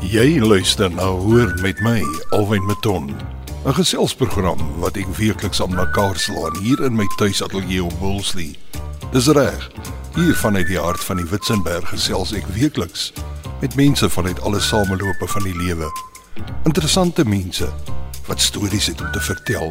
Jy 0.00 0.40
luister 0.40 0.88
na 0.88 1.04
Hoor 1.12 1.52
met 1.60 1.80
my, 1.84 2.00
Alwyn 2.32 2.64
Maton. 2.64 3.12
'n 3.64 3.74
Geselsprogram 3.74 4.58
wat 4.80 4.96
ek 4.96 5.08
weekliks 5.16 5.60
aan 5.62 5.74
mekaar 5.74 6.16
slaan 6.16 6.56
hier 6.56 6.80
in 6.84 6.96
my 6.96 7.04
tuisateljee 7.16 7.84
op 7.84 7.92
Woolsley. 8.00 8.56
Dis 9.12 9.28
reg. 9.28 9.70
Hier 10.14 10.34
vanuit 10.34 10.66
die 10.66 10.78
hart 10.78 11.04
van 11.04 11.16
die 11.16 11.28
Witzenberg 11.28 11.88
gesels 11.88 12.32
ek 12.32 12.46
weekliks 12.46 13.12
met 13.60 13.74
mense 13.76 14.08
vanuit 14.08 14.40
alle 14.40 14.60
samelope 14.60 15.28
van 15.28 15.42
die 15.42 15.56
lewe. 15.56 15.92
Interessante 16.64 17.24
mense 17.24 17.68
wat 18.26 18.40
stories 18.40 18.86
het 18.86 19.00
om 19.00 19.12
te 19.12 19.20
vertel. 19.20 19.68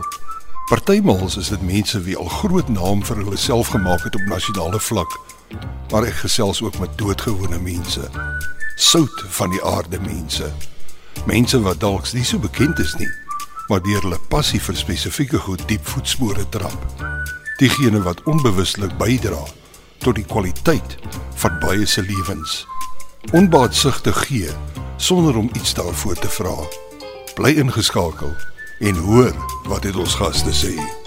Partymals 0.70 1.38
is 1.38 1.50
dit 1.50 1.62
mense 1.62 2.02
wie 2.02 2.18
al 2.18 2.30
groot 2.30 2.70
naam 2.70 3.02
vir 3.04 3.18
hulle 3.18 3.38
self 3.38 3.68
gemaak 3.68 4.04
het 4.04 4.16
op 4.16 4.30
nasionale 4.30 4.80
vlak. 4.80 5.20
Maar 5.90 6.04
ek 6.04 6.22
gesels 6.22 6.62
ook 6.62 6.78
met 6.80 6.98
doodgewone 6.98 7.60
mense 7.60 8.06
sout 8.80 9.24
van 9.28 9.52
die 9.52 9.64
aarde 9.64 10.00
mense. 10.00 10.48
Mense 11.28 11.60
wat 11.62 11.80
dalk 11.80 12.08
nie 12.16 12.24
so 12.24 12.40
bekend 12.40 12.80
is 12.80 12.96
nie, 12.96 13.10
maar 13.68 13.82
deur 13.84 14.02
hulle 14.06 14.20
passie 14.32 14.62
vir 14.64 14.78
spesifieke 14.80 15.42
goed 15.44 15.66
diep 15.68 15.84
voetspore 15.88 16.46
trap. 16.50 17.04
Diegene 17.60 18.00
wat 18.06 18.24
onbewuslik 18.24 18.96
bydra 19.02 19.42
tot 20.00 20.16
die 20.16 20.26
kwaliteit 20.26 20.96
van 21.44 21.60
baie 21.60 21.86
se 21.86 22.02
lewens. 22.08 22.64
Onbaatsugtig 23.36 24.24
gee 24.30 24.56
sonder 24.98 25.36
om 25.36 25.52
iets 25.54 25.74
daarvoor 25.76 26.16
te 26.16 26.32
vra. 26.40 26.56
Bly 27.36 27.58
ingeskakel 27.60 28.32
en 28.80 28.96
hoor 28.96 29.36
wat 29.68 29.84
dit 29.84 29.96
ons 29.96 30.16
gaste 30.16 30.56
sê. 30.56 30.99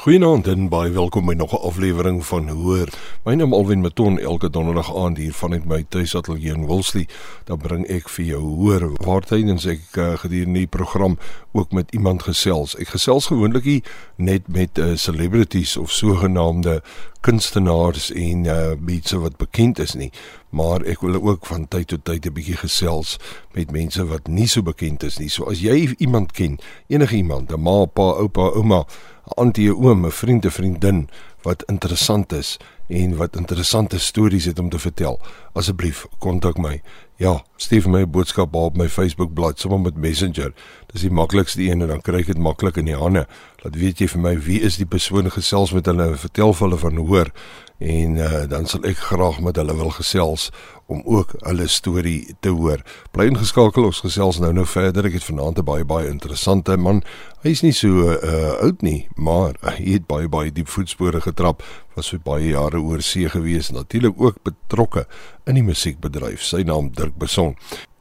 Goeienaand 0.00 0.46
en 0.48 0.70
baie 0.72 0.88
welkom 0.96 1.26
by 1.28 1.34
nog 1.36 1.52
'n 1.52 1.66
aflewering 1.68 2.26
van 2.26 2.48
Hoor. 2.48 2.88
My 3.24 3.34
naam 3.34 3.52
Alwyn 3.52 3.80
Maton 3.80 4.18
elke 4.18 4.50
donderdag 4.50 4.96
aand 4.96 5.16
hier 5.16 5.32
vanuit 5.32 5.64
my 5.64 5.84
tuisateljee 5.88 6.54
in 6.54 6.66
Woolsley. 6.66 7.08
Dan 7.44 7.58
bring 7.58 7.86
ek 7.86 8.08
vir 8.08 8.24
jou 8.24 8.40
Hoor 8.40 8.92
waar 9.04 9.20
tydens 9.20 9.66
ek 9.66 9.80
uh, 9.96 10.16
gedurende 10.16 10.58
die 10.58 10.66
program 10.66 11.18
ook 11.52 11.72
met 11.72 11.92
iemand 11.92 12.22
gesels. 12.22 12.76
Ek 12.76 12.88
gesels 12.88 13.26
gewoonlik 13.26 13.84
net 14.16 14.48
met 14.48 14.78
uh, 14.78 14.96
celebrities 14.96 15.76
of 15.76 15.90
sogenaamde 15.90 16.82
kunstenaars 17.20 18.10
en 18.12 18.44
uh, 18.44 18.72
mense 18.80 19.18
wat 19.18 19.36
bekend 19.36 19.78
is 19.78 19.94
nie, 19.94 20.12
maar 20.48 20.80
ek 20.82 21.00
wil 21.00 21.22
ook 21.22 21.46
van 21.46 21.68
tyd 21.68 21.86
tot 21.86 22.04
tyd 22.04 22.26
'n 22.26 22.32
bietjie 22.32 22.56
gesels 22.56 23.18
met 23.52 23.70
mense 23.70 24.06
wat 24.06 24.28
nie 24.28 24.48
so 24.48 24.62
bekend 24.62 25.02
is 25.02 25.18
nie. 25.18 25.28
So 25.28 25.44
as 25.44 25.60
jy 25.60 25.94
iemand 25.98 26.32
ken, 26.32 26.58
enige 26.86 27.16
iemand, 27.16 27.52
'n 27.52 27.60
ma, 27.60 27.84
pa, 27.84 28.02
oupa, 28.02 28.48
ouma, 28.56 28.86
antie, 29.36 29.68
'n 29.68 29.84
oom, 29.84 30.06
'n 30.06 30.10
vriend, 30.10 30.44
'n 30.44 30.50
vriendin 30.50 31.08
wat 31.42 31.62
interessant 31.66 32.32
is 32.32 32.56
en 32.88 33.16
wat 33.16 33.36
interessante 33.36 33.98
stories 33.98 34.44
het 34.44 34.58
om 34.58 34.68
te 34.68 34.78
vertel, 34.78 35.20
asseblief 35.52 36.06
kontak 36.18 36.58
my. 36.58 36.82
Ja, 37.20 37.42
stuur 37.56 37.90
my 37.90 38.00
'n 38.00 38.10
boodskap 38.10 38.54
op 38.54 38.76
my 38.76 38.88
Facebook 38.88 39.34
bladsy 39.34 39.60
sommer 39.60 39.80
met 39.80 39.96
Messenger. 39.96 40.52
Dis 40.86 41.00
die 41.00 41.10
maklikste 41.10 41.62
een 41.62 41.80
en 41.80 41.88
dan 41.88 42.00
kry 42.00 42.18
ek 42.18 42.26
dit 42.26 42.38
maklik 42.38 42.76
in 42.76 42.84
die 42.84 42.96
hande. 42.96 43.26
Laat 43.62 43.76
weet 43.76 43.98
jy 43.98 44.08
vir 44.08 44.20
my 44.20 44.38
wie 44.38 44.60
is 44.60 44.76
die 44.76 44.86
persoon 44.86 45.30
gesels 45.30 45.72
met 45.72 45.86
hulle 45.86 46.02
en 46.02 46.18
vertel 46.18 46.52
vir 46.52 46.68
hulle 46.68 46.78
van 46.78 46.96
hoor 46.96 47.32
en 47.80 48.16
uh, 48.16 48.44
dan 48.48 48.66
sal 48.66 48.84
ek 48.84 48.98
graag 49.08 49.40
met 49.40 49.56
hulle 49.56 49.72
wil 49.76 49.90
gesels 49.96 50.50
om 50.86 51.00
ook 51.04 51.32
hulle 51.46 51.68
storie 51.68 52.34
te 52.40 52.48
hoor. 52.52 52.82
Bly 53.14 53.30
ingeskakel 53.30 53.86
ons 53.88 54.02
gesels 54.04 54.40
nou 54.42 54.52
nou 54.52 54.66
verder. 54.66 55.06
Ek 55.08 55.16
het 55.16 55.24
vanaand 55.24 55.58
'n 55.58 55.64
baie 55.64 55.84
baie 55.84 56.08
interessante 56.08 56.76
man. 56.76 57.02
Hy 57.42 57.50
is 57.50 57.62
nie 57.62 57.72
so 57.72 58.10
uh 58.12 58.60
oud 58.60 58.82
nie, 58.82 59.08
maar 59.16 59.56
hy 59.68 59.92
het 59.92 60.06
baie 60.06 60.28
baie 60.28 60.52
diep 60.52 60.68
voetspore 60.68 61.20
getrap. 61.20 61.62
Was 61.96 62.10
vir 62.10 62.20
baie 62.20 62.48
jare 62.52 62.80
oor 62.80 63.02
see 63.02 63.28
gewees, 63.28 63.70
natuurlik 63.70 64.20
ook 64.20 64.42
betrokke 64.42 65.06
in 65.46 65.58
die 65.58 65.64
musiekbedryf. 65.64 66.42
Sy 66.44 66.62
naam 66.68 66.90
Dirk 66.96 67.16
Beson. 67.18 67.56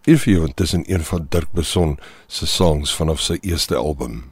If 0.07 0.25
you 0.27 0.39
want 0.39 0.55
tussen 0.55 0.83
een 0.91 1.03
van 1.03 1.27
Dirk 1.29 1.51
Beson 1.51 1.97
se 2.27 2.47
songs 2.47 2.95
vanaf 2.95 3.21
sy 3.21 3.37
eerste 3.41 3.75
album. 3.75 4.31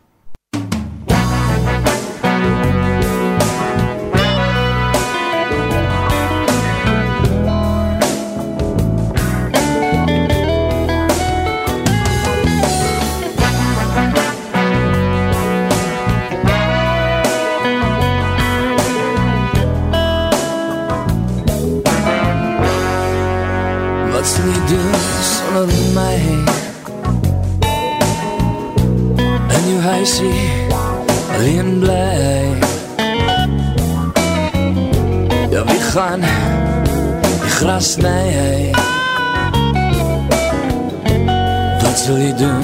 Die 37.68 37.74
gras 37.74 37.94
sny 37.94 38.72
Wat 41.82 41.98
sal 42.00 42.18
jy 42.18 42.32
doen 42.40 42.64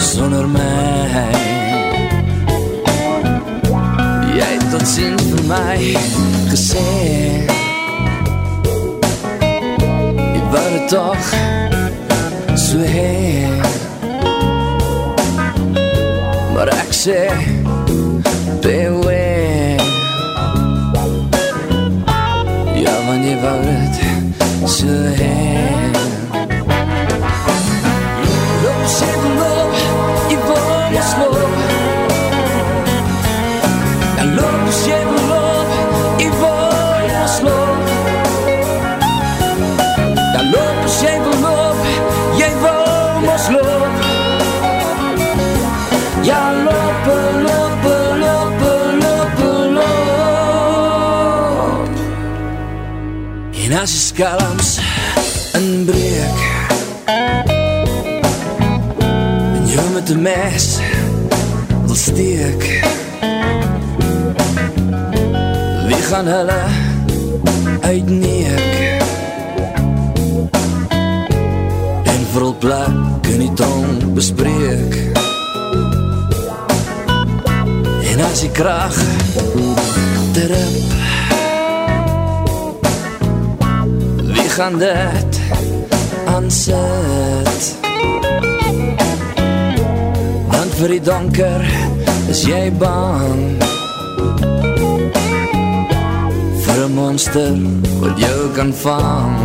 sonder 0.00 0.46
my 0.48 1.34
Jy 4.32 4.48
het 4.54 4.66
tot 4.72 4.86
zin 4.88 5.18
vir 5.28 5.44
my 5.50 5.76
gesê 6.48 6.86
Jy 10.32 10.42
wou 10.52 10.66
het 10.72 10.88
toch 10.88 11.28
so 12.58 12.78
heen. 12.78 13.60
Maar 16.54 16.68
ek 16.68 16.92
sê 16.92 17.20
Beware. 18.62 19.78
Ja, 22.78 22.94
want 23.06 23.24
jy 23.24 23.36
wou 23.42 23.58
het 23.64 23.87
So 24.68 24.86
heen 24.86 25.92
Loop, 28.62 28.82
sê, 28.84 29.08
loop 29.38 29.72
Jy 30.28 30.36
wou 30.44 30.60
ons 30.98 31.12
loop 31.20 31.54
Ja, 34.18 34.24
loop, 34.36 34.68
sê, 34.82 34.98
loop 35.30 36.20
Jy 36.20 36.28
wou 36.42 37.08
ons 37.22 37.40
loop 37.48 37.80
Ja, 40.36 40.42
loop, 40.52 40.78
sê, 40.98 41.16
loop 41.24 41.78
Jy 42.36 42.52
wou 42.60 43.32
ons 43.32 43.77
as 53.78 53.92
die 53.94 54.04
skalms 54.10 54.78
inbreek 55.54 56.40
En 59.58 59.66
jou 59.66 59.86
met 59.94 60.06
die 60.06 60.16
mes 60.16 60.66
wil 61.86 61.94
steek. 61.96 62.64
Wie 65.86 66.02
gaan 66.10 66.26
hulle 66.26 66.60
uitneek? 67.80 69.00
En 72.02 72.26
vir 72.32 72.54
plek 72.58 73.32
in 73.32 73.40
die 73.46 73.52
tong 73.54 74.12
bespreek. 74.14 75.00
En 78.12 78.20
as 78.28 78.40
die 78.44 78.52
kracht 78.52 79.04
terug 80.32 80.97
gaan 84.58 84.78
dit 84.78 85.40
aansit 86.26 87.76
Want 90.50 90.74
vir 90.80 90.88
die 90.96 91.02
donker 91.02 91.62
is 92.32 92.40
jy 92.42 92.64
bang. 92.80 93.44
Vir 96.64 96.82
een 96.82 96.94
monster 96.96 97.54
wat 98.02 98.18
jou 98.18 98.50
kan 98.58 98.74
vang. 98.82 99.38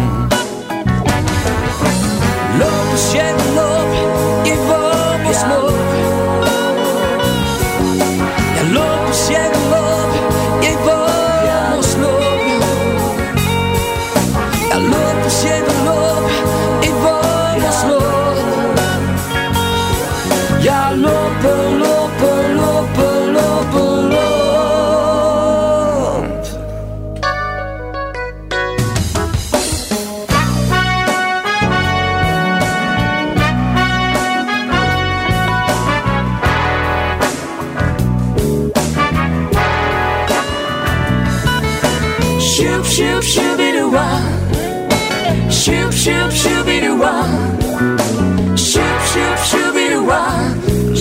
Loop 2.58 2.98
as 2.98 3.08
jy 3.14 3.30
loop, 3.54 3.73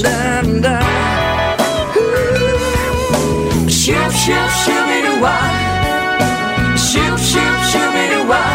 wah. 0.02 0.10
Da 0.10 0.42
da. 0.60 0.76
Shoop, 3.68 4.12
shoop, 4.12 4.50
shooby 4.62 4.98
doo 5.04 5.20
wah. 5.22 5.46
Shoop, 6.76 7.18
shoop, 7.18 7.56
shooby 7.70 8.04
doo 8.12 8.28
wah. 8.28 8.52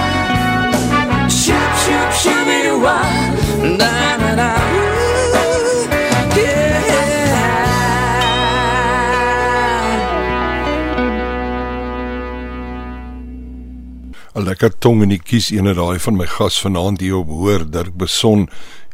Shoop, 1.29 1.71
shoop, 1.83 2.09
shooby 2.21 2.57
doo 2.63 2.79
wah. 2.83 3.05
Da 3.77 3.91
da 4.21 4.35
da. 4.35 4.49
Yeah. 6.35 6.77
'n 14.37 14.43
lekker 14.45 14.69
tong 14.79 15.01
in 15.01 15.09
die 15.09 15.17
kies 15.17 15.49
ene 15.51 15.73
daai 15.73 15.97
van 15.99 16.15
my 16.15 16.27
gas 16.29 16.61
vanaand 16.61 16.99
hier 17.01 17.15
op 17.17 17.27
hoor 17.27 17.65
Dirk 17.71 17.95
Beson 17.97 18.47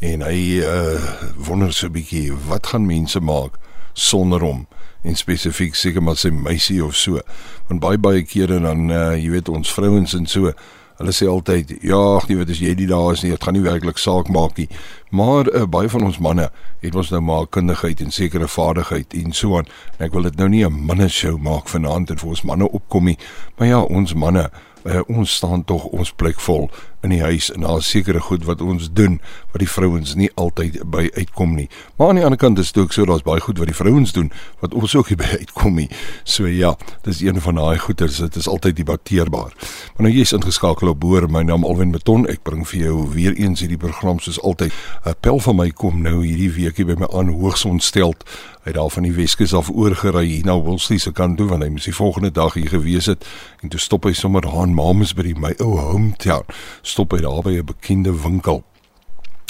en 0.03 0.23
hy 0.27 0.59
uh 0.59 0.99
wonder 1.47 1.71
so 1.73 1.87
'n 1.87 1.95
bietjie 1.95 2.33
wat 2.47 2.67
gaan 2.67 2.85
mense 2.85 3.19
maak 3.19 3.55
sonder 3.93 4.41
hom? 4.41 4.67
En 5.03 5.15
spesifiek 5.15 5.75
seker 5.75 6.03
maar 6.03 6.17
sy 6.17 6.29
meisie 6.29 6.83
of 6.83 6.95
so. 6.95 7.19
Want 7.67 7.79
baie 7.79 7.97
baie 7.97 8.23
kere 8.23 8.59
dan 8.59 8.89
uh 8.91 9.15
jy 9.15 9.29
weet 9.29 9.49
ons 9.49 9.73
vrouens 9.73 10.13
en 10.13 10.27
so 10.27 10.51
hulle 10.97 11.11
sê 11.11 11.27
altyd 11.27 11.71
ja 11.81 11.99
ag 12.17 12.27
nee 12.27 12.37
wat 12.37 12.49
as 12.49 12.59
jy 12.59 12.75
nie 12.75 12.87
daar 12.87 13.13
is 13.13 13.23
nie 13.23 13.31
dit 13.31 13.43
gaan 13.43 13.53
nie 13.53 13.63
werklik 13.63 13.97
saak 13.97 14.29
maak 14.29 14.57
nie. 14.57 14.67
Maar 15.11 15.47
uh, 15.53 15.65
baie 15.65 15.89
van 15.89 16.03
ons 16.03 16.19
manne 16.19 16.49
het 16.81 16.95
ons 16.95 17.09
nou 17.09 17.21
maar 17.21 17.47
kundigheid 17.47 18.01
en 18.01 18.11
sekere 18.11 18.47
vaardigheid 18.47 19.13
en 19.13 19.33
so 19.33 19.57
aan. 19.57 19.67
En 19.97 20.05
ek 20.05 20.13
wil 20.13 20.23
dit 20.29 20.37
nou 20.37 20.49
nie 20.49 20.65
'n 20.65 20.85
manne 20.85 21.09
show 21.09 21.37
maak 21.37 21.67
vanaand 21.67 22.09
en 22.09 22.17
vir 22.17 22.29
ons 22.29 22.43
manne 22.43 22.69
opkom 22.69 23.05
nie. 23.05 23.17
Maar 23.57 23.67
ja 23.67 23.81
ons 23.81 24.13
manne 24.13 24.51
uh, 24.83 25.01
ons 25.07 25.35
staan 25.35 25.63
tog 25.63 25.85
ons 25.85 26.11
plek 26.11 26.39
vol 26.39 26.69
in 27.03 27.11
die 27.11 27.21
huis 27.21 27.51
en 27.51 27.61
daar 27.61 27.77
is 27.77 27.89
sekere 27.89 28.19
goed 28.19 28.45
wat 28.47 28.61
ons 28.61 28.89
doen 28.95 29.19
wat 29.51 29.59
die 29.59 29.69
vrouens 29.69 30.15
nie 30.15 30.29
altyd 30.39 30.79
by 30.89 31.09
uitkom 31.17 31.55
nie. 31.55 31.67
Maar 31.97 32.13
aan 32.13 32.19
die 32.21 32.23
ander 32.23 32.39
kant 32.39 32.59
is 32.59 32.71
dit 32.71 32.83
ook 32.83 32.93
so 32.95 33.05
daar's 33.05 33.25
baie 33.27 33.43
goed 33.43 33.59
wat 33.59 33.67
die 33.69 33.75
vrouens 33.75 34.15
doen 34.15 34.31
wat 34.63 34.73
ons 34.73 34.95
ook 34.95 35.11
nie 35.11 35.19
by 35.23 35.29
uitkom 35.43 35.75
nie. 35.75 35.89
So 36.23 36.47
ja, 36.47 36.73
dis 37.03 37.21
een 37.21 37.41
van 37.43 37.59
daai 37.59 37.77
goeters, 37.83 38.21
dit 38.23 38.35
is 38.39 38.47
altyd 38.47 38.79
debatteerbaar. 38.79 39.51
Maar 39.95 40.07
nou 40.07 40.13
jy's 40.13 40.31
ingeskakel 40.31 40.93
op 40.93 40.99
Boer, 41.03 41.27
my 41.29 41.43
naam 41.43 41.67
Alwyn 41.67 41.91
Beton. 41.91 42.27
Ek 42.31 42.43
bring 42.47 42.63
vir 42.67 42.85
jou 42.87 42.95
weer 43.11 43.35
eens 43.35 43.59
hierdie 43.59 43.79
program 43.79 44.19
soos 44.23 44.39
altyd. 44.41 44.71
'n 45.05 45.15
Pel 45.19 45.39
van 45.39 45.55
my 45.55 45.69
kom 45.69 46.01
nou 46.01 46.23
hierdie 46.23 46.51
weekie 46.51 46.85
by 46.85 46.95
my 46.99 47.07
aan 47.11 47.35
hoogs 47.35 47.65
ontsteld. 47.65 48.23
Hy 48.63 48.71
het 48.71 48.79
daar 48.79 48.89
van 48.89 49.03
die 49.03 49.11
Weskus 49.11 49.53
af 49.53 49.69
oorgery 49.69 50.25
hier 50.25 50.45
na 50.45 50.55
Woolsley 50.55 50.97
se 50.97 51.11
kant 51.11 51.37
toe 51.37 51.49
want 51.49 51.63
hy 51.65 51.69
moes 51.69 51.83
die 51.83 51.95
volgende 51.95 52.31
dag 52.31 52.53
hier 52.55 52.69
gewees 52.71 53.09
het 53.11 53.25
en 53.59 53.69
toe 53.69 53.79
stop 53.79 54.05
hy 54.07 54.13
sommer 54.15 54.41
daar 54.41 54.63
in 54.63 54.73
Mamasbury, 54.73 55.33
my 55.35 55.51
ou 55.59 55.75
hometown 55.75 56.47
stop 56.93 57.17
hy 57.17 57.23
daar 57.25 57.41
by 57.41 57.57
'n 57.57 57.65
bekende 57.65 58.13
winkel 58.13 58.63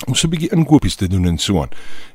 om 0.08 0.16
so 0.16 0.28
'n 0.28 0.30
bietjie 0.30 0.52
inkopies 0.52 0.96
te 0.96 1.08
doen 1.08 1.26
en 1.26 1.38
so 1.38 1.62
aan. 1.62 1.70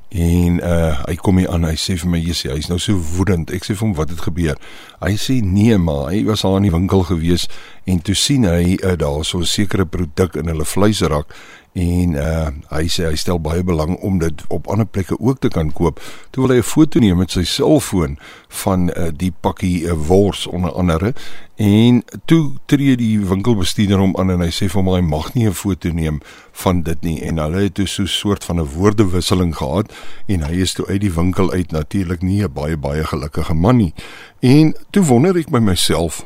En 0.08 0.60
uh 0.64 1.04
hy 1.04 1.14
kom 1.14 1.36
hier 1.38 1.50
aan, 1.50 1.64
hy 1.64 1.76
sê 1.76 1.96
vir 1.96 2.08
my, 2.08 2.18
"Jessie, 2.18 2.50
hy's 2.50 2.68
nou 2.68 2.78
so 2.78 2.96
woedend." 3.16 3.50
Ek 3.50 3.64
sê 3.64 3.76
vir 3.76 3.86
hom, 3.86 3.94
"Wat 3.94 4.08
het 4.08 4.20
gebeur?" 4.20 4.56
Hy 5.00 5.14
sê, 5.16 5.42
"Nee, 5.42 5.78
maar 5.78 6.10
hy 6.10 6.24
was 6.24 6.44
al 6.44 6.56
in 6.56 6.62
die 6.62 6.70
winkel 6.70 7.02
gewees 7.02 7.48
en 7.84 8.02
toe 8.02 8.14
sien 8.14 8.44
hy 8.44 8.78
uh, 8.82 8.96
daar 8.96 9.24
so 9.24 9.38
'n 9.38 9.44
sekere 9.44 9.86
produk 9.86 10.34
in 10.36 10.46
hulle 10.46 10.64
vleisrak 10.64 11.26
en 11.78 12.14
uh 12.16 12.48
hy 12.72 12.84
sê 12.90 13.06
hy 13.08 13.16
stel 13.16 13.38
baie 13.42 13.62
belang 13.64 13.96
om 14.04 14.18
dit 14.20 14.42
op 14.52 14.66
ander 14.72 14.86
plekke 14.86 15.16
ook 15.18 15.40
te 15.40 15.50
kan 15.52 15.70
koop. 15.72 16.00
Toe 16.30 16.46
wil 16.46 16.56
hy 16.56 16.60
'n 16.60 16.66
foto 16.66 16.98
neem 17.00 17.18
met 17.18 17.30
sy 17.30 17.44
selfoon 17.44 18.18
van 18.48 18.90
uh, 18.90 19.08
die 19.12 19.32
pakkie 19.32 19.86
uh, 19.86 19.92
wors 19.92 20.46
onder 20.46 20.72
andere 20.72 21.14
en 21.56 22.02
toe 22.24 22.54
tree 22.66 22.96
die 22.96 23.18
winkelbestuurder 23.18 23.98
hom 23.98 24.16
aan 24.16 24.30
en 24.30 24.40
hy 24.40 24.50
sê 24.50 24.68
vir 24.68 24.82
hom 24.82 24.94
hy 24.94 25.00
mag 25.00 25.34
nie 25.34 25.46
'n 25.46 25.54
foto 25.54 25.90
neem 25.92 26.20
van 26.52 26.82
dit 26.82 27.02
nie 27.02 27.22
en 27.22 27.38
hulle 27.38 27.62
het 27.62 27.74
toe 27.74 27.86
so 27.86 28.02
'n 28.02 28.06
soort 28.06 28.44
van 28.44 28.60
'n 28.60 28.70
woordewisseling 28.74 29.54
gehad 29.56 29.92
en 30.26 30.42
hy 30.42 30.60
is 30.62 30.72
toe 30.72 30.86
uit 30.86 31.00
die 31.00 31.14
winkel 31.14 31.52
uit 31.52 31.70
natuurlik 31.72 32.22
nie 32.22 32.42
'n 32.42 32.52
baie 32.52 32.76
baie 32.76 33.04
gelukkige 33.04 33.54
man 33.54 33.76
nie. 33.76 33.94
En 34.38 34.76
toe 34.90 35.02
wonder 35.02 35.34
ek 35.34 35.48
by 35.50 35.58
myself 35.58 36.22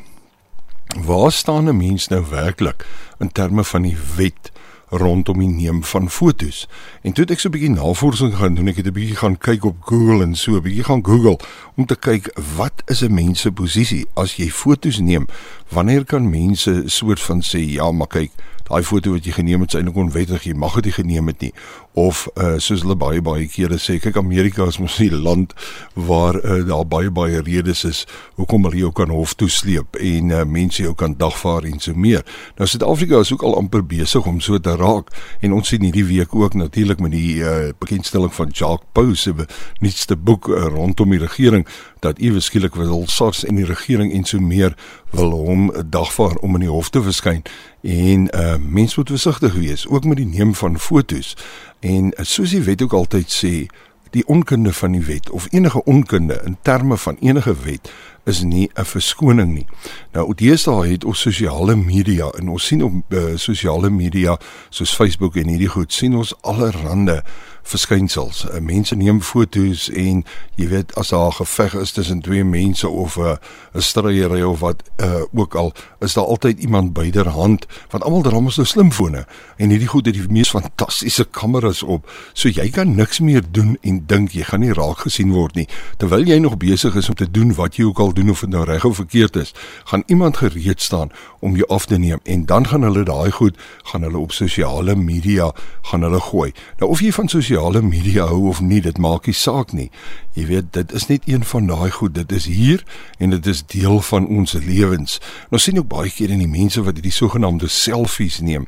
waar 1.00 1.32
staan 1.32 1.69
'n 1.69 1.76
mens 1.76 2.09
nou 2.09 2.25
werklik 2.29 2.87
in 3.19 3.32
terme 3.32 3.64
van 3.64 3.82
die 3.82 3.97
wet? 4.17 4.53
rondom 4.93 5.38
die 5.41 5.49
neem 5.49 5.85
van 5.85 6.11
fotos. 6.11 6.69
En 7.03 7.12
toe 7.12 7.25
het 7.25 7.32
ek 7.32 7.41
so 7.41 7.49
'n 7.49 7.53
bietjie 7.53 7.70
navorsing 7.70 8.35
gaan 8.37 8.55
doen, 8.55 8.69
ek 8.69 8.76
het 8.76 8.87
'n 8.87 8.93
bietjie 8.93 9.17
gaan 9.17 9.38
kyk 9.38 9.64
op 9.64 9.76
Google 9.81 10.23
en 10.23 10.35
so 10.35 10.53
'n 10.53 10.62
bietjie 10.62 10.85
gaan 10.85 11.05
Google 11.05 11.38
om 11.76 11.87
te 11.87 11.97
kyk 11.97 12.29
wat 12.56 12.82
is 12.87 13.00
'n 13.00 13.14
mens 13.14 13.41
se 13.41 13.53
posisie 13.53 14.06
as 14.15 14.37
jy 14.37 14.50
fotos 14.50 14.99
neem? 14.99 15.26
Wanneer 15.73 16.05
kan 16.05 16.31
mense 16.31 16.83
soort 16.87 17.21
van 17.21 17.41
sê 17.41 17.63
ja, 17.65 17.87
maar 17.93 18.11
kyk, 18.13 18.33
daai 18.69 18.83
foto 18.85 19.15
wat 19.15 19.25
jy 19.25 19.33
geneem 19.33 19.63
het 19.65 19.73
is 19.73 19.79
eintlik 19.79 19.97
onwettig, 20.03 20.45
jy 20.45 20.53
mag 20.57 20.75
dit 20.79 20.91
nie 20.91 20.95
geneem 20.99 21.31
het 21.31 21.45
nie. 21.45 21.51
Of 21.97 22.27
uh, 22.35 22.59
soos 22.61 22.85
hulle 22.85 22.97
baie 23.01 23.23
baie 23.25 23.47
kere 23.49 23.79
sê, 23.81 23.97
kyk 24.01 24.19
Amerika 24.21 24.67
is 24.69 24.77
mos 24.81 24.99
'n 25.01 25.23
land 25.25 25.55
waar 25.97 26.37
uh, 26.45 26.61
daar 26.69 26.85
baie 26.85 27.11
baie 27.11 27.41
redes 27.41 27.85
is 27.85 28.05
hoekom 28.37 28.65
hulle 28.69 28.85
jou 28.85 28.93
kan 28.93 29.09
hof 29.09 29.33
toe 29.35 29.49
sleep 29.49 29.97
en 29.97 30.31
uh, 30.31 30.45
mense 30.45 30.83
jou 30.83 30.95
kan 30.95 31.15
dagvaar 31.17 31.65
en 31.65 31.81
so 31.81 31.95
meer. 31.95 32.25
Nou 32.59 32.69
Suid-Afrika 32.69 33.21
is 33.21 33.33
ook 33.33 33.43
al 33.43 33.57
amper 33.57 33.85
besig 33.85 34.27
om 34.27 34.41
so 34.41 34.59
te 34.59 34.77
raak 34.77 35.09
en 35.41 35.53
ons 35.53 35.69
sien 35.69 35.83
hierdie 35.83 36.05
week 36.05 36.35
ook 36.35 36.55
natuurlik 36.55 37.01
met 37.01 37.13
die 37.13 37.41
uh, 37.41 37.73
bekendstelling 37.79 38.33
van 38.33 38.53
Jacques 38.53 38.89
Pau 38.93 39.15
se 39.15 39.33
nuutste 39.81 40.17
boek 40.17 40.49
uh, 40.49 40.69
rondom 40.69 41.11
die 41.11 41.21
regering 41.21 41.67
dat 42.03 42.19
ewe 42.19 42.41
skielik 42.41 42.75
wil 42.75 43.05
SARS 43.07 43.45
en 43.45 43.55
die 43.55 43.67
regering 43.67 44.13
en 44.13 44.25
so 44.27 44.41
meer 44.43 44.75
wil 45.11 45.31
hom 45.31 45.71
'n 45.71 45.87
dagvaar 45.91 46.35
om 46.43 46.55
in 46.55 46.67
die 46.67 46.71
hof 46.71 46.91
te 46.91 47.03
verskyn 47.03 47.43
en 47.83 48.29
uh, 48.35 48.57
mense 48.59 48.99
moet 48.99 49.09
versigtig 49.09 49.55
wees 49.55 49.87
ook 49.89 50.05
met 50.05 50.17
die 50.17 50.27
neem 50.27 50.55
van 50.55 50.79
fotos 50.79 51.37
en 51.81 52.05
uh, 52.05 52.25
soos 52.25 52.51
die 52.51 52.63
wet 52.63 52.82
ook 52.82 52.93
altyd 52.93 53.31
sê 53.31 53.67
die 54.13 54.27
onkunde 54.27 54.73
van 54.73 54.93
die 54.93 55.05
wet 55.05 55.31
of 55.31 55.47
enige 55.51 55.85
onkunde 55.85 56.41
in 56.44 56.56
terme 56.63 56.97
van 56.97 57.17
enige 57.21 57.55
wet 57.65 57.93
is 58.25 58.43
nie 58.43 58.71
'n 58.75 58.85
verskoning 58.85 59.53
nie. 59.53 59.67
Nou 60.13 60.35
deesdae 60.35 60.91
het 60.91 61.05
ons 61.05 61.21
sosiale 61.21 61.77
media 61.77 62.29
en 62.39 62.49
ons 62.49 62.67
sien 62.67 62.82
op 62.82 62.93
uh, 63.09 63.37
sosiale 63.37 63.91
media 63.91 64.39
soos 64.69 64.94
Facebook 64.94 65.37
en 65.37 65.49
hierdie 65.49 65.69
goed 65.69 65.93
sien 65.93 66.17
ons 66.17 66.35
allerlei 66.41 67.21
verskynsels. 67.63 68.45
Uh, 68.45 68.61
mense 68.61 68.95
neem 68.97 69.21
foto's 69.23 69.89
en 69.89 70.25
jy 70.59 70.69
weet 70.69 70.95
as 70.95 71.09
daar 71.09 71.29
'n 71.29 71.33
geveg 71.33 71.75
is 71.75 71.93
tussen 71.93 72.21
twee 72.21 72.45
mense 72.45 72.89
of 72.89 73.17
'n 73.17 73.21
uh, 73.21 73.37
'n 73.75 73.81
stryery 73.81 74.43
of 74.43 74.61
wat 74.61 74.83
uh, 74.97 75.23
ook 75.33 75.55
al 75.55 75.73
is 76.01 76.13
daar 76.13 76.25
altyd 76.25 76.59
iemand 76.59 76.93
byderhand 76.93 77.67
want 77.91 78.05
almal 78.05 78.23
dra 78.23 78.41
mos 78.41 78.57
nou 78.57 78.67
slimfone 78.69 79.27
en 79.57 79.69
hierdie 79.69 79.89
goed 79.89 80.07
het 80.07 80.15
die 80.15 80.29
mees 80.29 80.51
fantastiese 80.51 81.25
kameras 81.25 81.83
op. 81.83 82.11
So 82.33 82.49
jy 82.49 82.71
kan 82.71 82.95
niks 82.95 83.21
meer 83.21 83.43
doen 83.51 83.79
en 83.81 84.07
dink 84.07 84.31
jy 84.31 84.43
gaan 84.43 84.61
nie 84.61 84.73
raak 84.73 84.99
gesien 84.99 85.31
word 85.31 85.55
nie 85.55 85.69
terwyl 85.97 86.27
jy 86.27 86.39
nog 86.39 86.57
besig 86.57 86.95
is 86.95 87.09
om 87.09 87.15
te 87.15 87.31
doen 87.31 87.55
wat 87.55 87.77
jy 87.77 87.85
ook 87.85 87.99
al 87.99 88.13
doen 88.13 88.31
of 88.31 88.41
dit 88.41 88.51
nou 88.51 88.65
reg 88.65 88.85
of 88.85 88.97
verkeerd 88.97 89.37
is, 89.37 89.55
gaan 89.85 90.03
iemand 90.07 90.37
gereed 90.37 90.81
staan 90.81 91.11
om 91.41 91.57
jou 91.57 91.69
af 91.69 91.87
te 91.87 91.99
neem 91.99 92.21
en 92.25 92.47
dan 92.47 92.67
gaan 92.67 92.83
hulle 92.83 93.05
daai 93.05 93.31
goed 93.31 93.57
gaan 93.83 94.03
hulle 94.03 94.19
op 94.19 94.33
sosiale 94.33 94.97
media 94.97 95.53
gaan 95.83 96.03
hulle 96.03 96.21
gooi. 96.21 96.53
Nou 96.79 96.91
of 96.91 97.01
jy 97.01 97.13
van 97.13 97.29
sosiale 97.29 97.52
media 97.82 98.27
hou 98.27 98.49
of 98.49 98.61
nie, 98.61 98.81
dit 98.81 98.99
maak 98.99 99.27
nie 99.27 99.35
saak 99.35 99.73
nie. 99.73 99.91
Jy 100.35 100.47
weet, 100.47 100.73
dit 100.73 100.93
is 100.93 101.06
net 101.09 101.23
een 101.27 101.44
van 101.44 101.67
daai 101.67 101.91
goed. 101.91 102.15
Dit 102.15 102.32
is 102.32 102.47
hier 102.47 102.85
en 103.19 103.31
dit 103.31 103.47
is 103.47 103.67
deel 103.67 104.01
van 104.01 104.27
ons 104.27 104.53
lewens. 104.53 105.21
Nou 105.51 105.61
sien 105.61 105.79
ook 105.79 105.89
baie 105.89 106.11
keer 106.11 106.31
in 106.31 106.39
die 106.39 106.49
mense 106.49 106.82
wat 106.82 106.94
hierdie 106.94 107.13
sogenaamde 107.13 107.69
selfies 107.69 108.41
neem 108.41 108.67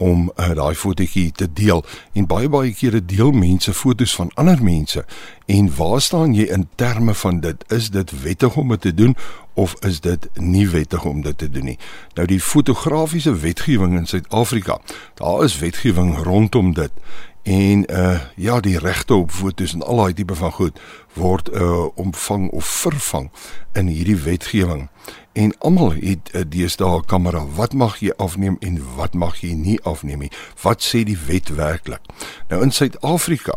om 0.00 0.30
uh, 0.36 0.54
daai 0.56 0.74
fotootjie 0.74 1.28
te 1.36 1.46
deel 1.52 1.82
en 2.16 2.26
baie 2.28 2.48
baie 2.48 2.72
kere 2.72 3.02
deel 3.04 3.34
mense 3.36 3.72
fotos 3.76 4.14
van 4.16 4.30
ander 4.40 4.62
mense 4.64 5.04
en 5.52 5.68
waar 5.76 6.00
staan 6.00 6.32
jy 6.34 6.46
in 6.54 6.64
terme 6.80 7.14
van 7.20 7.42
dit 7.44 7.64
is 7.76 7.90
dit 7.92 8.14
wettig 8.22 8.56
om 8.56 8.72
dit 8.72 8.80
te 8.86 8.94
doen 8.96 9.12
of 9.60 9.74
is 9.84 10.00
dit 10.00 10.28
nie 10.40 10.64
wettig 10.72 11.04
om 11.04 11.20
dit 11.26 11.36
te 11.38 11.50
doen 11.52 11.68
nie 11.72 11.76
nou 12.16 12.24
die 12.30 12.40
fotografiese 12.40 13.34
wetgewing 13.44 13.98
in 13.98 14.08
Suid-Afrika 14.08 14.78
daar 15.20 15.44
is 15.44 15.58
wetgewing 15.60 16.16
rondom 16.24 16.72
dit 16.80 16.96
en 17.42 17.84
uh 17.92 18.20
ja 18.36 18.60
die 18.60 18.78
regte 18.78 19.14
op 19.14 19.30
fotos 19.30 19.74
en 19.74 19.82
al 19.82 19.96
daai 19.96 20.12
tipe 20.14 20.34
van 20.34 20.52
goed 20.52 20.80
word 21.14 21.48
uh 21.48 21.88
omvang 21.94 22.50
of 22.50 22.64
vervang 22.64 23.30
in 23.72 23.86
hierdie 23.86 24.16
wetgewing 24.16 24.88
en 25.32 25.54
almal 25.58 25.92
het 25.92 26.30
'n 26.32 26.38
uh, 26.38 26.42
deesdae 26.48 27.04
kamera. 27.06 27.46
Wat 27.46 27.72
mag 27.72 27.98
jy 28.00 28.12
afneem 28.16 28.56
en 28.60 28.94
wat 28.96 29.14
mag 29.14 29.40
jy 29.40 29.52
nie 29.52 29.80
afneem 29.82 30.18
nie? 30.18 30.32
Wat 30.62 30.82
sê 30.82 31.04
die 31.04 31.18
wet 31.26 31.48
werklik? 31.48 32.00
Nou 32.48 32.62
in 32.62 32.70
Suid-Afrika, 32.70 33.54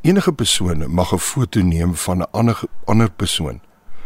enige 0.00 0.32
persoon 0.32 0.90
mag 0.90 1.12
'n 1.12 1.18
foto 1.18 1.60
neem 1.60 1.94
van 1.94 2.18
'n 2.18 2.30
ander 2.30 2.60
ander 2.84 3.10
persoon 3.10 3.60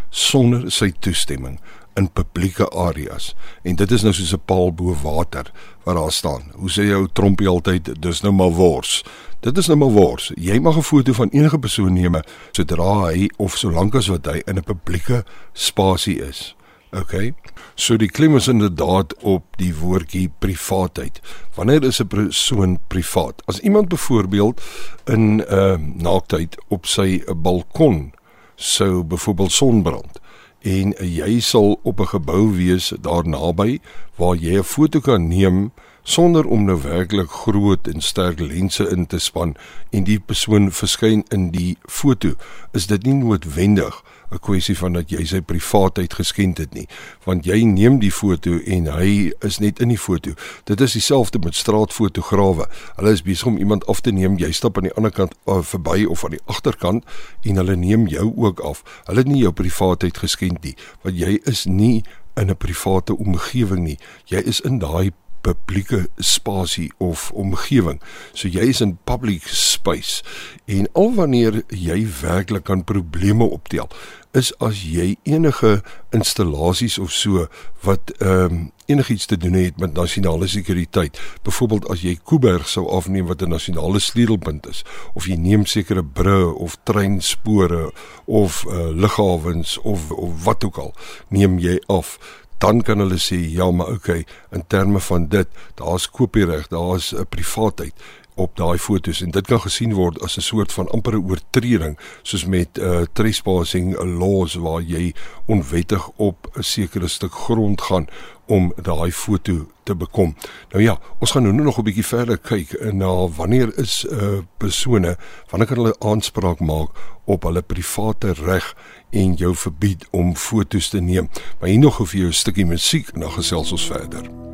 sonder 0.09 0.71
sy 0.73 0.93
toestemming 0.99 1.61
in 1.95 2.11
publieke 2.13 2.69
areas. 2.71 3.35
En 3.63 3.77
dit 3.77 3.91
is 3.91 4.03
nou 4.03 4.15
soos 4.15 4.33
'n 4.33 4.43
paal 4.45 4.73
bo 4.75 4.97
water 5.03 5.53
waar 5.85 5.95
daar 5.95 6.13
staan. 6.13 6.43
Hoe 6.55 6.71
sê 6.71 6.87
jou 6.87 7.09
trompie 7.13 7.49
altyd, 7.49 8.03
dis 8.03 8.21
nou 8.21 8.33
maar 8.33 8.53
wors. 8.53 9.05
Dit 9.41 9.59
is 9.59 9.67
nou 9.67 9.79
maar 9.79 9.93
wors. 9.93 10.33
Jy 10.35 10.59
mag 10.59 10.77
'n 10.77 10.83
foto 10.83 11.13
van 11.13 11.29
enige 11.29 11.59
persoon 11.59 11.93
neem 11.93 12.21
sodra 12.53 13.07
hy 13.07 13.31
of 13.37 13.57
solank 13.57 13.95
as 13.95 14.07
wat 14.07 14.27
hy 14.27 14.43
in 14.47 14.57
'n 14.57 14.65
publieke 14.65 15.25
spasie 15.53 16.23
is 16.29 16.55
Okay. 16.91 17.35
So 17.79 17.97
die 17.97 18.11
klem 18.11 18.35
is 18.37 18.49
inderdaad 18.51 19.15
op 19.23 19.45
die 19.61 19.71
woordjie 19.79 20.27
privaatheid. 20.43 21.21
Wanneer 21.55 21.85
is 21.85 22.01
'n 22.01 22.07
persoon 22.07 22.79
privaat? 22.87 23.43
As 23.47 23.61
iemand 23.61 23.89
byvoorbeeld 23.89 24.61
in 25.05 25.37
'n 25.37 25.45
uh, 25.49 25.77
naaktheid 25.95 26.57
op 26.69 26.87
sy 26.87 27.23
balkon 27.37 28.13
sou 28.55 29.05
byvoorbeeld 29.05 29.53
sonbrand 29.53 30.20
en 30.63 30.95
jy 31.01 31.41
sal 31.41 31.79
op 31.83 32.01
'n 32.01 32.07
gebou 32.07 32.57
wees 32.57 32.93
daar 33.01 33.27
naby 33.29 33.81
waar 34.17 34.37
jy 34.37 34.59
'n 34.59 34.65
foto 34.65 35.01
kan 35.01 35.29
neem 35.29 35.73
sonder 36.03 36.47
om 36.47 36.65
nou 36.65 36.81
werklik 36.83 37.31
groot 37.31 37.87
en 37.87 38.01
sterk 38.01 38.41
lense 38.41 38.89
in 38.89 39.07
te 39.07 39.19
span 39.19 39.57
en 39.91 40.05
die 40.05 40.21
persoon 40.21 40.73
verskyn 40.73 41.25
in 41.29 41.51
die 41.51 41.77
foto. 41.87 42.35
Is 42.73 42.87
dit 42.87 43.03
nie 43.03 43.15
noodwendig 43.15 44.03
'n 44.31 44.39
kwessie 44.39 44.77
van 44.79 44.93
dat 44.93 45.11
jy 45.11 45.25
sy 45.25 45.41
privaatheid 45.41 46.15
geskend 46.15 46.59
het 46.59 46.75
nie 46.75 46.87
want 47.25 47.45
jy 47.45 47.65
neem 47.65 47.99
die 47.99 48.13
foto 48.13 48.59
en 48.67 48.87
hy 48.87 49.33
is 49.47 49.59
net 49.59 49.81
in 49.81 49.89
die 49.89 49.99
foto. 49.99 50.33
Dit 50.65 50.81
is 50.81 50.93
dieselfde 50.93 51.39
met 51.39 51.55
straatfotograwe. 51.55 52.69
Hulle 52.97 53.13
is 53.13 53.23
besig 53.23 53.47
om 53.47 53.59
iemand 53.59 53.87
af 53.87 54.01
te 54.01 54.13
neem. 54.13 54.39
Jy 54.39 54.53
stap 54.53 54.77
aan 54.77 54.89
die 54.89 54.95
ander 54.95 55.11
kant 55.11 55.35
uh, 55.47 55.61
verby 55.63 56.05
of 56.05 56.25
aan 56.25 56.37
die 56.37 56.45
agterkant 56.47 57.05
en 57.43 57.57
hulle 57.57 57.77
neem 57.77 58.07
jou 58.07 58.33
ook 58.37 58.61
af. 58.61 58.83
Hulle 59.05 59.19
het 59.19 59.29
nie 59.29 59.43
jou 59.43 59.53
privaatheid 59.53 60.19
geskend 60.19 60.63
nie 60.65 60.77
want 61.03 61.19
jy 61.19 61.39
is 61.45 61.67
nie 61.67 62.03
in 62.37 62.51
'n 62.51 62.57
private 62.57 63.17
omgewing 63.17 63.85
nie. 63.85 63.99
Jy 64.25 64.39
is 64.39 64.61
in 64.61 64.79
daai 64.79 65.13
publieke 65.41 66.09
spasie 66.17 66.93
of 66.99 67.31
omgewing. 67.33 68.01
So 68.33 68.49
jy 68.49 68.71
is 68.71 68.81
in 68.81 68.99
public 69.05 69.47
space 69.47 70.23
en 70.65 70.89
al 70.93 71.15
wanneer 71.15 71.63
jy 71.69 72.03
werklik 72.21 72.65
kan 72.65 72.85
probleme 72.85 73.45
optel 73.45 73.89
is 74.37 74.53
as 74.63 74.85
jy 74.87 75.17
enige 75.27 75.81
installasies 76.15 76.99
of 77.03 77.11
so 77.15 77.47
wat 77.87 78.13
ehm 78.21 78.45
um, 78.45 78.69
enigiets 78.91 79.27
te 79.31 79.37
doen 79.37 79.53
het 79.55 79.77
met 79.79 79.93
nasionale 79.95 80.49
sekuriteit. 80.51 81.21
Byvoorbeeld 81.47 81.85
as 81.95 82.01
jy 82.03 82.17
Kuiberg 82.27 82.67
sou 82.69 82.89
afneem 82.91 83.27
wat 83.27 83.43
'n 83.43 83.49
nasionale 83.49 84.01
sleutelpunt 84.01 84.67
is 84.67 84.83
of 85.15 85.27
jy 85.27 85.37
neem 85.37 85.67
sekere 85.67 86.03
brûe 86.03 86.55
of 86.55 86.77
treinspore 86.83 87.93
of 88.25 88.65
uh, 88.67 88.91
lughawens 88.91 89.79
of 89.79 90.11
of 90.11 90.45
wat 90.45 90.65
ook 90.65 90.79
al, 90.79 90.95
neem 91.29 91.59
jy 91.59 91.79
af 91.87 92.19
dan 92.61 92.83
kan 92.83 92.99
hulle 93.03 93.19
sê 93.19 93.39
ja 93.57 93.71
maar 93.71 93.93
okay 93.97 94.25
in 94.53 94.65
terme 94.67 95.01
van 95.01 95.29
dit 95.29 95.49
daar's 95.81 96.11
kopiereg 96.11 96.69
daar's 96.69 97.13
'n 97.13 97.27
privaatheid 97.29 97.95
op 98.41 98.57
daai 98.57 98.79
fotos 98.79 99.21
en 99.25 99.31
dit 99.35 99.47
kan 99.47 99.61
gesien 99.61 99.95
word 99.95 100.21
as 100.25 100.37
'n 100.37 100.41
soort 100.41 100.73
van 100.73 100.91
ampere 100.97 101.21
oortreding 101.21 101.99
soos 102.23 102.45
met 102.45 102.79
uh 102.79 103.03
trespassing 103.13 103.97
laws 103.99 104.55
waar 104.55 104.83
jy 104.83 105.15
onwettig 105.47 106.09
op 106.17 106.51
'n 106.55 106.63
sekere 106.63 107.09
stuk 107.09 107.33
grond 107.33 107.81
gaan 107.81 108.07
om 108.47 108.73
daai 108.83 109.13
foto 109.13 109.71
te 109.83 109.95
bekom. 109.95 110.35
Nou 110.73 110.83
ja, 110.83 110.99
ons 111.19 111.31
gaan 111.31 111.43
nou 111.43 111.55
nog 111.55 111.79
'n 111.79 111.83
bietjie 111.83 112.07
verder 112.07 112.39
kyk 112.39 112.93
na 112.93 113.29
wanneer 113.29 113.79
is 113.79 114.07
'n 114.09 114.15
uh, 114.15 114.39
persone 114.57 115.17
wanneer 115.51 115.69
kan 115.69 115.77
hulle 115.77 115.97
aanspraak 115.99 116.61
maak 116.61 116.91
op 117.25 117.43
hulle 117.43 117.63
private 117.63 118.33
reg 118.33 118.77
en 119.11 119.35
jou 119.35 119.55
verbied 119.57 120.07
om 120.11 120.37
fotos 120.37 120.89
te 120.89 121.01
neem. 121.01 121.29
Maar 121.61 121.69
hier 121.69 121.79
nog 121.79 121.97
vir 121.97 122.19
jou 122.19 122.29
'n 122.29 122.33
stukkie 122.33 122.67
musiek 122.67 123.09
en 123.09 123.21
dan 123.21 123.31
gesels 123.31 123.73
ons 123.73 123.87
verder. 123.87 124.50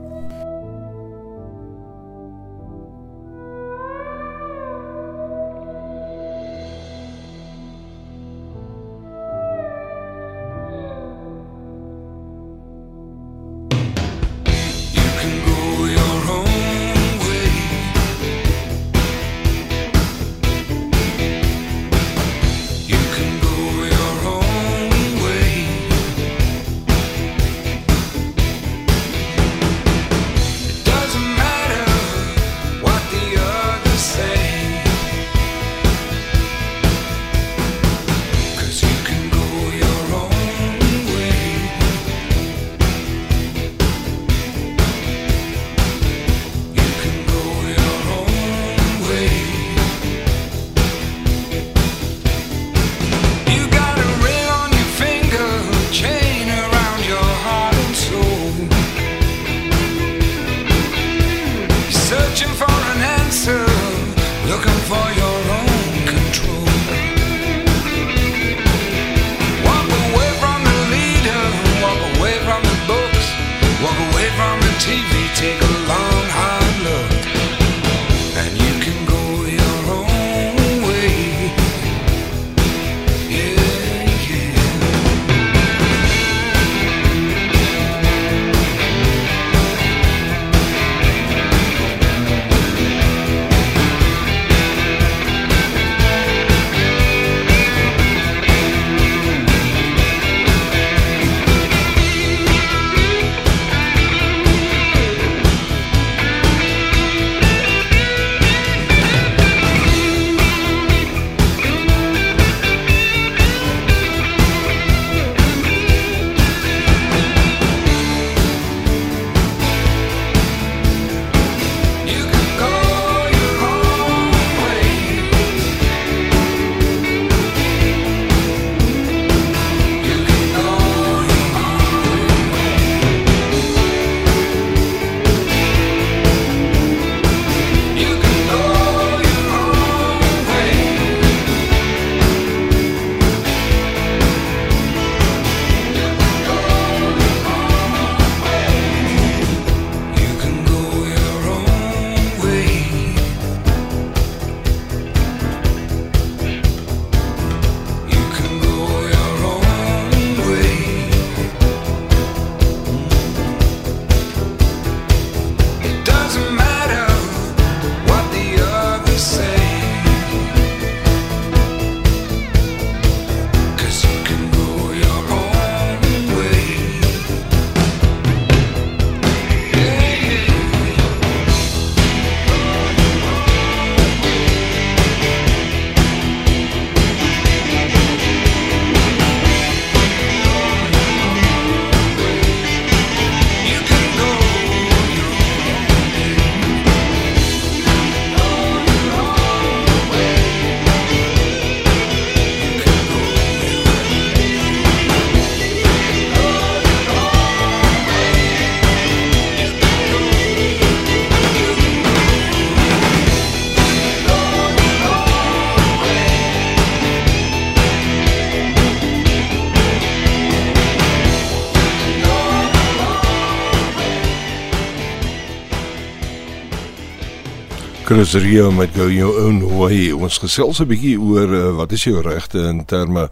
Chris 228.17 228.33
Rio 228.33 228.71
met 228.71 228.89
Go 228.95 229.11
Your 229.11 229.45
Own 229.45 229.77
Way. 229.77 230.09
Ons 230.11 230.39
gesels 230.41 230.79
'n 230.81 230.89
bietjie 230.89 231.19
oor 231.21 231.51
uh, 231.53 231.77
wat 231.77 231.93
is 231.93 232.05
jou 232.05 232.23
regte 232.25 232.59
in 232.59 232.85
terme 232.89 233.29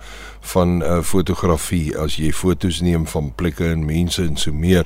van 0.52 0.82
uh, 0.82 1.00
fotografie 1.00 1.96
as 1.96 2.18
jy 2.20 2.28
fotos 2.32 2.82
neem 2.84 3.06
van 3.08 3.32
plekke 3.34 3.64
en 3.64 3.84
mense 3.84 4.20
en 4.22 4.36
so 4.36 4.52
meer. 4.52 4.84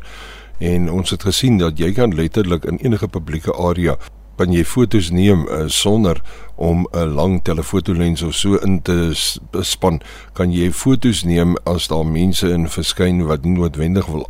En 0.59 0.87
ons 0.91 1.11
het 1.11 1.23
gesien 1.23 1.59
dat 1.59 1.83
jy 1.83 1.91
kan 1.93 2.15
letterlik 2.15 2.65
in 2.65 2.79
enige 2.79 3.09
publieke 3.09 3.51
area 3.53 3.97
kan 4.39 4.55
jy 4.55 4.63
fotos 4.63 5.11
neem 5.11 5.49
uh, 5.51 5.67
sonder 5.67 6.23
om 6.55 6.87
'n 6.95 7.15
lang 7.19 7.43
telefotolens 7.43 8.23
of 8.23 8.35
so 8.35 8.55
in 8.55 8.83
te 8.83 9.11
span 9.67 10.01
kan 10.33 10.53
jy 10.53 10.71
fotos 10.71 11.25
neem 11.25 11.57
as 11.65 11.89
daar 11.89 12.07
mense 12.07 12.47
in 12.47 12.69
verskyn 12.69 13.27
wat 13.27 13.43
nie 13.43 13.59
noodwendig 13.59 14.07
wil 14.07 14.23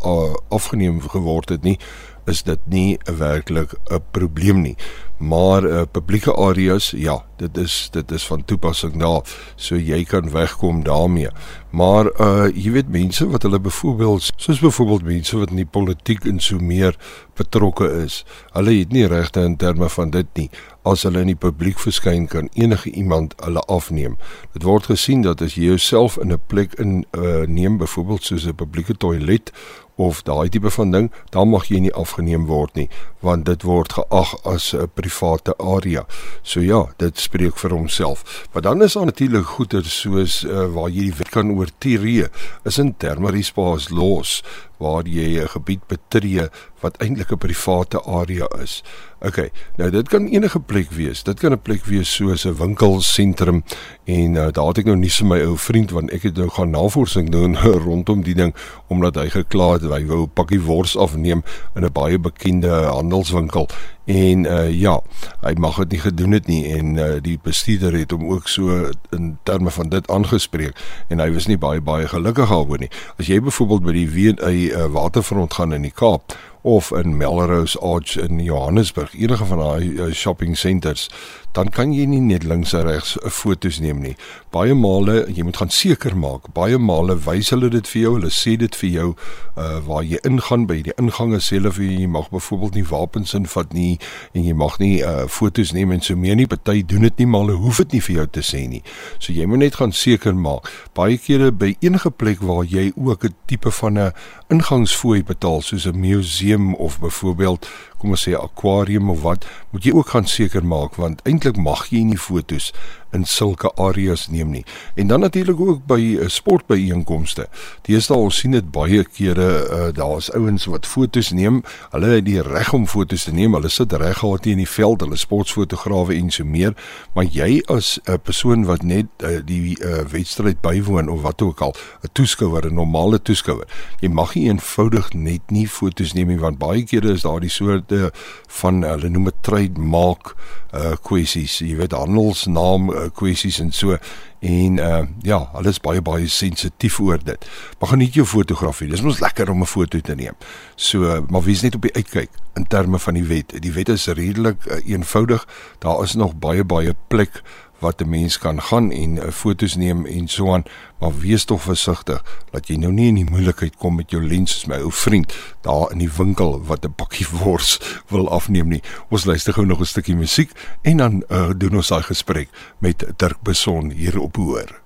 afgeneem 0.48 1.00
geword 1.00 1.48
het 1.48 1.62
nie 1.62 1.78
is 2.26 2.42
dit 2.42 2.60
nie 2.64 2.98
werklik 3.04 3.74
'n 3.90 4.00
probleem 4.10 4.60
nie 4.62 4.76
maar 5.18 5.64
uh, 5.64 5.82
publieke 5.92 6.34
areas 6.34 6.90
ja 6.90 7.24
dit 7.36 7.56
is 7.56 7.88
dit 7.90 8.10
is 8.10 8.26
van 8.26 8.44
toepassing 8.44 8.98
daar 9.00 9.22
so 9.56 9.76
jy 9.76 10.04
kan 10.04 10.30
wegkom 10.30 10.82
daarmee. 10.84 11.30
Maar 11.70 12.10
uh 12.20 12.46
jy 12.54 12.70
weet 12.72 12.88
mense 12.88 13.26
wat 13.28 13.42
hulle 13.42 13.60
byvoorbeeld 13.60 14.32
soos 14.36 14.60
byvoorbeeld 14.60 15.02
mense 15.02 15.38
wat 15.38 15.50
in 15.50 15.62
die 15.62 15.66
politiek 15.66 16.24
en 16.24 16.40
so 16.40 16.58
meer 16.58 16.96
betrokke 17.34 17.90
is 18.04 18.24
hulle 18.52 18.78
het 18.78 18.92
nie 18.92 19.06
regte 19.06 19.40
in 19.40 19.56
terme 19.56 19.88
van 19.88 20.10
dit 20.10 20.26
nie. 20.34 20.50
As 20.82 21.02
hulle 21.02 21.20
in 21.20 21.32
die 21.34 21.38
publiek 21.38 21.78
verskyn 21.78 22.26
kan 22.26 22.48
enige 22.54 22.90
iemand 22.90 23.34
hulle 23.44 23.60
afneem. 23.60 24.16
Dit 24.52 24.62
word 24.62 24.86
gesien 24.90 25.22
dat 25.22 25.42
as 25.42 25.54
jy 25.54 25.68
jouself 25.68 26.18
in 26.18 26.32
'n 26.32 26.40
plek 26.46 26.74
in 26.78 27.04
uh 27.12 27.46
neem 27.46 27.78
byvoorbeeld 27.78 28.24
soos 28.24 28.46
'n 28.46 28.54
publieke 28.54 28.96
toilet 28.96 29.52
of 29.98 30.22
daai 30.22 30.48
tipe 30.48 30.70
van 30.70 30.92
ding, 30.94 31.10
dan 31.34 31.50
mag 31.50 31.66
jy 31.68 31.80
nie 31.82 31.94
afgeneem 31.94 32.46
word 32.46 32.76
nie, 32.78 32.86
want 33.20 33.48
dit 33.48 33.66
word 33.66 33.92
geag 33.98 34.34
as 34.46 34.72
'n 34.74 34.86
private 34.94 35.54
area. 35.58 36.06
So 36.42 36.60
ja, 36.60 36.86
dit 36.98 37.18
spreek 37.18 37.58
vir 37.58 37.70
homself. 37.70 38.46
Maar 38.52 38.62
dan 38.62 38.82
is 38.82 38.92
daar 38.94 39.04
natuurlik 39.04 39.46
goeder 39.46 39.84
soos 39.84 40.44
uh, 40.44 40.66
waar 40.74 40.88
jy 40.88 41.10
die 41.10 41.18
wet 41.18 41.28
kan 41.28 41.50
oortree, 41.50 42.28
is 42.64 42.78
in 42.78 42.94
termerispaas 42.96 43.88
los 43.90 44.42
waar 44.78 45.06
jy 45.06 45.42
'n 45.42 45.48
gebied 45.48 45.86
betree 45.86 46.48
wat 46.80 46.96
eintlik 47.02 47.32
'n 47.32 47.38
private 47.38 48.02
area 48.02 48.46
is. 48.62 48.82
OK, 49.20 49.50
nou 49.76 49.90
dit 49.90 50.08
kan 50.08 50.26
enige 50.26 50.60
plek 50.60 50.90
wees. 50.90 51.22
Dit 51.22 51.40
kan 51.40 51.52
'n 51.52 51.62
plek 51.62 51.84
wees 51.84 52.14
soos 52.14 52.44
'n 52.44 52.54
winkelsentrum 52.54 53.64
en 54.04 54.34
uh, 54.34 54.48
daar 54.50 54.66
het 54.66 54.78
ek 54.78 54.84
nou 54.84 54.96
nie 54.96 55.10
so 55.10 55.24
my 55.24 55.40
ou 55.40 55.56
vriend 55.56 55.90
want 55.90 56.10
ek 56.10 56.22
het 56.22 56.36
nou 56.36 56.48
gaan 56.48 56.70
navorsing 56.70 57.30
doen 57.30 57.56
rondom 57.88 58.22
die 58.22 58.34
ding 58.34 58.54
omdat 58.86 59.14
hy 59.14 59.28
gekla 59.28 59.72
het 59.72 59.82
hy 59.82 60.06
wou 60.06 60.22
'n 60.22 60.32
pakkie 60.34 60.60
wors 60.60 60.96
afneem 60.96 61.42
in 61.74 61.84
'n 61.84 61.92
baie 61.92 62.18
bekende 62.18 62.70
handelswinkel 62.70 63.68
en 64.08 64.44
uh, 64.48 64.70
ja, 64.72 64.94
hy 65.42 65.52
mag 65.60 65.76
dit 65.82 65.96
nie 65.96 66.00
gedoen 66.00 66.32
het 66.32 66.46
nie 66.48 66.62
en 66.72 66.94
uh, 66.96 67.08
die 67.20 67.36
bestuurder 67.44 67.92
het 67.98 68.14
hom 68.14 68.24
ook 68.32 68.48
so 68.48 68.88
in 69.12 69.34
terme 69.44 69.70
van 69.70 69.92
dit 69.92 70.08
aangespreek 70.08 70.78
en 71.12 71.20
hy 71.20 71.28
was 71.34 71.48
nie 71.50 71.58
baie 71.60 71.82
baie 71.84 72.08
gelukkig 72.08 72.48
daaroor 72.48 72.80
nie. 72.80 72.92
As 73.20 73.28
jy 73.28 73.40
byvoorbeeld 73.44 73.84
by 73.84 73.96
die 73.98 74.08
WNA 74.08 74.52
uh, 74.54 74.86
waterfront 74.96 75.58
gaan 75.60 75.76
in 75.76 75.84
die 75.84 75.92
Kaap 75.92 76.32
of 76.68 76.88
in 76.96 77.16
Melrose 77.16 77.78
Arch 77.84 78.16
in 78.16 78.40
Johannesburg, 78.40 79.12
enige 79.14 79.44
van 79.44 79.60
daai 79.60 79.84
uh, 79.92 80.08
shopping 80.12 80.56
centers, 80.56 81.08
dan 81.52 81.70
kan 81.70 81.92
jy 81.92 82.04
nie 82.06 82.20
net 82.20 82.44
links 82.44 82.74
en 82.76 82.84
regs 82.86 83.16
'n 83.16 83.30
foto's 83.30 83.78
neem 83.80 84.00
nie. 84.00 84.16
Baie 84.50 84.74
male, 84.74 85.26
jy 85.28 85.42
moet 85.42 85.56
gaan 85.56 85.70
seker 85.70 86.16
maak. 86.16 86.52
Baie 86.54 86.78
male 86.78 87.16
wys 87.16 87.50
hulle 87.50 87.70
dit 87.70 87.88
vir 87.88 88.02
jou, 88.02 88.14
hulle 88.14 88.30
sê 88.30 88.56
dit 88.56 88.76
vir 88.76 88.90
jou 88.90 89.14
uh 89.56 89.80
waar 89.86 90.04
jy 90.04 90.18
ingaan 90.24 90.66
by 90.66 90.82
die 90.82 90.92
ingange 90.98 91.40
sê 91.40 91.56
hulle 91.56 91.72
vir 91.72 91.84
jy 91.84 92.06
mag 92.06 92.30
byvoorbeeld 92.30 92.74
nie 92.74 92.84
wapens 92.84 93.34
invat 93.34 93.72
nie 93.72 93.98
en 94.34 94.44
jy 94.44 94.54
mag 94.54 94.78
nie 94.78 95.02
uh 95.02 95.26
foto's 95.26 95.72
neem 95.72 95.92
en 95.92 96.00
so 96.00 96.16
meer 96.16 96.36
nie. 96.36 96.46
Party 96.46 96.82
doen 96.82 97.02
dit 97.02 97.18
nie 97.18 97.26
maar 97.26 97.40
hulle 97.40 97.58
hoef 97.58 97.78
dit 97.78 97.92
nie 97.92 98.00
vir 98.00 98.16
jou 98.16 98.26
te 98.26 98.40
sê 98.40 98.68
nie. 98.68 98.82
So 99.18 99.32
jy 99.32 99.46
moet 99.46 99.58
net 99.58 99.74
gaan 99.74 99.92
seker 99.92 100.34
maak. 100.34 100.68
Baie 100.94 101.18
kere 101.18 101.50
by 101.52 101.76
enige 101.80 102.10
plek 102.10 102.40
waar 102.40 102.64
jy 102.64 102.92
ook 102.96 103.24
'n 103.24 103.34
tipe 103.46 103.70
van 103.70 103.98
'n 103.98 104.12
ingangsfooi 104.50 105.22
betaal 105.22 105.62
soos 105.62 105.86
'n 105.86 106.00
museum 106.00 106.74
of 106.74 107.00
byvoorbeeld 107.00 107.66
kom 107.98 108.14
ons 108.14 108.26
sê 108.28 108.34
akwarium 108.38 109.10
of 109.10 109.24
wat, 109.26 109.46
moet 109.72 109.86
jy 109.86 109.94
ook 109.96 110.14
gaan 110.14 110.28
seker 110.30 110.64
maak 110.64 110.98
want 111.02 111.22
eintlik 111.28 111.58
mag 111.58 111.88
jy 111.92 112.04
nie 112.06 112.20
fotos 112.20 112.72
in 113.12 113.24
sulke 113.24 113.70
areas 113.76 114.28
neem 114.28 114.50
nie. 114.50 114.64
En 114.94 115.06
dan 115.06 115.20
natuurlik 115.20 115.60
ook 115.60 115.86
by 115.86 116.00
uh, 116.00 116.28
sportbyeenkomste. 116.28 117.46
Deesdae 117.88 118.16
ons 118.16 118.40
sien 118.42 118.56
dit 118.56 118.70
baie 118.70 119.04
kere 119.04 119.48
uh, 119.48 119.88
daar's 119.94 120.30
ouens 120.34 120.68
wat 120.68 120.86
fotos 120.86 121.30
neem. 121.30 121.62
Hulle 121.90 122.12
het 122.18 122.26
die 122.26 122.42
reg 122.42 122.72
om 122.76 122.86
fotos 122.86 123.24
te 123.24 123.32
neem. 123.32 123.54
Hulle 123.56 123.70
sit 123.72 123.92
reg 123.92 124.18
gehad 124.18 124.46
in 124.46 124.62
die 124.62 124.68
veld, 124.68 125.00
hulle 125.00 125.16
sportfotograwe 125.16 126.14
en 126.16 126.30
so 126.34 126.44
meer. 126.44 126.76
Maar 127.14 127.24
jy 127.24 127.62
as 127.66 127.98
'n 128.04 128.12
uh, 128.12 128.18
persoon 128.22 128.64
wat 128.64 128.82
net 128.82 129.06
uh, 129.22 129.40
die 129.44 129.78
uh, 129.80 130.04
wedstryd 130.10 130.60
bywoon 130.60 131.08
of 131.08 131.22
wat 131.22 131.42
ook 131.42 131.60
al, 131.60 131.74
'n 132.02 132.12
toeskouer, 132.12 132.66
'n 132.66 132.74
normale 132.74 133.22
toeskouer, 133.22 133.66
jy 134.00 134.08
mag 134.08 134.34
nie 134.34 134.48
eenvoudig 134.48 135.12
net 135.12 135.50
nie 135.50 135.68
fotos 135.68 136.12
neem 136.12 136.28
nie 136.28 136.38
want 136.38 136.58
baie 136.58 136.84
kere 136.84 137.12
is 137.12 137.22
daar 137.22 137.40
die 137.40 137.48
soort 137.48 137.68
soorte 137.68 138.12
van 138.60 138.82
hulle 138.82 139.10
noem 139.12 139.28
dit 139.30 139.42
trademark 139.46 140.34
uh 140.76 140.96
kwessies, 141.00 141.60
jy 141.64 141.78
weet 141.78 141.94
handelsnaam 141.96 142.90
uh, 142.98 143.10
kwessies 143.14 143.60
en 143.62 143.72
so 143.72 143.96
en 144.40 144.78
uh 144.78 145.04
ja, 145.26 145.38
hulle 145.54 145.72
is 145.74 145.80
baie 145.82 146.02
baie 146.02 146.28
sensitief 146.30 147.00
oor 147.00 147.18
dit. 147.24 147.46
Maar 147.80 147.96
nie 147.96 148.10
jou 148.14 148.26
fotografie. 148.26 148.88
Dis 148.90 149.02
mos 149.02 149.20
lekker 149.20 149.50
om 149.50 149.62
'n 149.62 149.66
foto 149.66 150.00
te 150.00 150.14
neem. 150.14 150.34
So, 150.76 151.24
maar 151.28 151.42
wie's 151.42 151.62
net 151.62 151.74
op 151.74 151.82
die 151.82 151.94
uitkyk 151.94 152.30
in 152.54 152.66
terme 152.66 152.98
van 152.98 153.14
die 153.14 153.24
wet. 153.24 153.62
Die 153.62 153.72
wet 153.72 153.88
is 153.88 154.06
redelik 154.06 154.64
uh, 154.66 154.78
eenvoudig. 154.86 155.46
Daar 155.78 156.02
is 156.02 156.14
nog 156.14 156.38
baie 156.38 156.64
baie 156.64 156.94
plek 157.08 157.42
wat 157.78 158.00
'n 158.00 158.08
mens 158.08 158.38
kan 158.38 158.62
gaan 158.62 158.90
en 158.90 159.16
uh, 159.16 159.30
fotos 159.30 159.74
neem 159.76 160.06
en 160.06 160.28
so 160.28 160.52
aan, 160.52 160.64
maar 161.00 161.18
wees 161.18 161.44
tog 161.44 161.62
versigtig 161.62 162.22
dat 162.50 162.68
jy 162.68 162.76
nou 162.76 162.92
nie 162.92 163.08
in 163.08 163.14
die 163.14 163.30
moeilikheid 163.30 163.76
kom 163.76 163.94
met 163.94 164.10
jou 164.10 164.26
lens 164.26 164.52
soos 164.52 164.66
my 164.66 164.76
ou 164.76 164.92
vriend 164.92 165.34
daar 165.60 165.92
in 165.92 165.98
die 165.98 166.12
winkel 166.16 166.62
wat 166.64 166.84
'n 166.84 166.94
pakkie 166.94 167.26
wors 167.42 167.80
wil 168.08 168.28
afneem 168.28 168.68
nie. 168.68 168.82
Ons 169.08 169.24
luister 169.24 169.52
gou 169.52 169.66
nog 169.66 169.80
'n 169.80 169.84
stukkie 169.84 170.16
musiek 170.16 170.50
en 170.82 170.96
dan 170.96 171.24
uh, 171.28 171.50
doen 171.56 171.76
ons 171.76 171.88
daai 171.88 172.02
gesprek 172.02 172.48
met 172.78 173.04
Dirk 173.16 173.42
Beson 173.42 173.90
hier 173.90 174.20
op 174.20 174.36
hoor. 174.36 174.80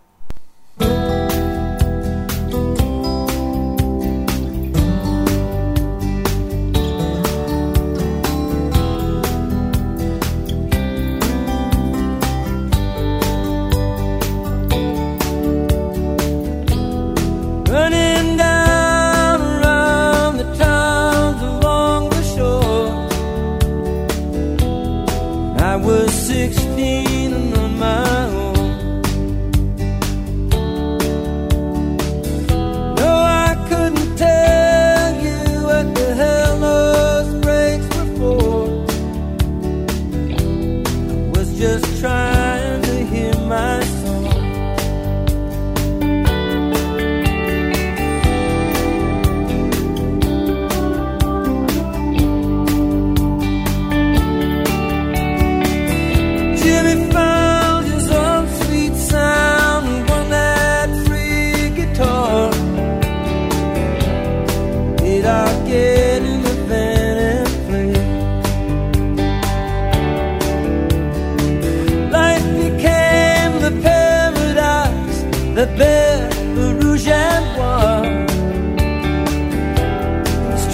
childhood 0.78 1.32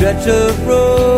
such 0.08 0.26
a 0.26 0.52
road. 0.66 1.17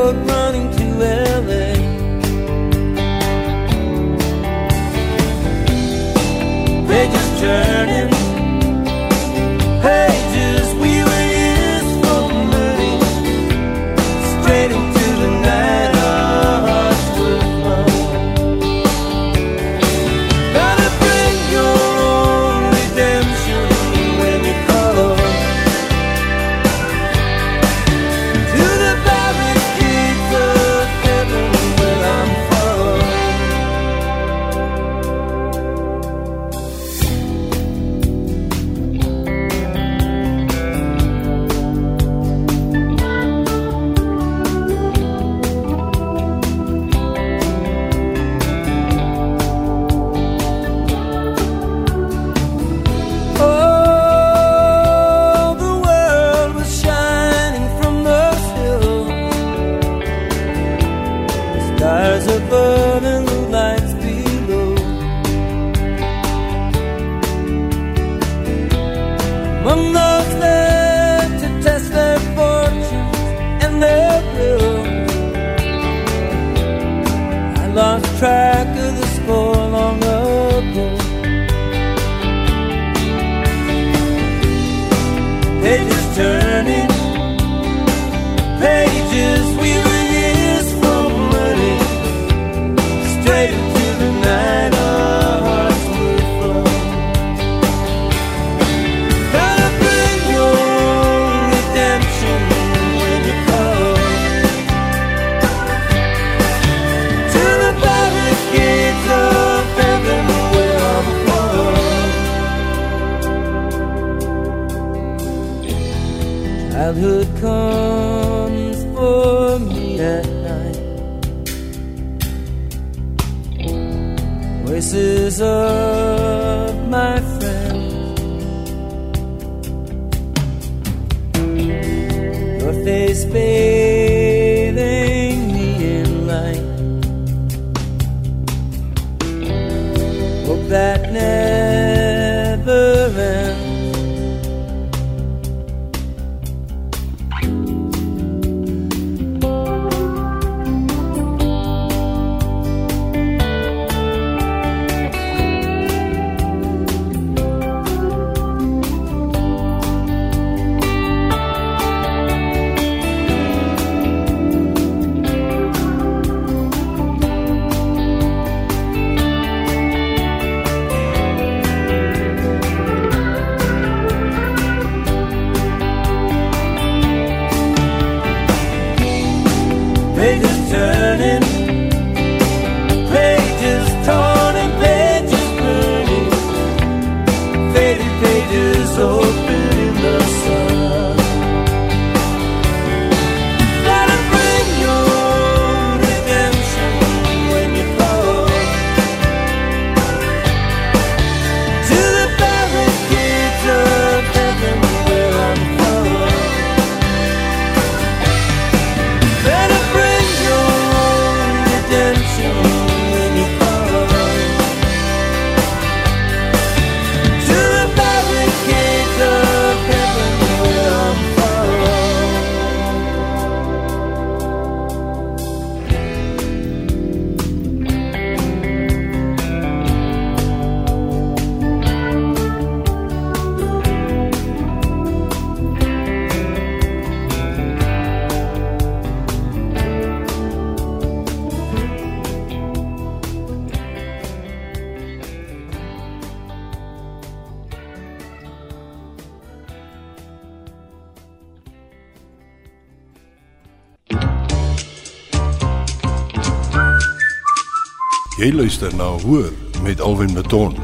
Luister 258.61 258.97
na 258.97 259.05
Hoor 259.05 259.53
met 259.83 260.01
Alwin 260.01 260.33
Maton. 260.33 260.75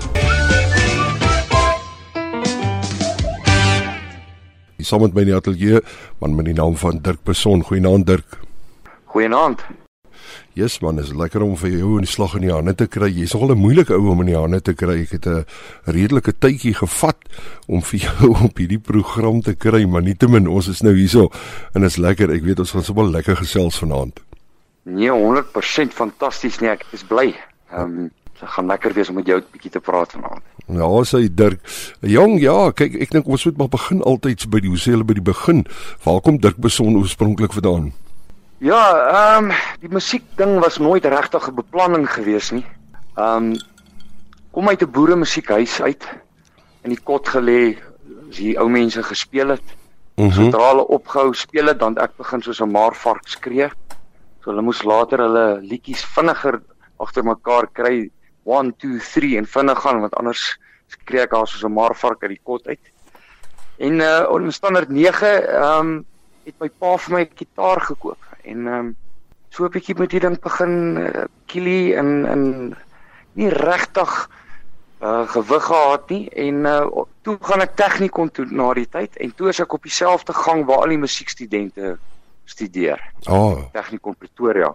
Saam 4.80 5.02
met 5.04 5.12
my 5.12 5.24
in 5.26 5.28
die 5.28 5.34
ateljee, 5.36 5.80
man 6.22 6.36
met 6.38 6.46
die 6.48 6.54
naam 6.56 6.76
van 6.80 7.02
Dirk 7.04 7.20
Person. 7.26 7.64
Goeienaand 7.68 8.06
Dirk. 8.08 8.38
Goeienaand. 9.12 9.64
Yes 10.56 10.78
man, 10.80 11.02
is 11.02 11.12
lekker 11.12 11.44
om 11.44 11.52
vir 11.60 11.74
jou 11.74 11.98
in 11.98 12.06
die 12.06 12.12
slag 12.12 12.38
in 12.38 12.46
die 12.46 12.54
hande 12.54 12.72
te 12.72 12.86
kry. 12.88 13.10
Jy's 13.12 13.34
nogal 13.36 13.52
'n 13.52 13.60
moeilike 13.60 13.92
ou 13.92 14.08
om 14.12 14.22
in 14.24 14.30
die 14.32 14.38
hande 14.38 14.62
te 14.62 14.72
kry. 14.72 15.02
Ek 15.02 15.12
het 15.18 15.26
'n 15.26 15.44
redelike 15.84 16.32
tydjie 16.32 16.74
gevat 16.74 17.20
om 17.68 17.82
vir 17.82 18.00
jou 18.00 18.30
op 18.46 18.56
hierdie 18.56 18.80
program 18.80 19.42
te 19.42 19.54
kry, 19.54 19.84
maar 19.84 20.02
nietemin 20.02 20.48
ons 20.48 20.68
is 20.68 20.80
nou 20.80 20.94
hierso 20.94 21.28
en 21.74 21.84
is 21.84 21.96
lekker. 21.96 22.30
Ek 22.30 22.42
weet 22.42 22.58
ons 22.58 22.70
gaan 22.70 22.84
sommer 22.84 23.04
lekker 23.04 23.36
gesels 23.36 23.76
vanaand. 23.78 24.20
Nee, 24.84 25.10
100% 25.10 25.92
fantasties 25.92 26.60
nie. 26.60 26.70
Ek 26.70 26.86
is 26.92 27.04
bly. 27.04 27.36
Ehm 27.70 27.82
um, 27.82 28.10
dit 28.36 28.48
gaan 28.48 28.66
lekker 28.66 28.92
wees 28.92 29.08
om 29.08 29.14
met 29.14 29.26
jou 29.26 29.38
'n 29.40 29.44
bietjie 29.50 29.70
te 29.70 29.80
praat 29.80 30.12
vanaand. 30.12 30.42
Ja, 30.66 31.04
sê 31.04 31.34
Dirk. 31.34 31.60
Jong, 32.00 32.40
ja, 32.40 32.70
kyk, 32.70 32.94
ek 32.94 33.10
dink 33.10 33.26
ons 33.26 33.44
moet 33.44 33.56
maar 33.56 33.68
begin 33.68 34.02
altyd 34.02 34.50
by 34.50 34.60
die 34.60 34.68
hoe 34.68 34.78
sê 34.78 34.90
hulle 34.90 35.04
by 35.04 35.14
die 35.14 35.22
begin. 35.22 35.64
Waar 36.02 36.20
kom 36.20 36.40
Dirk 36.40 36.56
Beson 36.56 36.96
oorspronklik 36.96 37.52
vandaan? 37.52 37.92
Ja, 38.58 38.82
ehm 39.08 39.44
um, 39.44 39.56
die 39.80 39.88
musiek 39.88 40.24
ding 40.36 40.58
was 40.60 40.78
nooit 40.78 41.04
regtig 41.04 41.48
'n 41.48 41.54
beplanning 41.54 42.10
gewees 42.10 42.50
nie. 42.50 42.64
Ehm 43.16 43.52
um, 43.52 43.56
kom 44.50 44.68
uit 44.68 44.82
'n 44.82 44.90
boere 44.90 45.16
musiekhuis 45.16 45.80
uit 45.82 46.04
in 46.82 46.90
die 46.90 47.02
kot 47.02 47.28
gelê, 47.28 47.76
as 48.30 48.36
die 48.36 48.58
ou 48.58 48.68
mense 48.68 49.02
gespeel 49.02 49.48
het. 49.48 49.76
Mhm. 50.16 50.30
Sodra 50.30 50.70
hulle 50.70 50.86
opgehou 50.88 51.34
speel 51.34 51.66
het, 51.66 51.78
dan 51.78 51.96
ek 51.98 52.16
begin 52.16 52.42
soos 52.42 52.60
'n 52.60 52.70
maarvark 52.70 53.28
skree. 53.28 53.68
So 54.42 54.50
hulle 54.50 54.62
moes 54.62 54.82
later 54.82 55.18
hulle 55.18 55.60
liedjies 55.60 56.04
vinniger 56.04 56.62
agter 57.02 57.24
mekaar 57.24 57.68
kry 57.72 58.10
1 58.44 58.74
2 58.76 59.00
3 59.14 59.36
en 59.38 59.46
vinnig 59.46 59.80
gaan 59.84 60.00
want 60.00 60.14
anders 60.14 60.44
skree 60.92 61.22
ek 61.22 61.30
daar 61.30 61.48
soos 61.48 61.64
'n 61.64 61.72
maarvark 61.72 62.22
uit 62.22 62.34
die 62.36 62.44
kot 62.44 62.66
uit. 62.66 62.92
En 63.78 64.00
uh 64.00 64.36
in 64.40 64.52
standaard 64.52 64.88
9 64.88 65.48
ehm 65.48 65.80
um, 65.80 66.06
het 66.44 66.54
my 66.60 66.68
pa 66.68 66.96
vir 66.96 67.14
my 67.14 67.22
'n 67.22 67.36
gitaar 67.36 67.80
gekoop 67.80 68.22
en 68.44 68.66
ehm 68.66 68.78
um, 68.78 68.96
so 69.50 69.64
'n 69.64 69.70
bietjie 69.70 69.98
met 69.98 70.10
die 70.10 70.20
ding 70.20 70.40
begin 70.40 70.96
uh, 70.96 71.24
kielie 71.46 71.94
en 71.96 72.26
en 72.26 72.42
nie 73.32 73.48
regtig 73.48 74.28
uh 75.02 75.28
gewig 75.28 75.64
gehad 75.64 76.10
nie 76.10 76.28
en 76.30 76.64
uh 76.64 77.04
toe 77.22 77.38
gaan 77.40 77.60
ek 77.60 77.76
tegnikon 77.76 78.30
toe 78.30 78.46
na 78.50 78.72
die 78.74 78.88
tyd 78.88 79.16
en 79.16 79.34
toe 79.34 79.48
is 79.48 79.60
ek 79.60 79.72
op 79.72 79.82
dieselfde 79.82 80.32
gang 80.32 80.64
waar 80.64 80.86
al 80.86 80.94
die 80.94 81.04
musiekstudente 81.04 81.98
studeer 82.44 83.00
Ah, 83.26 83.58
Technikon 83.72 84.14
Pretoria. 84.14 84.74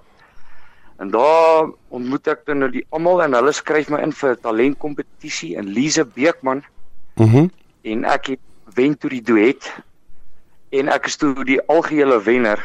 En 1.02 1.10
daar 1.10 1.72
ontmoet 1.90 2.28
ek 2.30 2.44
dan 2.46 2.62
nou 2.62 2.70
die 2.72 2.84
almal 2.94 3.24
en 3.26 3.34
hulle 3.34 3.54
skryf 3.58 3.90
my 3.90 4.04
in 4.06 4.14
vir 4.14 4.36
'n 4.36 4.42
talentkompetisie 4.44 5.56
in 5.58 5.72
Lize 5.74 6.06
Beekman 6.06 6.62
mhm. 7.18 7.50
en 7.82 8.06
ek 8.06 8.36
het 8.36 8.44
wen 8.76 8.98
toe 8.98 9.10
die 9.10 9.24
duet 9.26 9.66
en 10.70 10.92
ek 10.94 11.10
is 11.10 11.18
toe 11.18 11.34
die 11.46 11.60
algehele 11.68 12.22
wenner 12.22 12.62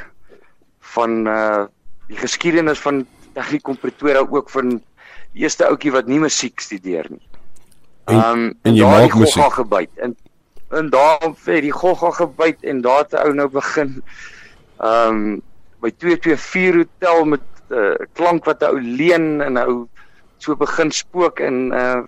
van 0.94 1.26
uh 1.26 1.64
die 2.06 2.20
geskiedenis 2.20 2.78
van 2.78 3.00
Technikon 3.34 3.80
Pretoria 3.82 4.20
ook 4.22 4.50
van 4.50 4.68
die 5.32 5.42
eerste 5.42 5.66
ouetjie 5.66 5.90
wat 5.90 6.06
nie 6.06 6.20
musiek 6.22 6.60
studeer 6.60 7.08
nie. 7.10 7.24
En- 8.06 8.22
Um, 8.22 8.44
en 8.62 8.74
jy 8.74 8.84
daar 8.84 9.00
maak 9.00 9.14
musiek? 9.18 9.52
gebyt 9.52 9.90
en 9.96 10.16
en 10.70 10.90
daar 10.90 11.18
het 11.22 11.62
die 11.62 11.72
gogga 11.72 12.10
gebyt 12.10 12.62
en 12.62 12.80
daar 12.80 13.06
'n 13.10 13.16
ou 13.16 13.32
nou 13.34 13.48
begin 13.48 14.02
um 14.78 15.42
by 15.80 15.90
224 15.90 16.86
hotel 16.86 17.24
met 17.24 17.40
uh, 17.70 17.94
klank 18.12 18.44
wat 18.44 18.62
'n 18.62 18.70
ou 18.74 18.80
leen 18.80 19.40
en 19.40 19.52
'n 19.58 19.66
ou 19.68 19.88
so 20.38 20.56
begin 20.56 20.90
spook 20.92 21.40
en 21.40 21.72
uh 21.72 22.02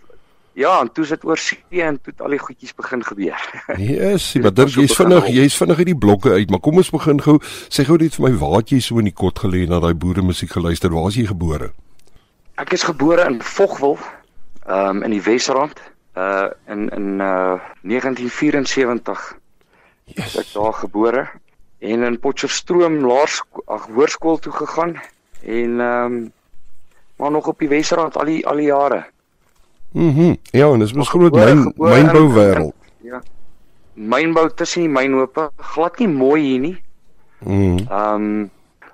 ja, 0.58 0.80
en 0.80 0.92
toe 0.92 1.04
sit 1.06 1.24
oor 1.24 1.38
see 1.38 1.82
en 1.82 2.00
toe 2.02 2.12
het 2.12 2.20
al 2.20 2.30
die 2.34 2.38
goedjies 2.42 2.74
begin 2.74 3.04
gebeur. 3.04 3.38
Yes, 3.78 4.32
Dit 4.32 4.42
maar 4.42 4.54
Dirk, 4.54 4.66
was 4.66 4.74
so 4.74 4.80
jy's 4.80 4.96
vinnig, 4.96 5.26
jy's 5.30 5.56
vinnig 5.56 5.78
uit 5.78 5.86
die 5.86 5.98
blokke 5.98 6.30
uit, 6.34 6.50
maar 6.50 6.60
kom 6.60 6.76
ons 6.76 6.90
begin 6.90 7.20
gou. 7.22 7.38
Sê 7.70 7.84
gou 7.86 7.96
net 7.96 8.14
vir 8.18 8.24
my 8.26 8.32
waar 8.40 8.64
jy 8.66 8.80
so 8.80 8.98
in 8.98 9.06
die 9.06 9.14
kot 9.14 9.38
gelê 9.38 9.62
en 9.62 9.70
na 9.70 9.78
daai 9.78 9.94
boere 9.94 10.22
musiek 10.22 10.50
geluister? 10.50 10.90
Waar 10.90 11.08
is 11.08 11.14
jy 11.20 11.26
gebore? 11.30 11.70
Ek 12.58 12.72
is 12.74 12.82
gebore 12.82 13.22
in 13.30 13.38
Vogwel, 13.40 13.98
um 14.66 15.02
in 15.06 15.14
die 15.14 15.22
Wesrand, 15.22 15.78
uh 16.18 16.50
in 16.66 16.88
in 16.90 17.20
uh 17.22 17.62
1974 17.86 19.38
Yes. 20.08 20.36
ek 20.40 20.46
daar 20.54 20.72
gebore 20.72 21.28
en 21.78 22.02
in 22.02 22.18
Potchefstroom 22.18 22.98
laerskool 23.04 23.62
ag 23.66 23.86
hoërskool 23.92 24.38
toe 24.42 24.52
gegaan 24.52 24.96
en 25.44 25.80
ehm 25.80 26.04
um, 26.12 26.32
maar 27.18 27.30
nog 27.30 27.46
op 27.46 27.58
die 27.58 27.68
Wesrand 27.68 28.16
al 28.16 28.24
die 28.24 28.46
al 28.46 28.56
die 28.56 28.66
jare. 28.66 29.06
Mhm. 29.92 30.34
Ja, 30.50 30.68
en 30.72 30.78
dis 30.78 30.92
mos 30.92 31.08
groot 31.08 31.32
myn 31.34 31.62
gebore 31.62 31.96
in- 31.98 32.04
mynbouwêreld. 32.06 32.72
Ja. 33.02 33.22
mynbou 33.94 34.50
tussen 34.54 34.80
die 34.82 34.88
mynhope, 34.92 35.50
glad 35.56 35.98
nie 35.98 36.08
mooi 36.08 36.42
hier 36.42 36.60
nie. 36.60 36.76
Mm. 37.38 37.78
Ehm 37.78 38.14
um, 38.14 38.50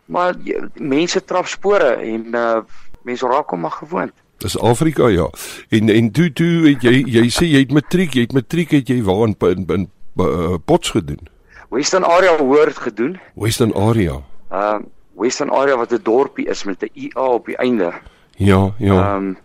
maar 0.07 0.35
mense 0.75 1.25
trap 1.25 1.47
spore 1.47 1.95
en 1.97 2.27
uh 2.35 2.61
mense 3.03 3.27
raak 3.27 3.51
hom 3.51 3.61
maar 3.61 3.71
gewoond. 3.71 4.13
Dis 4.39 4.59
Afrika 4.59 5.09
ja. 5.09 5.29
En 5.69 5.89
en 5.89 6.11
toe 6.11 6.33
toe 6.33 6.69
het 6.69 6.83
jy 6.83 7.03
jy 7.07 7.29
sê 7.29 7.45
jy 7.47 7.59
het 7.65 7.73
matriek, 7.73 8.13
jy 8.15 8.21
het 8.25 8.33
matriek 8.33 8.71
het 8.71 8.89
jy 8.89 9.03
waar 9.03 9.27
in 9.29 9.37
in, 9.41 9.65
in 9.69 9.91
uh, 10.17 10.55
Pots 10.65 10.91
gedoen. 10.91 11.29
Western 11.69 12.05
Area 12.05 12.37
Hoort 12.37 12.77
gedoen. 12.79 13.19
Western 13.35 13.75
Area. 13.75 14.21
Ehm 14.51 14.81
uh, 14.81 14.93
Western 15.15 15.51
Area 15.51 15.77
wat 15.77 15.93
'n 15.93 16.03
dorpie 16.03 16.47
is 16.47 16.65
met 16.65 16.83
'n 16.83 16.91
IA 16.93 17.27
op 17.27 17.47
die 17.47 17.57
einde. 17.57 17.93
Ja, 18.37 18.75
ja. 18.79 18.95
Ehm 18.95 19.17
um, 19.17 19.37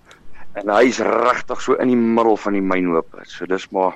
en 0.53 0.69
hy's 0.69 0.97
regtig 0.99 1.61
so 1.61 1.73
in 1.73 1.87
die 1.87 1.95
middel 1.95 2.37
van 2.37 2.53
die 2.53 2.61
mynhope. 2.61 3.19
So 3.23 3.45
dis 3.45 3.69
maar 3.69 3.95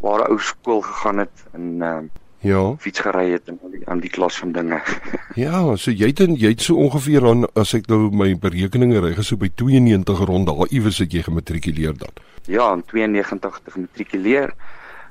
waar 0.00 0.20
'n 0.20 0.30
ou 0.30 0.38
skool 0.38 0.80
gegaan 0.80 1.18
het 1.18 1.44
en 1.52 1.82
ehm 1.82 2.04
uh, 2.04 2.10
ja. 2.38 2.74
fiets 2.78 3.00
gery 3.00 3.30
het 3.30 3.48
en 3.48 3.58
aan 3.64 3.70
die, 3.70 3.82
aan 3.88 4.00
die 4.00 4.10
klas 4.10 4.38
van 4.38 4.52
dinge. 4.52 4.80
Ja, 5.34 5.76
so 5.76 5.90
jy 5.90 6.06
het 6.06 6.18
jy 6.18 6.48
het 6.48 6.62
so 6.62 6.76
ongeveer 6.76 7.26
aan 7.28 7.44
as 7.54 7.74
ek 7.74 7.86
nou 7.86 8.10
my 8.10 8.30
berekeninge 8.38 9.00
reg 9.00 9.18
is 9.18 9.26
so 9.26 9.36
by 9.36 9.50
92 9.54 10.24
rond 10.24 10.46
daar 10.46 10.68
iewers 10.70 10.98
het 10.98 11.12
jy 11.12 11.22
gematrikuleer 11.22 11.96
dan. 11.98 12.12
ja, 12.46 12.72
in 12.72 12.84
92 12.84 13.60
het 13.64 13.72
gematrikuleer. 13.72 14.54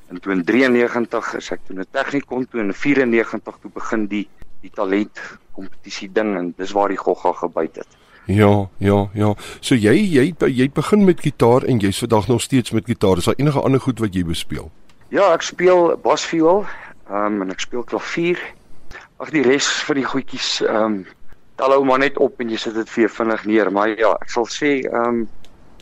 En 0.08 0.22
toe 0.22 0.32
in 0.34 0.44
93 0.44 1.34
is 1.36 1.52
ek 1.52 1.60
toe 1.68 1.80
'n 1.80 1.86
tegnikon 1.92 2.48
toe 2.48 2.60
en 2.60 2.66
in 2.66 2.74
94 2.74 3.58
toe 3.62 3.72
begin 3.74 4.08
die 4.08 4.28
die 4.66 4.74
talent 4.74 5.22
kompetisie 5.56 6.10
ding 6.12 6.34
en 6.38 6.54
dis 6.58 6.74
waar 6.76 6.92
die 6.92 7.00
gogga 7.00 7.32
gebyt 7.46 7.84
het. 7.84 8.02
Ja, 8.26 8.68
ja, 8.82 9.10
ja. 9.14 9.34
So 9.62 9.78
jy 9.78 9.94
jy 9.94 10.34
jy 10.50 10.70
begin 10.74 11.06
met 11.06 11.22
gitaar 11.22 11.64
en 11.70 11.80
jy's 11.80 12.02
vandag 12.02 12.28
nog 12.28 12.42
steeds 12.42 12.74
met 12.74 12.90
gitaar. 12.90 13.22
Is 13.22 13.30
daar 13.30 13.38
enige 13.38 13.62
ander 13.62 13.80
goed 13.80 14.02
wat 14.02 14.16
jy 14.18 14.24
bespeel? 14.26 14.72
Ja, 15.14 15.30
ek 15.34 15.46
speel 15.46 15.94
basviool, 16.02 16.66
ehm 17.10 17.38
um, 17.38 17.42
en 17.46 17.54
ek 17.54 17.62
speel 17.62 17.84
klavier. 17.86 18.42
Ag 19.22 19.30
die 19.32 19.46
res 19.46 19.68
van 19.86 20.02
die 20.02 20.08
goedjies 20.10 20.62
ehm 20.66 20.86
um, 20.86 20.98
tel 21.56 21.72
ou 21.72 21.84
maar 21.88 22.02
net 22.02 22.18
op 22.20 22.42
en 22.42 22.50
jy 22.52 22.58
sit 22.60 22.74
dit 22.76 22.90
vir 22.90 23.10
vinnig 23.10 23.46
neer, 23.48 23.70
maar 23.72 23.94
ja, 23.94 24.16
ek 24.22 24.34
sal 24.34 24.50
sê 24.50 24.80
ehm 24.82 25.22
um, 25.22 25.28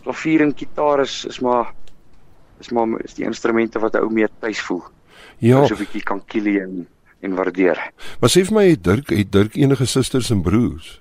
klavier 0.04 0.44
en 0.44 0.52
gitaar 0.58 1.02
is 1.02 1.24
is 1.26 1.40
maar 1.40 1.72
is 2.60 2.70
maar 2.76 3.00
is 3.08 3.16
die 3.16 3.26
instrumente 3.26 3.80
wat 3.80 3.96
'n 3.96 4.04
ou 4.04 4.12
meer 4.12 4.30
tuis 4.40 4.60
voel. 4.62 4.84
Ja, 5.40 5.66
So 5.66 5.76
'n 5.76 5.80
bietjie 5.80 6.04
kan 6.04 6.22
kielie 6.26 6.60
en 6.62 6.88
en 7.24 7.36
waardeer. 7.36 7.80
maar 8.20 8.30
sê 8.30 8.44
vir 8.46 8.54
my 8.58 8.66
het 8.70 8.84
Dirk 8.84 9.10
het 9.10 9.32
Dirk 9.32 9.56
enige 9.56 9.86
susters 9.88 10.30
en 10.32 10.42
broers? 10.44 11.00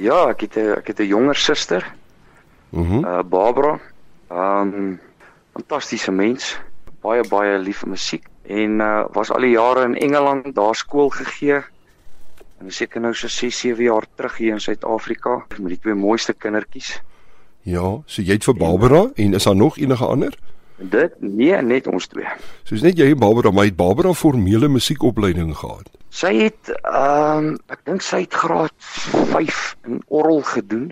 Ja, 0.00 0.28
ek 0.30 0.40
het 0.46 0.56
'n 0.56 0.78
ek 0.78 0.86
het 0.86 1.00
'n 1.00 1.06
jonger 1.06 1.36
suster, 1.36 1.84
Mhm. 2.70 3.04
uh 3.04 3.22
Barbara. 3.22 3.78
Ehm 4.30 4.72
um, 4.74 5.00
fantastiese 5.52 6.12
mens, 6.12 6.56
baie 7.02 7.22
baie 7.28 7.58
lief 7.58 7.78
vir 7.78 7.88
musiek 7.88 8.24
en 8.46 8.80
uh 8.80 9.04
was 9.12 9.30
al 9.30 9.40
die 9.40 9.50
jare 9.56 9.84
in 9.84 9.96
Engeland 9.96 10.54
daar 10.54 10.74
skool 10.74 11.08
gegee. 11.10 11.60
En 12.60 12.70
seker 12.70 13.00
nou 13.00 13.14
so 13.14 13.28
6, 13.28 13.58
7 13.58 13.84
jaar 13.84 14.04
terug 14.16 14.36
hier 14.36 14.52
in 14.52 14.60
Suid-Afrika 14.60 15.44
met 15.58 15.68
die 15.68 15.78
twee 15.80 15.94
mooiste 15.94 16.32
kindertjies. 16.34 17.00
Ja, 17.62 17.98
so 18.06 18.22
jy 18.22 18.32
het 18.32 18.44
vir 18.44 18.54
Barbara 18.54 19.10
en 19.16 19.34
is 19.34 19.44
daar 19.44 19.56
nog 19.56 19.78
enige 19.78 20.04
ander? 20.06 20.34
Dit 20.80 21.14
nee, 21.20 21.56
net 21.62 21.86
ons 21.86 22.06
twee. 22.08 22.28
Soos 22.64 22.80
net 22.80 22.96
jy 22.96 23.10
en 23.12 23.18
Barbara, 23.20 23.50
maar 23.52 23.68
het 23.68 23.76
Barbara 23.76 24.12
formele 24.16 24.68
musiekopleiding 24.72 25.52
gehad? 25.56 25.90
Sy 26.08 26.32
het 26.38 26.70
ehm 26.80 27.50
um, 27.50 27.50
ek 27.68 27.84
dink 27.84 28.02
sy 28.02 28.22
het 28.24 28.34
graad 28.34 28.72
5 29.34 29.60
in 29.86 30.00
orgel 30.08 30.40
gedoen. 30.54 30.88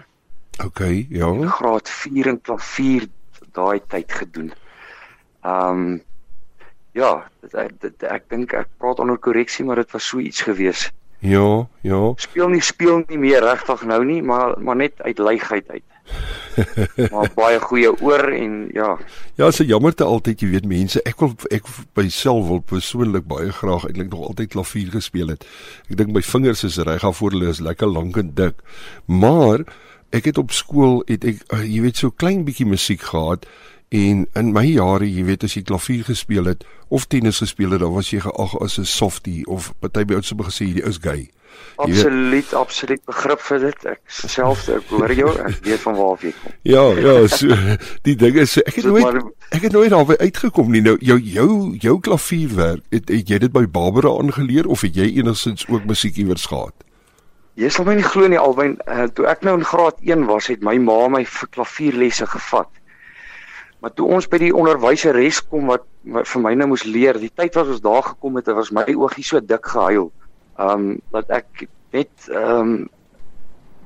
OK, 0.64 0.84
ja. 1.08 1.30
graad 1.56 1.88
4 1.88 2.26
in 2.34 2.40
klavier 2.40 3.08
daai 3.56 3.80
tyd 3.86 4.12
gedoen. 4.12 4.52
Ehm 5.40 5.82
um, 5.88 5.88
ja, 6.92 7.12
dit, 7.40 7.80
dit, 7.80 8.06
ek 8.10 8.28
dink 8.28 8.52
ek 8.52 8.68
praat 8.76 9.00
onder 9.00 9.18
korreksie, 9.18 9.64
maar 9.64 9.80
dit 9.80 9.92
was 9.96 10.06
so 10.06 10.20
iets 10.20 10.42
gewees. 10.44 10.88
Ja, 11.18 11.66
ja. 11.80 12.12
Speel 12.16 12.48
nie 12.52 12.62
speel 12.62 13.02
nie 13.08 13.18
meer 13.18 13.42
regtig 13.42 13.82
nou 13.88 14.04
nie, 14.04 14.20
maar 14.22 14.54
maar 14.62 14.76
net 14.76 15.00
uit 15.02 15.18
leigheid 15.18 15.70
uit. 15.70 15.84
Maar 17.12 17.30
baie 17.36 17.58
goeie 17.62 17.90
oor 18.02 18.24
en 18.34 18.68
ja, 18.74 18.96
Ja, 19.38 19.50
se 19.50 19.66
jammer 19.66 19.94
te 19.94 20.04
altyd, 20.04 20.40
jy 20.42 20.48
weet 20.56 20.66
mense, 20.66 21.02
ek 21.06 21.20
wil 21.22 21.34
ek 21.54 21.68
myself 21.98 22.48
wil 22.48 22.62
persoonlik 22.66 23.28
baie 23.30 23.52
graag 23.54 23.86
eintlik 23.86 24.10
nog 24.10 24.32
altyd 24.32 24.50
klavier 24.54 24.90
gespeel 24.94 25.30
het. 25.34 25.46
Ek 25.86 26.00
dink 26.00 26.14
my 26.14 26.22
vingers 26.26 26.64
is 26.66 26.80
reg 26.82 27.06
af 27.06 27.20
voor 27.20 27.36
hulle 27.36 27.52
is 27.52 27.62
lekker 27.62 27.90
lank 27.90 28.18
en 28.18 28.32
dik. 28.34 28.58
Maar 29.06 29.62
ek 30.10 30.30
het 30.32 30.38
op 30.40 30.54
skool 30.56 31.02
het 31.06 31.26
ek 31.28 31.44
uh, 31.54 31.62
jy 31.62 31.82
weet 31.84 32.00
so 32.00 32.10
klein 32.10 32.46
bietjie 32.48 32.66
musiek 32.66 33.04
gehad 33.12 33.46
en 33.88 34.26
in 34.32 34.52
my 34.52 34.64
jare, 34.66 35.06
jy 35.08 35.24
weet 35.24 35.44
as 35.44 35.54
jy 35.56 35.62
klavier 35.62 36.04
gespeel 36.04 36.44
het 36.50 36.64
of 36.88 37.06
tennis 37.06 37.40
gespeel 37.40 37.76
het, 37.76 37.80
dan 37.80 37.92
was 37.92 38.10
jy 38.12 38.20
geag 38.20 38.54
as 38.60 38.78
'n 38.78 38.84
softie 38.84 39.46
of 39.46 39.72
party 39.80 40.04
by 40.04 40.14
ouers 40.14 40.30
het 40.30 40.40
gesê 40.40 40.64
jy 40.68 40.84
is 40.84 40.98
gay. 41.00 41.28
Absoluut 41.78 42.54
absoluut 42.54 43.04
begrip 43.06 43.40
vir 43.40 43.58
dit. 43.58 43.84
Ek 43.92 44.00
self 44.06 44.68
ek 44.68 44.88
hoor 44.90 45.12
jou, 45.14 45.30
ek 45.46 45.60
weet 45.62 45.82
van 45.84 45.94
waar 45.94 46.16
af 46.16 46.24
jy 46.26 46.32
kom. 46.42 46.54
Ja, 46.66 46.82
ja, 46.98 47.26
so 47.30 47.54
die 48.08 48.16
ding 48.18 48.38
is 48.42 48.56
ek 48.64 48.80
het 48.80 48.88
nooit 48.88 49.22
ek 49.54 49.68
het 49.68 49.72
nooit 49.72 49.90
daarby 49.94 50.16
uitgekom 50.18 50.72
nie. 50.74 50.82
Nou 50.82 50.96
jou 51.00 51.18
jou 51.22 51.76
jou 51.78 52.00
klavierwerk, 52.00 52.82
het, 52.90 53.08
het 53.08 53.30
jy 53.30 53.38
dit 53.38 53.54
by 53.54 53.64
Barbara 53.66 54.10
aangeleer 54.18 54.66
of 54.66 54.82
het 54.86 54.98
jy 54.98 55.06
enigstens 55.20 55.68
ook 55.68 55.86
musiek 55.86 56.18
iewers 56.18 56.48
gehad? 56.50 56.74
Jy 57.58 57.70
sal 57.74 57.86
my 57.86 57.94
nie 57.98 58.06
glo 58.06 58.26
nie 58.30 58.38
albei 58.38 58.72
uh, 58.74 59.06
toe 59.14 59.26
ek 59.30 59.46
nou 59.46 59.56
in 59.58 59.66
graad 59.66 60.02
1 60.02 60.26
was, 60.26 60.50
het 60.50 60.62
my 60.62 60.76
ma 60.82 61.06
my 61.10 61.24
vir 61.26 61.48
klavierlesse 61.54 62.26
gevat. 62.26 62.70
Maar 63.78 63.94
toe 63.94 64.08
ons 64.10 64.26
by 64.26 64.40
die 64.42 64.54
onderwyseres 64.54 65.40
kom 65.46 65.68
wat, 65.70 65.84
wat 66.10 66.26
vir 66.26 66.42
my 66.42 66.54
nou 66.58 66.72
moes 66.72 66.84
leer, 66.88 67.18
die 67.20 67.30
tyd 67.30 67.54
wat 67.58 67.70
ons 67.70 67.82
daar 67.84 68.02
gekom 68.10 68.38
het, 68.40 68.50
was 68.56 68.72
my 68.74 68.84
oogie 68.90 69.26
so 69.26 69.40
dik 69.40 69.70
gehuil. 69.70 70.10
Um 70.58 70.96
dat 71.14 71.30
ek 71.30 71.68
net 71.94 72.30
um 72.34 72.88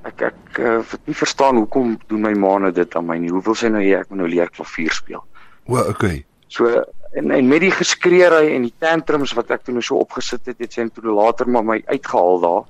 ek 0.09 0.24
ek 0.33 0.59
uh, 0.59 0.81
het 0.81 1.02
nie 1.07 1.14
verstaan 1.14 1.61
hoekom 1.61 1.94
doen 2.11 2.24
my 2.24 2.33
ma 2.35 2.57
nou 2.64 2.72
dit 2.74 2.96
aan 2.98 3.07
my 3.07 3.18
nie. 3.20 3.31
Hoe 3.31 3.42
wil 3.44 3.59
sy 3.59 3.70
nou 3.70 3.83
hê 3.85 3.94
ek 4.00 4.09
moet 4.11 4.22
nou 4.24 4.31
leer 4.33 4.50
klavier 4.50 4.94
speel? 4.96 5.22
O, 5.68 5.78
okay. 5.78 6.22
So 6.52 6.72
en 7.12 7.31
en 7.31 7.48
met 7.48 7.62
die 7.62 7.72
geskreeery 7.74 8.55
en 8.57 8.64
die 8.66 8.74
tantrums 8.83 9.35
wat 9.37 9.52
ek 9.55 9.66
toe 9.66 9.76
nou 9.76 9.85
so 9.85 10.00
opgesit 10.00 10.48
het, 10.48 10.59
het 10.59 10.72
sy 10.72 10.88
toe 10.88 11.05
later 11.12 11.50
maar 11.52 11.68
my 11.68 11.78
uitgehaal 11.87 12.40
daar. 12.42 12.64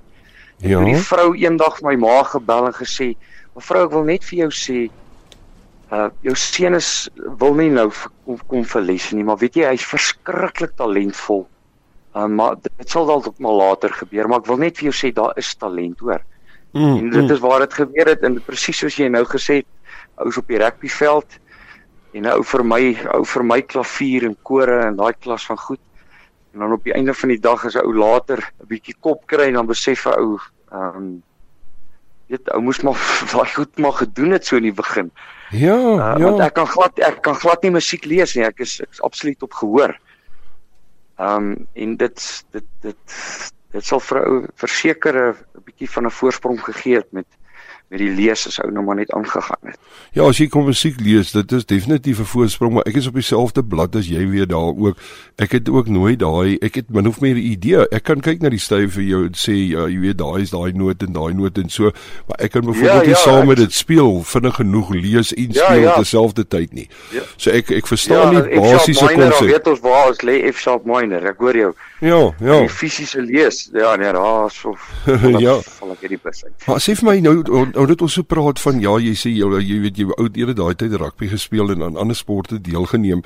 Ja. 0.58 0.78
Toe 0.78 0.90
die 0.90 0.98
vrou 1.06 1.28
eendag 1.38 1.78
vir 1.78 1.88
my 1.92 1.94
ma 2.02 2.18
gebel 2.26 2.68
en 2.68 2.76
gesê, 2.76 3.14
"Mevrou, 3.54 3.86
ek 3.86 3.94
wil 3.94 4.04
net 4.10 4.24
vir 4.24 4.38
jou 4.44 4.50
sê, 4.50 4.90
uh 5.92 6.08
jou 6.24 6.34
seun 6.38 6.74
is 6.78 7.08
wil 7.40 7.54
nie 7.58 7.70
nou 7.70 7.88
kom, 7.92 8.38
kom 8.48 8.64
vir 8.64 8.84
les 8.88 9.10
nie, 9.12 9.24
maar 9.24 9.40
weet 9.42 9.58
jy, 9.60 9.66
hy's 9.74 9.84
verskriklik 9.84 10.76
talentvol. 10.80 11.44
Uh 12.16 12.28
maar 12.28 12.56
dit 12.62 12.88
sal 12.88 13.06
dalk 13.06 13.28
maar 13.38 13.58
later 13.60 13.92
gebeur, 14.00 14.28
maar 14.28 14.40
ek 14.40 14.48
wil 14.50 14.62
net 14.62 14.80
vir 14.80 14.90
jou 14.90 14.96
sê 14.96 15.12
daar 15.12 15.36
is 15.36 15.52
talent, 15.54 16.00
hoor. 16.00 16.24
Mm, 16.72 16.96
En 16.96 17.10
dit 17.10 17.30
is 17.30 17.40
waar 17.44 17.60
dit 17.60 17.74
gebeur 17.74 18.08
het 18.08 18.22
en 18.24 18.40
presies 18.40 18.78
soos 18.80 18.96
jy 18.96 19.10
nou 19.12 19.24
gesê 19.28 19.60
het, 19.60 19.68
ou's 20.16 20.38
op 20.40 20.48
die 20.48 20.60
rugbyveld 20.60 21.38
en 22.12 22.22
'n 22.24 22.32
ou 22.32 22.44
vir 22.44 22.64
my, 22.64 22.82
ou 23.12 23.24
vir 23.24 23.44
my 23.44 23.60
klavier 23.60 24.24
en 24.24 24.36
kore 24.42 24.78
en 24.86 24.96
daai 24.96 25.12
klas 25.20 25.46
van 25.46 25.58
goed. 25.58 25.80
En 26.52 26.60
dan 26.60 26.72
op 26.72 26.84
die 26.84 26.92
einde 26.92 27.14
van 27.14 27.28
die 27.28 27.40
dag 27.40 27.64
as 27.66 27.76
'n 27.76 27.84
ou 27.84 27.92
later 27.92 28.38
'n 28.40 28.66
bietjie 28.68 28.96
kop 29.00 29.26
kry 29.26 29.48
en 29.48 29.60
dan 29.60 29.66
besef 29.66 30.06
'n 30.06 30.16
ou 30.16 30.38
ehm 30.72 30.96
um, 30.96 31.22
weet 32.32 32.52
ou 32.56 32.60
moes 32.64 32.80
maar 32.86 32.98
daai 33.32 33.48
goed 33.54 33.78
maar 33.84 33.98
gedoen 34.00 34.36
het 34.36 34.48
so 34.48 34.56
in 34.56 34.68
die 34.68 34.76
begin. 34.76 35.10
ja, 35.50 35.76
Uh, 35.76 35.96
ja. 36.18 36.24
Want 36.24 36.40
ek 36.40 36.54
kan 36.56 36.66
glad 36.66 36.98
ek 36.98 37.20
kan 37.26 37.36
glad 37.36 37.62
nie 37.62 37.74
musiek 37.74 38.04
lees 38.08 38.34
nie. 38.36 38.46
Ek 38.48 38.62
is 38.64 38.78
ek 38.80 38.90
is 38.96 39.02
absoluut 39.08 39.42
op 39.48 39.60
gehoor. 39.60 39.96
Ehm 41.20 41.52
um, 41.52 41.66
en 41.74 41.96
dit 42.00 42.24
dit 42.56 42.68
dit 42.86 43.18
dit 43.72 43.84
sal 43.84 44.00
vir 44.00 44.20
ou 44.24 44.38
verseker 44.64 45.18
'n 45.20 45.64
bietjie 45.66 45.90
van 45.90 46.06
'n 46.06 46.16
voorsprong 46.20 46.60
gegee 46.64 46.96
het 47.00 47.12
met 47.12 47.28
met 47.92 48.00
die 48.00 48.08
lees 48.16 48.46
as 48.48 48.56
ou 48.64 48.70
nou 48.72 48.82
maar 48.86 48.96
net 48.96 49.10
aangegaan 49.12 49.68
het. 49.68 49.76
Ja, 50.16 50.24
as 50.24 50.38
jy 50.40 50.46
kom 50.48 50.64
musiek 50.64 50.96
lees, 51.04 51.32
dit 51.36 51.52
is 51.52 51.66
definitief 51.68 52.18
'n 52.20 52.24
voorsprong, 52.24 52.72
maar 52.72 52.86
ek 52.88 52.96
is 52.96 53.06
op 53.06 53.14
dieselfde 53.14 53.62
blad 53.62 53.96
as 53.96 54.08
jy 54.08 54.24
weer 54.30 54.46
daar 54.48 54.72
ook. 54.76 54.96
Ek 55.36 55.52
het 55.52 55.68
ook 55.68 55.88
nooit 55.88 56.18
daai 56.18 56.56
ek 56.62 56.74
het 56.74 56.88
min 56.90 57.06
of 57.06 57.20
meer 57.20 57.34
'n 57.34 57.44
idee. 57.52 57.88
Ek 57.92 58.02
kan 58.02 58.20
kyk 58.20 58.40
na 58.40 58.48
die 58.48 58.58
styf 58.58 58.92
vir 58.94 59.02
jou 59.02 59.24
en 59.26 59.34
sê 59.36 59.52
ja, 59.68 59.86
jy 59.86 60.00
weet 60.00 60.18
daai 60.18 60.40
is 60.42 60.50
daai 60.50 60.72
noot 60.72 61.02
en 61.02 61.12
daai 61.12 61.34
noot 61.34 61.58
en 61.58 61.68
so, 61.68 61.84
maar 62.28 62.38
ek 62.40 62.50
kan 62.52 62.62
byvoorbeeld 62.64 62.92
Ja, 62.94 63.00
nie 63.00 63.08
ja, 63.08 63.14
saam 63.16 63.46
met 63.46 63.58
ek- 63.58 63.64
dit 63.64 63.72
speel 63.72 64.22
vinnig 64.22 64.54
genoeg 64.54 64.90
lees 64.94 65.34
en 65.34 65.48
Ja, 65.52 65.64
speel 65.66 65.80
ja. 65.80 65.90
op 65.90 65.96
dieselfde 65.96 66.48
tyd 66.48 66.72
nie. 66.72 66.88
Ja. 67.12 67.20
So 67.36 67.50
ek 67.50 67.70
ek 67.70 67.86
verstaan 67.86 68.34
nie 68.34 68.40
F 68.42 68.48
sharp 68.52 68.62
basiese 68.62 69.04
minor, 69.04 69.18
dan 69.20 69.30
konsep. 69.30 69.46
weet 69.48 69.66
ons 69.66 69.80
waar 69.80 70.08
ons 70.08 70.22
lê 70.22 70.50
F 70.52 70.58
sharp 70.58 70.84
minor. 70.84 71.26
Ek 71.26 71.36
hoor 71.38 71.56
jou. 71.56 71.74
Ja, 72.02 72.34
ja. 72.40 72.58
Die 72.60 72.68
fisiese 72.68 73.22
lees. 73.22 73.68
Ja, 73.72 73.96
nee, 73.96 74.12
daar 74.12 74.50
so 74.50 74.74
Ja. 75.38 75.60
val 75.78 75.92
ek 75.94 76.02
hierdie 76.02 76.18
bus 76.22 76.42
uit. 76.44 76.66
Maar 76.66 76.80
sê 76.82 76.96
vir 76.98 77.06
my 77.06 77.16
nou 77.22 77.34
on- 77.46 77.74
ou 77.78 77.86
dit 77.86 78.02
ons 78.02 78.16
so 78.18 78.26
praat 78.26 78.58
van 78.58 78.80
ja, 78.82 78.96
jy 78.98 79.14
sê 79.14 79.30
jy, 79.30 79.46
jy 79.62 79.78
weet 79.84 80.00
jy 80.02 80.08
oud 80.16 80.36
ere 80.36 80.54
daai 80.58 80.74
tyd 80.74 80.96
rugby 80.98 81.30
gespeel 81.30 81.70
en 81.70 81.86
aan 81.86 82.00
ander 82.02 82.18
sporte 82.18 82.58
deelgeneem 82.58 83.22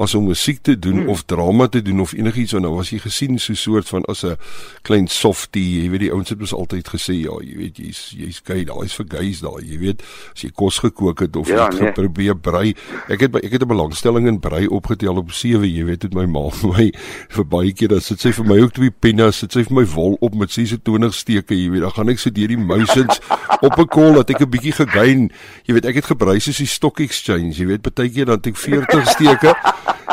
as 0.00 0.14
om 0.16 0.30
musiek 0.30 0.62
te 0.64 0.78
doen 0.78 1.02
hmm. 1.02 1.08
of 1.12 1.24
drama 1.28 1.66
te 1.68 1.82
doen 1.84 2.00
of 2.00 2.14
enigiets 2.16 2.54
en 2.56 2.64
nou 2.64 2.72
was 2.78 2.88
jy 2.94 3.00
gesien 3.04 3.36
so 3.38 3.54
soort 3.58 3.88
van 3.90 4.06
as 4.08 4.24
'n 4.24 4.36
klein 4.82 5.08
softie, 5.08 5.82
jy 5.82 5.90
weet 5.90 6.00
die 6.06 6.12
ouens 6.12 6.30
het 6.30 6.38
mos 6.40 6.54
altyd 6.54 6.88
gesê 6.88 7.14
ja, 7.20 7.34
jy 7.44 7.56
weet 7.56 7.76
jy's 7.76 8.14
jy's 8.16 8.40
gay, 8.44 8.64
daai's 8.64 8.94
vir 8.96 9.06
gays 9.08 9.40
daai, 9.44 9.60
jy 9.60 9.78
weet 9.78 10.02
as 10.34 10.44
jy 10.44 10.50
kos 10.54 10.78
gekook 10.78 11.20
het 11.20 11.36
of 11.36 11.48
ja, 11.48 11.68
nee. 11.68 11.92
probeer 11.92 12.36
brei. 12.36 12.74
Ek 13.08 13.20
het 13.20 13.36
ek 13.36 13.52
het 13.52 13.62
'n 13.62 13.68
belangstelling 13.68 14.26
in 14.26 14.40
brei 14.40 14.66
opgetel 14.66 15.16
op 15.16 15.32
7, 15.32 15.68
jy 15.68 15.84
weet 15.84 16.00
dit 16.00 16.14
my 16.14 16.24
ma 16.26 16.48
my 16.72 16.92
vir 17.28 17.44
baie 17.44 17.72
keer 17.72 17.88
dat 17.88 18.02
sit 18.02 18.19
sy 18.20 18.32
vir 18.36 18.48
my 18.48 18.58
ook 18.60 18.74
twee 18.76 18.92
penne, 18.92 19.30
sit 19.32 19.54
sy 19.56 19.62
vir 19.64 19.78
my 19.80 19.84
wol 19.94 20.16
op 20.20 20.34
met 20.36 20.52
26 20.52 21.16
steke, 21.16 21.56
jy 21.56 21.70
weet, 21.72 21.84
dan 21.86 21.94
gaan 21.96 22.12
ek 22.12 22.20
so 22.20 22.32
deur 22.34 22.52
die 22.52 22.60
mousins 22.60 23.20
op 23.60 23.78
'n 23.78 23.88
kol 23.88 24.20
dat 24.20 24.30
ek 24.30 24.42
'n 24.42 24.50
bietjie 24.50 24.76
gegain. 24.76 25.30
Jy 25.64 25.74
weet, 25.74 25.86
ek 25.86 25.94
het 25.94 26.10
gebruik 26.12 26.42
soos 26.42 26.58
die 26.58 26.66
stock 26.66 27.00
exchange, 27.00 27.56
jy 27.56 27.66
weet, 27.66 27.82
partykeer 27.82 28.26
dan 28.26 28.36
het 28.36 28.46
ek 28.46 28.56
40 28.56 29.08
steke 29.08 29.54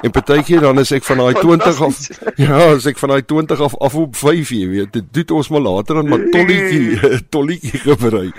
en 0.04 0.12
partykeer 0.12 0.62
dan 0.62 0.80
is 0.80 0.92
ek 0.92 1.04
van 1.04 1.18
daai 1.18 1.34
20 1.34 1.82
af 1.82 1.96
ja, 2.38 2.58
as 2.76 2.86
ek 2.86 2.98
van 2.98 3.10
daai 3.10 3.26
20 3.26 3.62
af 3.62 3.76
af 3.82 3.96
op 3.96 4.16
5, 4.16 4.50
jy 4.50 4.68
weet, 4.70 4.94
dit 4.94 5.28
doen 5.28 5.38
ons 5.38 5.50
maar 5.50 5.62
later 5.62 5.96
dan 5.96 6.08
maar 6.08 6.24
tolletjie 6.32 7.00
tolletjie 7.34 7.80
gebruik. 7.80 8.36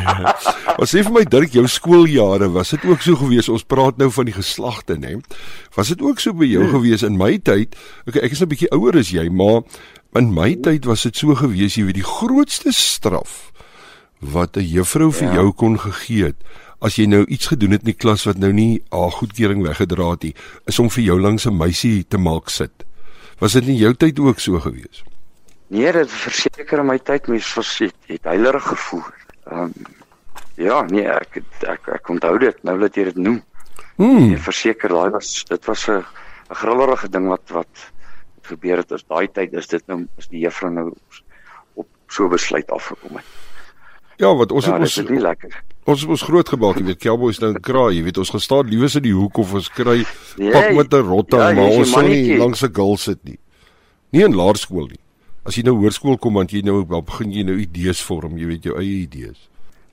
Ja. 0.00 0.34
Was 0.80 0.94
sê 0.94 1.02
vir 1.04 1.12
my 1.12 1.22
Dirk, 1.28 1.52
jou 1.52 1.66
skooljare, 1.68 2.48
was 2.54 2.72
dit 2.74 2.84
ook 2.88 3.02
so 3.04 3.18
gewees? 3.20 3.50
Ons 3.52 3.66
praat 3.68 3.98
nou 4.00 4.08
van 4.14 4.28
die 4.28 4.34
geslagte, 4.34 4.96
nê? 4.96 5.16
Was 5.76 5.90
dit 5.92 6.00
ook 6.02 6.22
so 6.22 6.32
by 6.36 6.48
jou 6.48 6.62
hmm. 6.64 6.72
gewees 6.72 7.04
in 7.06 7.18
my 7.20 7.34
tyd? 7.44 7.76
Okay, 8.08 8.22
ek 8.24 8.32
is 8.32 8.42
'n 8.42 8.48
bietjie 8.48 8.70
ouer 8.72 8.89
as 8.96 9.10
jy, 9.10 9.28
maar 9.28 9.62
in 10.14 10.34
my 10.34 10.54
tyd 10.56 10.84
was 10.84 11.02
dit 11.02 11.16
so 11.16 11.34
gewees, 11.34 11.76
jy 11.76 11.84
weet, 11.84 11.94
die 11.94 12.06
grootste 12.06 12.72
straf 12.72 13.52
wat 14.20 14.56
'n 14.56 14.66
juffrou 14.66 15.12
vir 15.12 15.28
ja. 15.28 15.34
jou 15.34 15.52
kon 15.52 15.78
gegee 15.78 16.24
het 16.24 16.36
as 16.80 16.96
jy 16.96 17.06
nou 17.10 17.24
iets 17.28 17.50
gedoen 17.52 17.76
het 17.76 17.84
in 17.84 17.92
die 17.92 17.98
klas 17.98 18.24
wat 18.28 18.40
nou 18.40 18.52
nie 18.56 18.80
haar 18.92 19.12
goedkeuring 19.12 19.62
weggedra 19.66 20.10
het 20.14 20.22
nie, 20.30 20.34
is 20.70 20.78
om 20.80 20.88
vir 20.90 21.04
jou 21.04 21.20
langs 21.20 21.46
'n 21.46 21.56
meisie 21.56 22.04
te 22.08 22.18
maak 22.18 22.48
sit. 22.48 22.84
Was 23.38 23.52
dit 23.52 23.68
in 23.68 23.76
jou 23.76 23.94
tyd 23.94 24.18
ook 24.18 24.40
so 24.40 24.58
gewees? 24.60 25.04
Nee, 25.68 25.92
dit 25.92 26.10
verseker 26.10 26.78
in 26.78 26.86
my 26.86 26.98
tyd 26.98 27.28
mens 27.28 27.52
verseker 27.52 28.08
het 28.08 28.24
heilerig 28.24 28.66
gevoel. 28.66 29.04
Ehm 29.46 29.62
um, 29.62 29.72
ja, 30.56 30.82
nee, 30.82 31.06
ek 31.06 31.36
ek 31.36 31.68
ek, 31.68 31.88
ek 31.88 32.08
onthou 32.08 32.38
dit 32.38 32.64
nou 32.64 32.78
dat 32.78 32.94
jy 32.94 33.04
dit 33.04 33.16
noem. 33.16 33.42
Hmm. 33.96 34.28
Nee, 34.28 34.38
verseker 34.38 34.88
daai 34.88 35.10
was 35.10 35.44
dit 35.44 35.64
was 35.64 35.88
'n 35.88 36.04
'n 36.50 36.54
grillerige 36.54 37.08
ding 37.08 37.28
wat 37.28 37.48
wat 37.50 37.92
gebeur 38.50 38.82
het 38.82 38.92
as 38.92 39.04
daai 39.06 39.28
tyd 39.28 39.54
is 39.58 39.70
dit 39.70 39.86
nou 39.90 40.04
is 40.20 40.28
die 40.32 40.42
juffrou 40.44 40.70
nou 40.74 40.90
op 41.80 41.88
so 42.10 42.28
besluit 42.28 42.70
afgekom 42.70 43.20
het. 43.20 43.26
Ja, 44.20 44.34
wat 44.36 44.52
ons 44.52 44.66
ja, 44.68 44.76
het 44.76 44.84
ons 44.84 44.96
is 45.00 45.08
nie 45.08 45.20
lekker. 45.22 45.54
Ons 45.88 46.04
ons 46.04 46.22
groot 46.28 46.48
gemaak, 46.52 46.78
jy 46.78 46.90
weet, 46.90 47.00
cowboys 47.00 47.38
dan 47.40 47.56
kraai, 47.64 47.96
jy 47.96 48.02
weet, 48.04 48.18
ons 48.20 48.32
gestaan 48.34 48.68
liewes 48.68 48.98
in 49.00 49.06
die 49.06 49.14
hoek 49.16 49.40
of 49.40 49.54
ons 49.56 49.70
kry 49.72 50.02
nee, 50.02 50.50
pak 50.52 50.74
met 50.76 50.92
'n 50.92 51.06
rotte, 51.08 51.38
ja, 51.40 51.54
maar 51.56 51.78
ons 51.80 51.90
sal 51.90 52.04
nie 52.04 52.36
langs 52.36 52.62
'n 52.62 52.74
gul 52.74 52.96
sit 52.96 53.24
nie. 53.24 53.38
Nie 54.12 54.24
in 54.24 54.36
laerskool 54.36 54.90
nie. 54.90 55.00
As 55.44 55.56
jy 55.56 55.62
nou 55.64 55.78
hoërskool 55.80 56.18
kom, 56.18 56.34
dan 56.34 56.46
jy 56.50 56.60
nou 56.62 56.84
begin 56.84 57.32
jy 57.32 57.42
nou 57.42 57.56
idees 57.56 58.02
vorm, 58.02 58.36
jy 58.36 58.46
weet 58.46 58.64
jou 58.64 58.76
eie 58.76 59.06
idees. 59.06 59.48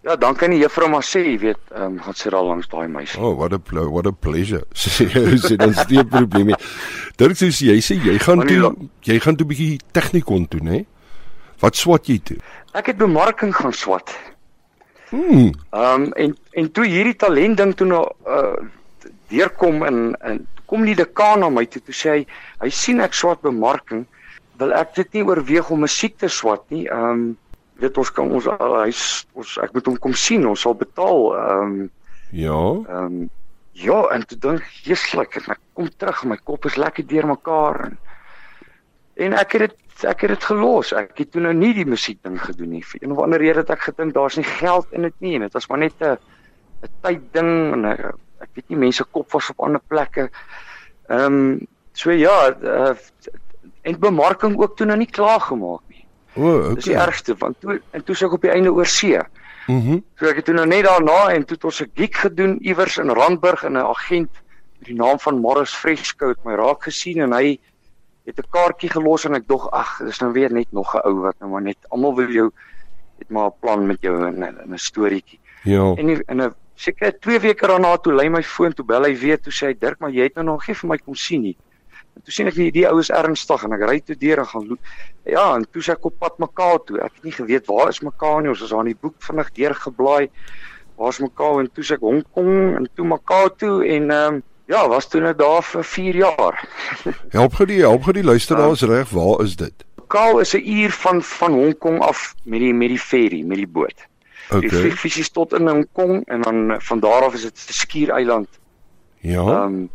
Ja, 0.07 0.15
dan 0.15 0.35
kan 0.39 0.53
die 0.53 0.61
juffrou 0.61 0.87
maar 0.87 1.03
sê, 1.03 1.19
jy 1.25 1.35
weet, 1.41 1.59
ehm 1.73 1.83
um, 1.83 1.95
gaan 1.99 2.15
sit 2.15 2.31
daar 2.31 2.45
langs 2.47 2.69
daai 2.71 2.87
meisie. 2.87 3.19
Oh, 3.19 3.33
what 3.35 3.51
a 3.51 3.59
what 3.91 4.07
a 4.07 4.11
pleasure. 4.11 4.63
Sê 4.73 5.55
dan 5.59 5.73
is 5.73 5.81
die 5.89 6.03
probleem. 6.05 6.53
Dirk 7.19 7.35
sê 7.35 7.49
jy 7.51 7.75
sê 7.83 7.97
jy 7.99 8.13
gaan 8.23 8.45
toe 8.47 8.71
jy 9.03 9.17
gaan 9.19 9.35
toe 9.35 9.43
'n 9.43 9.49
bietjie 9.49 9.81
tegnikon 9.91 10.47
toe, 10.47 10.61
né? 10.63 10.85
Wat 11.59 11.75
swat 11.75 12.07
jy 12.07 12.19
toe? 12.23 12.37
Ek 12.71 12.87
het 12.87 12.97
bemarking 12.97 13.51
gaan 13.55 13.73
swat. 13.73 14.15
Hmm. 15.09 15.51
Ehm 15.75 16.07
um, 16.07 16.13
en 16.15 16.37
en 16.51 16.71
toe 16.71 16.85
hierdie 16.87 17.15
talent 17.15 17.57
ding 17.57 17.75
toe 17.75 17.87
nou 17.87 18.05
uh 18.23 18.55
deurkom 19.27 19.83
in 19.83 20.15
in 20.23 20.47
kom 20.71 20.85
die 20.85 20.95
dekaan 20.95 21.43
na 21.43 21.49
my 21.49 21.65
toe 21.65 21.81
toe 21.83 21.95
sê 21.95 22.09
hy 22.15 22.23
hy 22.63 22.69
sien 22.69 23.03
ek 23.03 23.13
swat 23.13 23.43
bemarking 23.43 24.05
wil 24.57 24.71
ek 24.71 24.95
dit 24.95 25.19
nie 25.19 25.27
oorweeg 25.27 25.67
om 25.69 25.83
musiek 25.83 26.15
te 26.15 26.31
swat 26.31 26.63
nie. 26.71 26.87
Ehm 26.87 27.11
um, 27.11 27.37
weet 27.79 27.97
ons 27.97 28.11
kan 28.11 28.31
ons 28.31 28.45
hy 28.45 28.91
ons 29.33 29.57
ek 29.63 29.73
moet 29.73 29.85
hom 29.85 29.97
kom 29.97 30.13
sien 30.13 30.45
ons 30.47 30.61
sal 30.61 30.75
betaal 30.75 31.33
ehm 31.35 31.63
um, 31.63 31.89
ja. 32.31 32.61
Ehm 32.87 33.05
um, 33.05 33.29
ja 33.77 33.99
en 34.13 34.25
toe 34.25 34.37
dink 34.41 34.63
jesuslik 34.83 35.37
ek 35.37 35.59
kom 35.77 35.89
terug 35.97 36.23
my 36.25 36.37
kop 36.43 36.65
is 36.65 36.79
lekker 36.81 37.05
deurmekaar 37.05 37.83
en 37.85 37.97
en 39.17 39.33
ek 39.33 39.57
het 39.57 39.67
dit 39.67 39.75
ek 40.05 40.27
het 40.27 40.29
dit 40.35 40.43
gelos. 40.45 40.91
Ek 40.93 41.17
het 41.17 41.31
toe 41.33 41.41
nou 41.41 41.53
nie 41.57 41.71
die 41.73 41.87
musiek 41.87 42.19
ding 42.25 42.37
gedoen 42.37 42.75
nie. 42.75 42.83
Vir 42.85 43.01
een 43.01 43.15
of 43.15 43.21
ander 43.23 43.41
rede 43.41 43.63
het 43.63 43.71
ek 43.73 43.87
gedink 43.89 44.13
daar's 44.13 44.37
nie 44.37 44.45
geld 44.45 44.91
in 44.93 45.07
dit 45.07 45.15
nie 45.25 45.33
en 45.37 45.47
dit 45.47 45.57
was 45.57 45.67
maar 45.71 45.81
net 45.81 45.97
'n 46.01 46.17
'n 46.83 46.91
tyd 47.01 47.23
ding 47.33 47.73
en 47.73 47.85
ek, 47.85 48.05
ek 48.41 48.49
weet 48.53 48.69
nie 48.69 48.77
mense 48.77 49.03
kop 49.03 49.31
was 49.31 49.49
op 49.49 49.59
ander 49.65 49.81
plekke. 49.87 50.29
Ehm 51.09 51.25
um, 51.25 51.67
so 51.93 52.11
ja, 52.11 52.53
uh, 52.61 52.93
en 53.81 53.99
bemarking 53.99 54.57
ook 54.57 54.77
toe 54.77 54.85
nou 54.85 54.97
nie 54.97 55.09
klaar 55.09 55.41
gemaak. 55.41 55.81
O, 56.37 56.41
oh, 56.41 56.55
okay. 56.55 56.75
Dis 56.75 56.83
die 56.83 56.95
ergste 56.95 57.35
want 57.37 57.59
toe 57.59 57.81
en 57.91 58.03
toe 58.03 58.15
suk 58.15 58.33
op 58.37 58.41
die 58.41 58.51
einde 58.51 58.73
oor 58.73 58.85
see. 58.85 59.19
Mhm. 59.67 59.77
Mm 59.77 60.03
so 60.15 60.25
ek 60.25 60.41
het 60.41 60.45
toe 60.45 60.55
nou 60.55 60.65
net 60.65 60.85
daarna 60.85 61.33
en 61.33 61.45
toe 61.45 61.55
het 61.55 61.63
ons 61.63 61.81
'n 61.81 61.91
gig 61.95 62.19
gedoen 62.21 62.59
iewers 62.61 62.97
in 62.97 63.09
Randburg 63.09 63.63
en 63.63 63.73
'n 63.73 63.89
agent 63.95 64.31
met 64.79 64.87
die 64.87 64.95
naam 64.95 65.19
van 65.19 65.39
Morris 65.39 65.73
Freshco 65.73 66.29
het 66.29 66.43
my 66.45 66.55
raak 66.55 66.83
gesien 66.83 67.21
en 67.21 67.33
hy 67.33 67.59
het 68.25 68.39
'n 68.39 68.49
kaartjie 68.49 68.89
gelos 68.89 69.25
en 69.25 69.35
ek 69.35 69.47
dog 69.47 69.69
ag 69.71 69.99
dis 70.05 70.19
nou 70.19 70.31
weer 70.31 70.51
net 70.51 70.71
nog 70.71 70.95
'n 70.95 71.01
ou 71.07 71.15
wat 71.21 71.35
nou 71.39 71.51
maar 71.51 71.61
net 71.61 71.77
almal 71.89 72.15
wil 72.15 72.29
jou 72.29 72.51
het 73.19 73.29
maar 73.29 73.49
'n 73.49 73.59
plan 73.59 73.87
met 73.87 74.01
jou 74.01 74.27
in 74.27 74.43
'n 74.43 74.73
'n 74.73 74.77
storieetjie. 74.77 75.39
Ja. 75.63 75.93
En 75.95 76.09
in 76.09 76.41
'n 76.41 76.53
seker 76.75 77.19
2 77.19 77.39
weke 77.39 77.67
daarna 77.67 77.97
toe 77.97 78.13
lei 78.13 78.29
my 78.29 78.43
foon 78.43 78.73
toe 78.73 78.85
bel 78.85 79.03
hy 79.03 79.15
weer 79.17 79.39
toe 79.41 79.53
sê 79.53 79.67
hy 79.67 79.75
Dirk 79.79 79.99
maar 79.99 80.11
jy 80.11 80.23
het 80.23 80.35
nou 80.35 80.45
nog 80.45 80.67
nie 80.67 80.75
vir 80.75 80.89
my 80.89 80.97
kom 80.97 81.15
sien 81.15 81.41
nie. 81.41 81.57
En 82.17 82.23
toe 82.25 82.33
sien 82.33 82.49
ek 82.49 82.57
die 82.73 82.87
ou 82.89 82.97
is 82.97 83.11
ernstig 83.13 83.63
en 83.63 83.75
ek 83.77 83.85
ry 83.85 83.99
toe 84.01 84.15
deur 84.17 84.41
en 84.41 84.49
gaan 84.49 84.67
loop. 84.71 84.93
Ja, 85.29 85.45
en 85.53 85.67
toe 85.69 85.83
sê 85.85 85.93
ek 85.93 86.07
op 86.09 86.17
pad 86.17 86.39
mekaar 86.41 86.81
toe. 86.87 86.97
Ek 87.05 87.13
het 87.19 87.29
nie 87.29 87.35
geweet 87.35 87.69
waar 87.69 87.93
is 87.93 88.01
mekaar 88.01 88.41
nie. 88.41 88.49
Ons 88.49 88.65
was 88.65 88.73
aan 88.73 88.89
die 88.89 88.97
boek 88.97 89.15
vinnig 89.27 89.53
deur 89.59 89.77
geblaai. 89.85 90.29
Waar's 90.97 91.21
mekaar 91.21 91.61
en 91.61 91.69
toe 91.69 91.85
sê 91.85 91.99
ek 91.99 92.05
Hong 92.07 92.23
Kong 92.33 92.79
en 92.79 92.89
toe 92.97 93.05
mekaar 93.05 93.53
toe 93.61 93.75
en 93.85 94.09
ehm 94.09 94.39
um, 94.41 94.43
Ja, 94.67 94.81
was 94.91 95.07
toe 95.07 95.21
net 95.23 95.37
daar 95.39 95.63
vir 95.63 95.83
4 95.83 96.15
jaar. 96.15 96.57
help 97.37 97.53
gou 97.55 97.67
die 97.69 97.79
help 97.79 98.03
gou 98.03 98.13
die 98.17 98.23
luisteraars 98.23 98.81
uh, 98.83 98.89
reg, 98.89 99.13
waar 99.15 99.43
is 99.45 99.55
dit? 99.55 99.85
Kaal 100.11 100.41
is 100.43 100.51
'n 100.55 100.63
uur 100.63 100.91
van 100.91 101.21
van 101.23 101.53
Hong 101.53 101.77
Kong 101.77 102.01
af 102.03 102.33
met 102.43 102.59
die 102.59 102.73
met 102.73 102.91
die 102.91 102.99
ferry, 102.99 103.41
met 103.47 103.63
die 103.63 103.67
boot. 103.67 104.07
Okay. 104.47 104.59
Die 104.59 104.71
vlieg 104.71 104.99
fisies 104.99 105.29
tot 105.29 105.53
in 105.53 105.67
Hong 105.67 105.87
Kong 105.91 106.25
en 106.27 106.41
dan 106.41 106.81
van 106.81 106.99
daar 106.99 107.23
af 107.23 107.33
is 107.33 107.47
dit 107.47 107.55
'n 107.69 107.73
skiereiland. 107.73 108.47
Ja. 109.19 109.39
Ehm 109.39 109.63
um, 109.63 109.89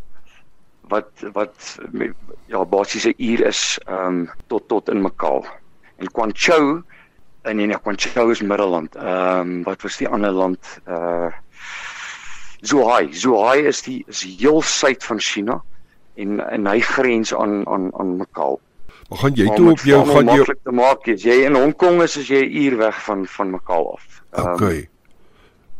wat 0.92 1.10
wat 1.32 1.76
ja, 2.52 2.64
basies 2.64 3.06
'n 3.08 3.14
uur 3.16 3.46
is 3.46 3.78
ehm 3.86 4.06
um, 4.06 4.30
tot 4.46 4.68
tot 4.68 4.88
in 4.88 5.00
Macau. 5.02 5.44
En 5.96 6.10
Quan 6.10 6.32
Chau 6.34 6.82
en 7.42 7.56
nee, 7.56 7.78
Quan 7.78 7.98
Chau 7.98 8.30
is 8.30 8.40
Middelland. 8.40 8.96
Ehm 8.96 9.40
um, 9.40 9.62
wat 9.62 9.82
was 9.82 9.96
die 9.96 10.08
ander 10.08 10.32
land? 10.32 10.80
Uh 10.86 11.32
Zhuhai. 12.62 13.08
Zhuhai 13.12 13.66
is 13.66 13.82
die 13.82 14.04
is 14.06 14.22
heel 14.22 14.62
suid 14.62 15.04
van 15.04 15.20
China 15.20 15.62
en 16.14 16.40
en 16.50 16.66
hy 16.66 16.80
grens 16.80 17.34
aan 17.34 17.66
aan 17.66 17.90
aan 17.98 18.16
Macau. 18.16 18.58
Maar 19.08 19.18
gaan 19.18 19.34
jy 19.34 19.48
toe 19.56 19.70
op 19.70 19.80
jou 19.80 20.06
gaan 20.06 20.26
jy 20.26 20.36
maklik 20.38 20.62
te 20.62 20.72
maak 20.72 21.06
is. 21.06 21.22
Jy 21.22 21.42
in 21.48 21.58
Hong 21.58 21.76
Kong 21.76 22.02
is 22.02 22.16
as 22.18 22.28
jy 22.28 22.44
'n 22.44 22.56
uur 22.62 22.76
weg 22.76 23.02
van 23.04 23.26
van 23.26 23.50
Macau 23.50 23.92
af. 23.92 24.22
Um, 24.38 24.88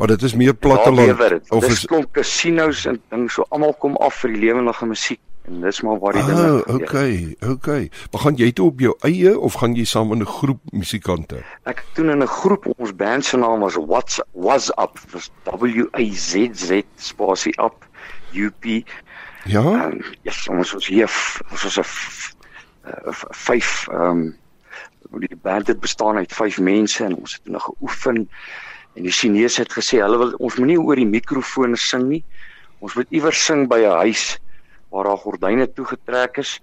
maar 0.03 0.11
dit 0.11 0.23
is 0.23 0.35
meer 0.35 0.55
platteland 0.55 1.51
of 1.51 1.65
is 1.65 1.85
klomp 1.87 2.09
casinos 2.13 2.87
en 2.91 2.97
ding 3.09 3.29
so 3.31 3.45
almal 3.55 3.71
kom 3.79 3.93
af 4.03 4.17
vir 4.25 4.33
die 4.35 4.41
lewendige 4.43 4.87
musiek. 4.91 5.21
En 5.47 5.61
dis 5.63 5.79
maar 5.87 6.01
waar 6.03 6.17
die 6.19 6.23
oh, 6.23 6.31
ding 6.31 6.41
is. 6.41 6.75
Okay, 6.75 7.37
okay. 7.51 7.85
Maar 8.11 8.23
gaan 8.25 8.41
jy 8.41 8.49
toe 8.53 8.67
op 8.73 8.83
jou 8.83 8.97
eie 9.07 9.37
of 9.39 9.61
gaan 9.61 9.77
jy 9.79 9.85
saam 9.87 10.11
in 10.17 10.25
'n 10.27 10.27
groep 10.27 10.59
musikante? 10.75 11.45
Ek 11.71 11.85
doen 11.95 12.11
in 12.11 12.23
'n 12.23 12.27
groep. 12.27 12.67
Ons 12.77 12.97
band 12.97 13.25
se 13.25 13.37
naam 13.37 13.63
was 13.63 13.79
What's 13.79 14.19
Was 14.33 14.71
Up. 14.75 14.99
Was 15.15 15.31
W 15.45 15.87
A 15.95 16.05
Z 16.11 16.51
Z 16.53 16.83
spasie 16.97 17.55
up 17.63 17.87
UP. 18.35 18.65
Ja. 19.45 19.87
En 19.87 20.03
ja, 20.03 20.11
yes, 20.23 20.49
ons 20.49 20.73
was 20.73 20.87
hier 20.87 21.11
ons 21.51 21.63
was 21.63 21.79
'n 21.79 21.87
vyf 23.31 23.87
ehm 23.89 24.11
um, 24.11 24.39
die 25.19 25.39
band 25.43 25.67
het 25.67 25.81
bestaan 25.81 26.17
uit 26.17 26.33
vyf 26.33 26.59
mense 26.59 27.05
en 27.05 27.15
ons 27.15 27.33
het 27.33 27.53
nog 27.53 27.63
geoefen 27.63 28.29
en 28.95 29.07
die 29.07 29.15
Chinese 29.15 29.63
het 29.63 29.73
gesê 29.73 30.01
hulle 30.03 30.19
wil 30.21 30.33
ons 30.39 30.59
moenie 30.61 30.81
oor 30.81 31.01
die 31.01 31.09
mikrofoon 31.09 31.77
sing 31.81 32.09
nie. 32.11 32.23
Ons 32.85 32.97
moet 32.99 33.15
iewers 33.15 33.45
sing 33.47 33.69
by 33.71 33.81
'n 33.81 33.99
huis 34.05 34.39
waar 34.91 35.05
daar 35.09 35.23
gordyne 35.25 35.67
toegetrek 35.67 36.39
is. 36.39 36.61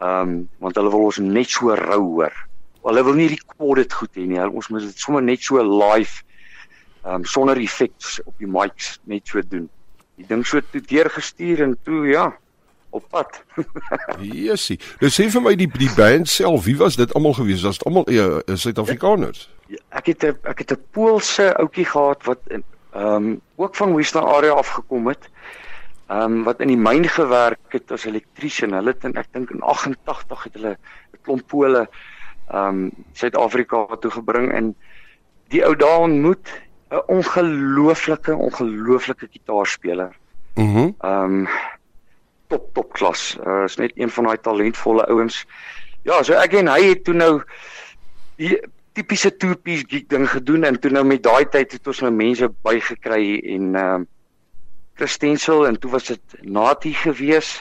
Ehm 0.00 0.28
um, 0.28 0.48
want 0.58 0.76
hulle 0.76 0.90
wil 0.90 1.08
ons 1.10 1.18
net 1.18 1.50
so 1.50 1.74
rou 1.74 2.02
hoor. 2.14 2.34
Hulle 2.86 3.04
wil 3.04 3.14
nie 3.14 3.28
rekord 3.28 3.82
dit 3.82 3.92
goed 3.92 4.14
hê 4.14 4.26
nie. 4.26 4.40
Ons 4.40 4.68
moet 4.68 4.86
dit 4.86 4.98
sommer 4.98 5.22
net 5.22 5.42
so 5.42 5.62
live 5.62 6.22
ehm 7.04 7.14
um, 7.14 7.24
sonder 7.24 7.56
effekte 7.56 8.22
op 8.24 8.34
die 8.38 8.46
mics 8.46 8.98
net 9.04 9.26
so 9.26 9.42
doen. 9.42 9.68
Die 10.16 10.26
ding 10.26 10.46
so 10.46 10.60
toe 10.60 10.80
deurgestuur 10.80 11.62
en 11.62 11.76
toe 11.84 12.06
ja, 12.06 12.32
op 12.90 13.04
pad. 13.10 13.42
Jessie. 14.20 14.78
Nou 15.00 15.10
sê 15.10 15.28
vir 15.30 15.42
my 15.42 15.54
die 15.54 15.70
die 15.78 15.92
band 15.96 16.28
self, 16.28 16.64
wie 16.64 16.76
was 16.76 16.96
dit 16.96 17.14
almal 17.14 17.32
gewees? 17.32 17.62
Was 17.62 17.78
dit 17.78 17.86
almal 17.86 18.08
uh, 18.10 18.40
Suid-Afrikaners? 18.54 19.48
ek 19.88 20.06
het 20.06 20.24
'n 20.24 20.36
ek 20.42 20.58
het 20.58 20.72
'n 20.72 20.82
Poolse 20.90 21.56
ouetjie 21.56 21.84
gehad 21.84 22.24
wat 22.24 22.40
ehm 22.48 22.60
um, 22.92 23.40
ook 23.56 23.76
van 23.76 23.94
Western 23.94 24.24
area 24.24 24.52
afgekom 24.52 25.06
het. 25.06 25.28
Ehm 26.06 26.22
um, 26.22 26.44
wat 26.44 26.60
in 26.60 26.68
die 26.68 26.76
myn 26.76 27.08
gewerk 27.08 27.72
het 27.72 27.90
as 27.92 28.04
elektriesien. 28.04 28.72
Hulle 28.72 28.90
het 28.90 29.04
in, 29.04 29.14
ek 29.14 29.28
dink 29.32 29.50
in 29.50 29.60
88 29.60 30.42
het 30.44 30.54
hulle 30.54 30.78
'n 31.12 31.18
klomp 31.22 31.46
Pole 31.46 31.88
ehm 32.48 32.68
um, 32.68 32.90
Suid-Afrika 33.12 33.86
toe 34.00 34.10
gebring 34.10 34.52
en 34.52 34.74
die 35.48 35.64
ou 35.64 35.76
daar 35.76 35.98
ontmoet 35.98 36.48
'n 36.90 37.02
ongelooflike 37.06 38.36
ongelooflike 38.36 39.28
gitaarspeler. 39.30 40.16
Mhm. 40.54 40.78
Mm 40.78 40.94
Ehm 40.98 41.24
um, 41.24 41.48
top 42.48 42.68
top 42.74 42.92
klas. 42.92 43.36
Uh, 43.44 43.64
is 43.68 43.78
net 43.80 43.92
een 43.94 44.10
van 44.10 44.30
daai 44.30 44.40
talentvolle 44.42 45.06
ouens. 45.12 45.44
Ja, 46.06 46.22
so 46.22 46.36
ek 46.38 46.56
en 46.60 46.70
hy 46.72 46.82
het 46.90 47.04
toe 47.04 47.14
nou 47.14 47.32
die 48.40 48.56
tipiese 48.98 49.30
two 49.36 49.56
piece 49.62 49.86
gig 49.88 50.06
ding 50.10 50.26
gedoen 50.30 50.64
en 50.64 50.78
toe 50.80 50.90
nou 50.90 51.04
met 51.06 51.22
daai 51.22 51.44
tyd 51.50 51.76
het 51.76 51.90
ons 51.90 52.02
nou 52.06 52.12
mense 52.14 52.48
bygekry 52.66 53.24
en 53.54 53.74
ehm 53.74 54.04
uh, 54.04 54.06
Christensel 54.98 55.66
en 55.68 55.76
toe 55.78 55.90
was 55.90 56.08
dit 56.10 56.38
Nati 56.42 56.90
gewees. 56.90 57.60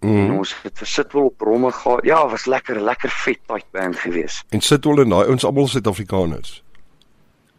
Mm. 0.00 0.18
En 0.18 0.36
ons 0.38 0.52
het 0.62 0.78
versit 0.78 1.12
wel 1.12 1.24
op 1.24 1.40
romme 1.40 1.72
gehad. 1.72 2.04
Ja, 2.06 2.28
was 2.28 2.44
lekker, 2.46 2.80
lekker 2.80 3.10
vet 3.10 3.40
tight 3.46 3.66
band 3.70 3.98
gewees. 3.98 4.44
En 4.54 4.60
sit 4.60 4.84
hulle 4.84 5.02
en 5.02 5.10
daai 5.10 5.26
ouens 5.26 5.44
almal 5.44 5.66
Suid-Afrikaners. 5.66 6.62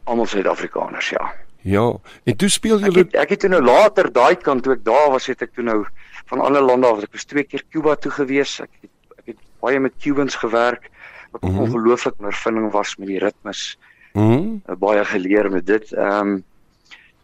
Almal 0.04 0.26
Suid-Afrikaners, 0.26 1.10
ja. 1.10 1.34
Ja. 1.62 1.96
En 2.24 2.36
toe 2.36 2.50
speel 2.50 2.80
Ek 2.80 2.86
julle 2.86 3.04
het 3.04 3.18
ek 3.20 3.34
het 3.36 3.44
toe 3.44 3.52
nou 3.52 3.62
later 3.64 4.08
daai 4.12 4.36
kant 4.40 4.64
toe 4.64 4.78
ek 4.78 4.86
daar 4.88 5.10
was, 5.12 5.28
het 5.28 5.44
ek 5.44 5.52
toe 5.54 5.66
nou 5.68 5.82
van 6.30 6.42
ander 6.46 6.62
lande 6.62 6.88
af, 6.88 7.02
ek 7.04 7.14
was 7.16 7.26
twee 7.26 7.44
keer 7.44 7.64
Cuba 7.74 7.96
toe 7.96 8.12
gewees. 8.12 8.60
Ek 8.62 8.70
het 8.82 8.92
ek 9.20 9.26
het 9.34 9.40
baie 9.64 9.80
met 9.80 9.94
Cubans 10.02 10.36
gewerk 10.36 10.90
wat 11.32 11.42
Mhm. 11.42 11.52
mm 11.52 11.58
-hmm. 11.58 11.66
ongelooflik 11.66 12.16
'n 12.20 12.26
ervinding 12.26 12.72
was 12.72 12.96
met 12.98 13.08
die 13.08 13.20
ritmes. 13.20 13.78
Mhm. 14.14 14.58
Uh, 14.70 14.76
baie 14.78 15.06
geleer 15.06 15.50
met 15.52 15.66
dit. 15.66 15.92
Ehm 15.94 16.28
um, 16.28 16.44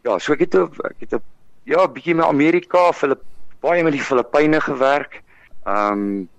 ja, 0.04 0.18
so 0.20 0.34
ek 0.34 0.40
het 0.40 0.56
ook- 0.56 0.84
ek 0.86 0.96
het 1.00 1.14
'n 1.14 1.22
ja, 1.64 1.88
bietjie 1.88 2.16
met 2.16 2.26
Amerika, 2.26 2.92
Filip 2.94 3.22
baie 3.60 3.84
met 3.84 3.92
die 3.94 4.02
Filippyne 4.02 4.62
gewerk. 4.62 5.22
Ehm 5.66 5.92
um, 5.92 6.30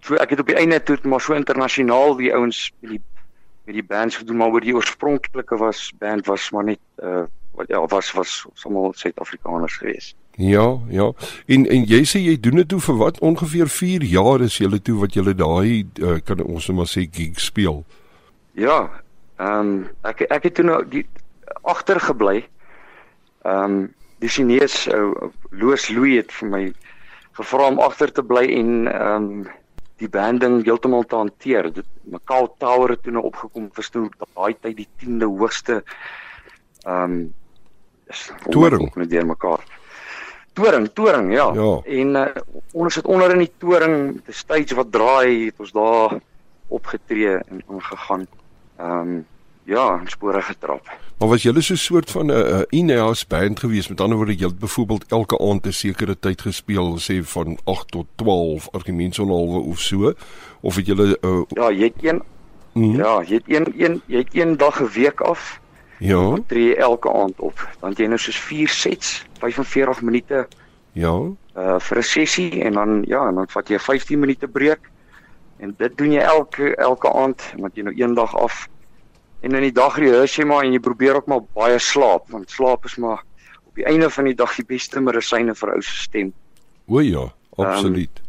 so 0.00 0.14
ek 0.14 0.30
het 0.30 0.40
op 0.40 0.46
die 0.46 0.56
einde 0.56 0.82
toe 0.82 0.98
maar 1.02 1.20
so 1.20 1.32
internasionaal 1.34 2.16
die 2.16 2.32
ouens 2.34 2.72
met 2.80 2.90
die 2.90 3.00
met 3.66 3.74
die 3.74 3.84
bands 3.84 4.16
gedoen 4.16 4.36
maar 4.36 4.48
oor 4.48 4.60
die 4.60 4.74
oorspronklike 4.74 5.56
was 5.56 5.92
band 5.98 6.26
was 6.26 6.50
maar 6.50 6.64
net 6.64 6.78
uh 7.02 7.22
wat 7.54 7.68
ja 7.68 7.86
was 7.86 8.12
was 8.12 8.46
almal 8.64 8.92
Suid-Afrikaners 8.96 9.76
geweest. 9.76 10.14
Ja, 10.38 10.78
ja. 10.88 11.12
En 11.46 11.66
en 11.66 11.84
jy 11.90 12.04
sê 12.06 12.20
jy 12.22 12.36
doen 12.38 12.60
dit 12.60 12.68
toe 12.70 12.78
vir 12.78 12.94
wat 13.00 13.16
ongeveer 13.26 13.66
4 13.66 14.04
jaar 14.06 14.42
is 14.46 14.60
julle 14.62 14.78
toe 14.78 14.94
wat 15.00 15.16
julle 15.18 15.32
daai 15.34 15.82
uh, 15.98 16.20
kan 16.22 16.38
ons 16.44 16.68
nou 16.68 16.76
maar 16.78 16.86
sê 16.86 17.08
gig 17.10 17.40
speel. 17.42 17.80
Ja, 18.54 18.76
ehm 19.42 19.72
um, 19.72 19.72
ek 20.06 20.22
ek 20.30 20.46
het 20.46 20.54
toe 20.54 20.64
nou 20.68 20.76
die 20.86 21.02
agtergebly. 21.66 22.44
Ehm 23.42 23.64
um, 23.64 23.80
die 24.22 24.30
Chinese 24.30 24.94
ou 24.94 25.32
Loos 25.50 25.88
Louis 25.90 26.20
het 26.20 26.30
vir 26.38 26.52
my 26.52 26.62
gevra 27.40 27.66
om 27.72 27.82
agter 27.82 28.14
te 28.14 28.22
bly 28.22 28.44
en 28.60 28.70
ehm 28.92 29.26
um, 29.30 29.48
die 29.98 30.08
banding 30.08 30.60
heeltemal 30.62 31.02
te 31.02 31.18
hanteer. 31.18 31.72
Dit 31.74 31.90
Macau 32.14 32.44
Tower 32.62 32.94
het 32.94 33.02
toe 33.02 33.16
nou 33.16 33.24
opgekom 33.26 33.66
vir 33.74 33.90
toe 33.90 34.06
daai 34.22 34.54
tyd 34.54 34.78
die 34.84 34.88
10de 35.02 35.32
hoogste 35.34 35.80
ehm 36.86 37.18
um, 37.18 37.18
Toring. 38.54 38.86
net 38.94 39.10
deur 39.10 39.26
mekaar. 39.26 39.66
Toring, 40.58 40.90
toring, 40.94 41.32
ja. 41.32 41.52
Ja. 41.54 41.72
En 42.00 42.14
uh, 42.18 42.26
ons 42.72 42.94
het 42.98 43.06
onder 43.06 43.30
in 43.30 43.44
die 43.44 43.52
toring, 43.62 44.18
die 44.26 44.34
stage 44.34 44.74
wat 44.74 44.92
draai, 44.92 45.46
het 45.46 45.62
ons 45.62 45.72
daar 45.72 46.18
opgetree 46.68 47.38
en 47.38 47.62
aangegaan. 47.70 48.26
Ehm 48.76 49.00
um, 49.00 49.26
ja, 49.68 50.00
in 50.00 50.08
spore 50.08 50.42
getrap. 50.42 50.88
Maar 51.18 51.28
was 51.28 51.42
julle 51.42 51.60
so 51.60 51.72
'n 51.72 51.76
soort 51.76 52.10
van 52.10 52.26
'n 52.26 52.30
uh, 52.30 52.60
in-house 52.68 53.24
band 53.28 53.60
gewees? 53.60 53.88
Met 53.88 54.00
ander 54.00 54.16
woorde, 54.16 54.36
jy 54.36 54.46
het 54.46 54.58
byvoorbeeld 54.58 55.04
elke 55.08 55.38
aand 55.38 55.66
'n 55.66 55.72
sekere 55.72 56.18
tyd 56.18 56.40
gespeel, 56.40 56.98
sê 56.98 57.22
van 57.22 57.58
8 57.64 57.88
tot 57.90 58.06
12 58.14 58.68
argumentsonhalwe 58.70 59.60
of 59.60 59.78
so, 59.78 60.12
of 60.60 60.76
het 60.76 60.86
julle 60.86 61.18
uh, 61.20 61.42
Ja, 61.48 61.70
jy 61.70 61.92
het 61.92 62.04
een 62.04 62.22
mm, 62.72 62.96
ja, 62.96 63.22
jy 63.22 63.34
het 63.34 63.44
een 63.46 63.74
een 63.76 64.02
jy 64.06 64.18
het 64.18 64.34
een 64.34 64.56
dag 64.56 64.80
'n 64.80 64.88
week 64.92 65.20
af. 65.20 65.60
Ja, 65.98 66.36
Tree 66.46 66.72
jy 66.72 66.74
elke 66.74 67.12
aand 67.12 67.40
op. 67.40 67.60
Dan 67.80 67.96
jy 67.96 68.06
nou 68.06 68.18
soos 68.18 68.38
4 68.40 68.68
sets, 68.68 69.24
45 69.40 70.02
minute 70.02 70.46
ja. 70.92 71.14
uh 71.58 71.78
vir 71.78 71.98
'n 71.98 72.02
sessie 72.02 72.62
en 72.62 72.72
dan 72.72 73.02
ja, 73.06 73.28
en 73.28 73.34
dan 73.34 73.48
vat 73.48 73.68
jy 73.68 73.74
'n 73.74 73.86
15 73.86 74.18
minute 74.18 74.48
breek. 74.48 74.90
En 75.58 75.74
dit 75.78 75.96
doen 75.98 76.12
jy 76.12 76.20
elke 76.20 76.74
elke 76.76 77.12
aand, 77.12 77.42
want 77.58 77.74
jy 77.74 77.82
nou 77.82 77.94
een 77.96 78.14
dag 78.14 78.36
af. 78.36 78.68
En 79.40 79.54
in 79.54 79.62
die 79.62 79.72
dag 79.72 79.98
rehears 79.98 80.36
jy 80.36 80.44
maar 80.44 80.64
en 80.64 80.72
jy 80.72 80.78
probeer 80.78 81.14
ook 81.14 81.26
maar 81.26 81.42
baie 81.54 81.78
slaap, 81.78 82.30
want 82.30 82.50
slaap 82.50 82.84
is 82.84 82.96
maar 82.96 83.24
op 83.66 83.74
die 83.74 83.84
einde 83.84 84.10
van 84.10 84.24
die 84.24 84.34
dag 84.34 84.54
die 84.54 84.66
beste 84.66 85.00
medisyne 85.00 85.54
vir 85.54 85.74
ou 85.74 85.82
se 85.82 85.96
stem. 85.96 86.32
O 86.86 87.00
ja, 87.00 87.32
absoluut. 87.56 88.22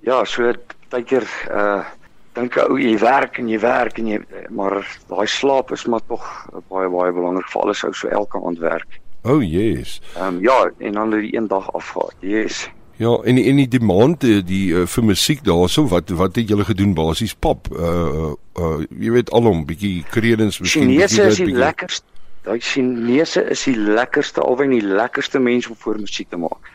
Ja, 0.00 0.24
so 0.24 0.52
baie 0.90 1.04
keer 1.04 1.28
uh 1.50 1.84
dink 2.32 2.56
ou 2.56 2.78
jy 2.80 2.96
werk 2.98 3.38
en 3.38 3.48
jy 3.48 3.58
werk 3.60 3.98
en 3.98 4.06
jy 4.08 4.20
maar 4.50 4.80
daai 5.08 5.26
slaap 5.28 5.72
is 5.76 5.84
maar 5.86 6.04
tog 6.08 6.24
baie 6.72 6.88
baie 6.88 7.12
belangrik 7.12 7.48
vir 7.52 7.62
alles 7.62 7.84
ou 7.84 7.92
so 7.92 8.08
elke 8.08 8.40
aand 8.40 8.58
werk. 8.58 9.00
O 9.22 9.36
oh, 9.36 9.42
yes. 9.42 10.00
Ehm 10.16 10.36
um, 10.36 10.40
ja, 10.42 10.70
en 10.78 10.92
dan 10.92 11.10
die 11.10 11.36
een 11.36 11.46
dag 11.46 11.72
afgaan. 11.72 12.10
Yes. 12.20 12.70
Ja, 12.96 13.12
en 13.24 13.34
die, 13.34 13.44
en 13.50 13.56
die 13.56 13.68
demand 13.68 14.20
die 14.20 14.72
uh, 14.74 14.86
vir 14.86 15.04
musiek 15.04 15.44
daarso 15.44 15.86
wat 15.90 16.10
wat 16.10 16.36
het 16.36 16.48
julle 16.48 16.64
gedoen 16.64 16.94
basies 16.94 17.34
pap 17.34 17.68
uh 17.72 18.32
uh 18.58 18.78
jy 19.00 19.12
weet 19.16 19.30
alom 19.32 19.64
bietjie 19.66 20.04
credence 20.10 20.62
miskien 20.62 20.90
Chinese 20.90 21.22
is 21.22 21.36
die 21.40 21.46
bietjie- 21.46 21.62
lekkerste. 21.64 22.06
Daai 22.42 22.58
Chinese 22.58 23.44
is 23.54 23.62
die 23.64 23.76
lekkerste 23.76 24.42
alwen 24.42 24.74
die 24.74 24.82
lekkerste 24.82 25.38
mense 25.38 25.70
om 25.70 25.76
voor 25.78 26.00
musiek 26.02 26.28
te 26.28 26.36
maak. 26.36 26.70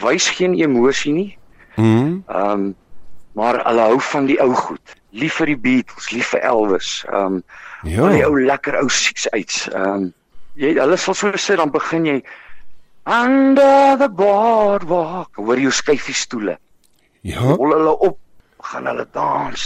Wys 0.00 0.30
geen 0.30 0.54
emosie 0.54 1.12
nie. 1.12 1.30
Mhm. 1.76 2.22
Ehm 2.28 2.50
um, 2.50 2.74
maar 3.38 3.60
hulle 3.66 3.80
hou 3.92 4.00
van 4.00 4.26
die 4.26 4.38
ou 4.42 4.54
goed. 4.54 4.96
Lief 5.10 5.34
vir 5.40 5.46
die 5.52 5.56
Beatles, 5.58 6.10
lief 6.14 6.32
vir 6.34 6.40
Elvis. 6.52 7.04
Ehm 7.12 7.40
um, 7.40 7.42
Ja. 7.88 8.08
die 8.12 8.24
ou 8.26 8.34
lekker 8.44 8.76
ou 8.82 8.88
six 8.92 9.28
uits. 9.32 9.68
Ehm 9.72 9.92
um, 9.92 10.08
jy 10.60 10.74
hulle 10.78 10.96
sal 11.00 11.14
so 11.14 11.30
sê 11.40 11.56
dan 11.56 11.70
begin 11.72 12.06
jy 12.06 12.18
under 13.06 13.96
the 13.98 14.08
boardwalk. 14.08 15.36
Hoor 15.36 15.56
jy 15.56 15.64
hoe 15.70 15.72
skuif 15.72 16.06
die 16.10 16.14
stoele? 16.14 16.58
Ja. 17.22 17.40
Hol 17.40 17.72
hulle 17.74 17.94
op, 18.10 18.18
gaan 18.72 18.86
hulle 18.86 19.06
dans. 19.12 19.64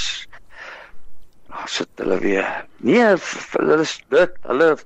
Dan 1.49 1.69
sit 1.71 1.89
hulle 2.03 2.19
weer. 2.23 2.49
Nee, 2.83 3.15
hulle 3.57 3.81
is 3.83 3.97
dit, 4.11 4.39
hulle 4.47 4.77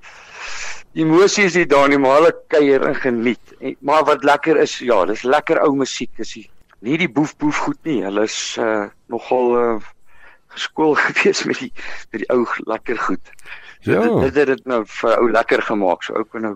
emosie 0.93 1.45
is 1.45 1.55
nie 1.55 1.65
daar 1.69 1.87
nie, 1.89 1.97
maar 2.01 2.19
hulle 2.19 2.33
kuier 2.51 2.83
en 2.87 2.95
geniet. 2.95 3.53
En, 3.61 3.75
maar 3.85 4.03
wat 4.09 4.23
lekker 4.25 4.57
is, 4.57 4.79
ja, 4.79 5.03
dis 5.05 5.23
lekker 5.23 5.61
ou 5.63 5.75
musiek, 5.77 6.11
is 6.17 6.33
die 6.33 6.47
nie 6.81 6.97
die 6.97 7.09
boef 7.11 7.35
boef 7.37 7.57
goed 7.65 7.79
nie. 7.83 8.01
Hulle 8.03 8.23
is 8.23 8.57
uh, 8.59 8.87
nogal 9.07 9.55
uh, 9.57 9.79
geskool 10.55 10.95
gewees 11.05 11.43
met 11.45 11.59
die 11.59 11.71
met 12.11 12.23
die 12.23 12.29
ou 12.33 12.45
lekker 12.65 12.97
goed. 12.97 13.33
So 13.81 13.91
Ja. 13.91 14.01
dit, 14.01 14.21
dit 14.21 14.35
het 14.35 14.47
dit 14.47 14.65
nou 14.65 14.83
vir 14.85 15.17
ou 15.17 15.31
lekker 15.31 15.61
gemaak. 15.61 16.03
So 16.03 16.13
ou 16.13 16.23
kan 16.23 16.41
nou 16.41 16.55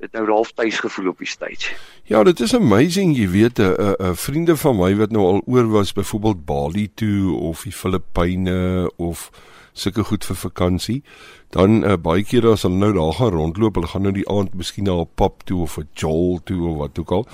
dit 0.00 0.12
nou 0.16 0.24
half 0.30 0.52
tuis 0.56 0.78
gevoel 0.80 1.08
op 1.10 1.18
die 1.18 1.28
stage. 1.28 1.74
Ja, 2.08 2.22
dit 2.24 2.40
is 2.40 2.54
amazing, 2.56 3.16
jy 3.16 3.28
weet, 3.28 3.58
'n 3.58 3.74
'n 3.76 3.96
'n 4.10 4.14
vriende 4.16 4.56
van 4.56 4.76
my 4.76 4.96
wat 4.96 5.10
nou 5.10 5.24
al 5.26 5.42
oor 5.46 5.68
was 5.68 5.92
byvoorbeeld 5.92 6.44
Bali 6.44 6.88
toe 6.94 7.34
of 7.36 7.62
die 7.62 7.72
Filippyne 7.72 8.90
of 8.96 9.30
sulke 9.72 10.04
goed 10.04 10.24
vir 10.24 10.36
vakansie. 10.36 11.02
Dan 11.50 11.84
uh, 11.84 11.96
baie 11.96 12.24
kere 12.24 12.52
as 12.52 12.62
hulle 12.62 12.76
nou 12.78 12.92
daar 12.92 13.12
gaan 13.12 13.30
rondloop, 13.32 13.74
hulle 13.74 13.86
gaan 13.86 14.02
nou 14.02 14.12
die 14.12 14.28
aand 14.28 14.54
miskien 14.54 14.84
na 14.84 15.00
'n 15.00 15.08
pub 15.14 15.42
toe 15.44 15.62
of 15.62 15.76
'n 15.78 15.88
jol 15.94 16.40
toe 16.44 16.68
of 16.68 16.76
wat 16.76 16.98
ook 16.98 17.10
al. 17.10 17.26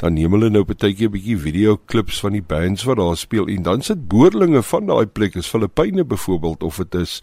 Dan 0.00 0.16
neem 0.16 0.32
hulle 0.32 0.50
nou 0.50 0.64
partykeer 0.64 1.08
'n 1.08 1.12
bietjie 1.12 1.38
videoklips 1.38 2.20
van 2.20 2.32
die 2.32 2.42
bands 2.42 2.84
wat 2.84 2.96
daar 2.96 3.16
speel 3.16 3.46
en 3.46 3.62
dan 3.62 3.82
sit 3.82 4.08
boerlinge 4.08 4.62
van 4.62 4.86
daai 4.86 5.06
plek, 5.06 5.34
is 5.34 5.48
Filippyne 5.48 6.04
byvoorbeeld 6.04 6.62
of 6.62 6.76
dit 6.76 6.94
is 6.94 7.22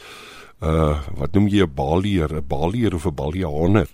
uh 0.62 0.98
wat 1.18 1.34
noem 1.34 1.48
jy 1.48 1.62
'n 1.64 1.74
Balier, 1.74 2.34
'n 2.34 2.48
Balier 2.48 2.94
of 2.94 3.06
'n 3.06 3.14
Balianer 3.14 3.88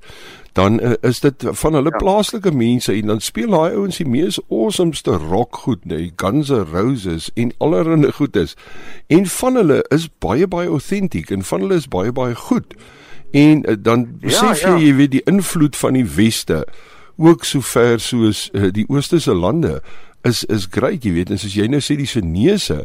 dan 0.53 0.79
uh, 0.83 0.91
is 1.01 1.19
dit 1.19 1.45
van 1.49 1.73
hulle 1.73 1.89
ja. 1.89 1.97
Ja. 1.97 1.97
plaaslike 1.97 2.51
mense 2.51 2.93
en 2.93 3.07
dan 3.07 3.19
speel 3.19 3.49
daai 3.49 3.73
ouens 3.73 3.97
die 3.97 4.07
mees 4.07 4.39
awesomeste 4.49 5.11
rock 5.11 5.55
goed, 5.65 5.85
nee, 5.85 6.11
Guns 6.15 6.49
N' 6.49 6.67
Roses 6.71 7.31
en 7.33 7.51
allerlei 7.57 8.11
goed 8.11 8.35
is. 8.35 8.55
En 9.07 9.25
van 9.25 9.55
hulle 9.55 9.85
is 9.89 10.09
baie 10.19 10.47
baie 10.47 10.67
autentiek 10.67 11.29
en 11.29 11.43
van 11.43 11.65
hulle 11.65 11.75
is 11.81 11.87
baie 11.87 12.11
baie 12.11 12.35
goed. 12.35 12.73
En 13.31 13.69
uh, 13.69 13.75
dan 13.79 14.07
besef 14.21 14.61
ja. 14.61 14.75
jy 14.77 14.85
jy 14.85 14.95
weet 14.95 15.11
die 15.11 15.25
invloed 15.25 15.75
van 15.75 15.97
die 15.97 16.05
weste 16.05 16.65
ook 17.17 17.45
so 17.45 17.61
ver 17.61 17.99
soos 17.99 18.49
uh, 18.53 18.69
die 18.71 18.85
ooste 18.89 19.19
se 19.19 19.33
lande 19.33 19.81
is 20.23 20.43
is 20.43 20.67
great, 20.71 21.03
jy 21.03 21.13
weet, 21.13 21.29
en 21.29 21.39
soos 21.39 21.55
jy 21.55 21.67
nou 21.67 21.81
sê 21.83 21.97
die 21.99 22.07
Chinese 22.07 22.83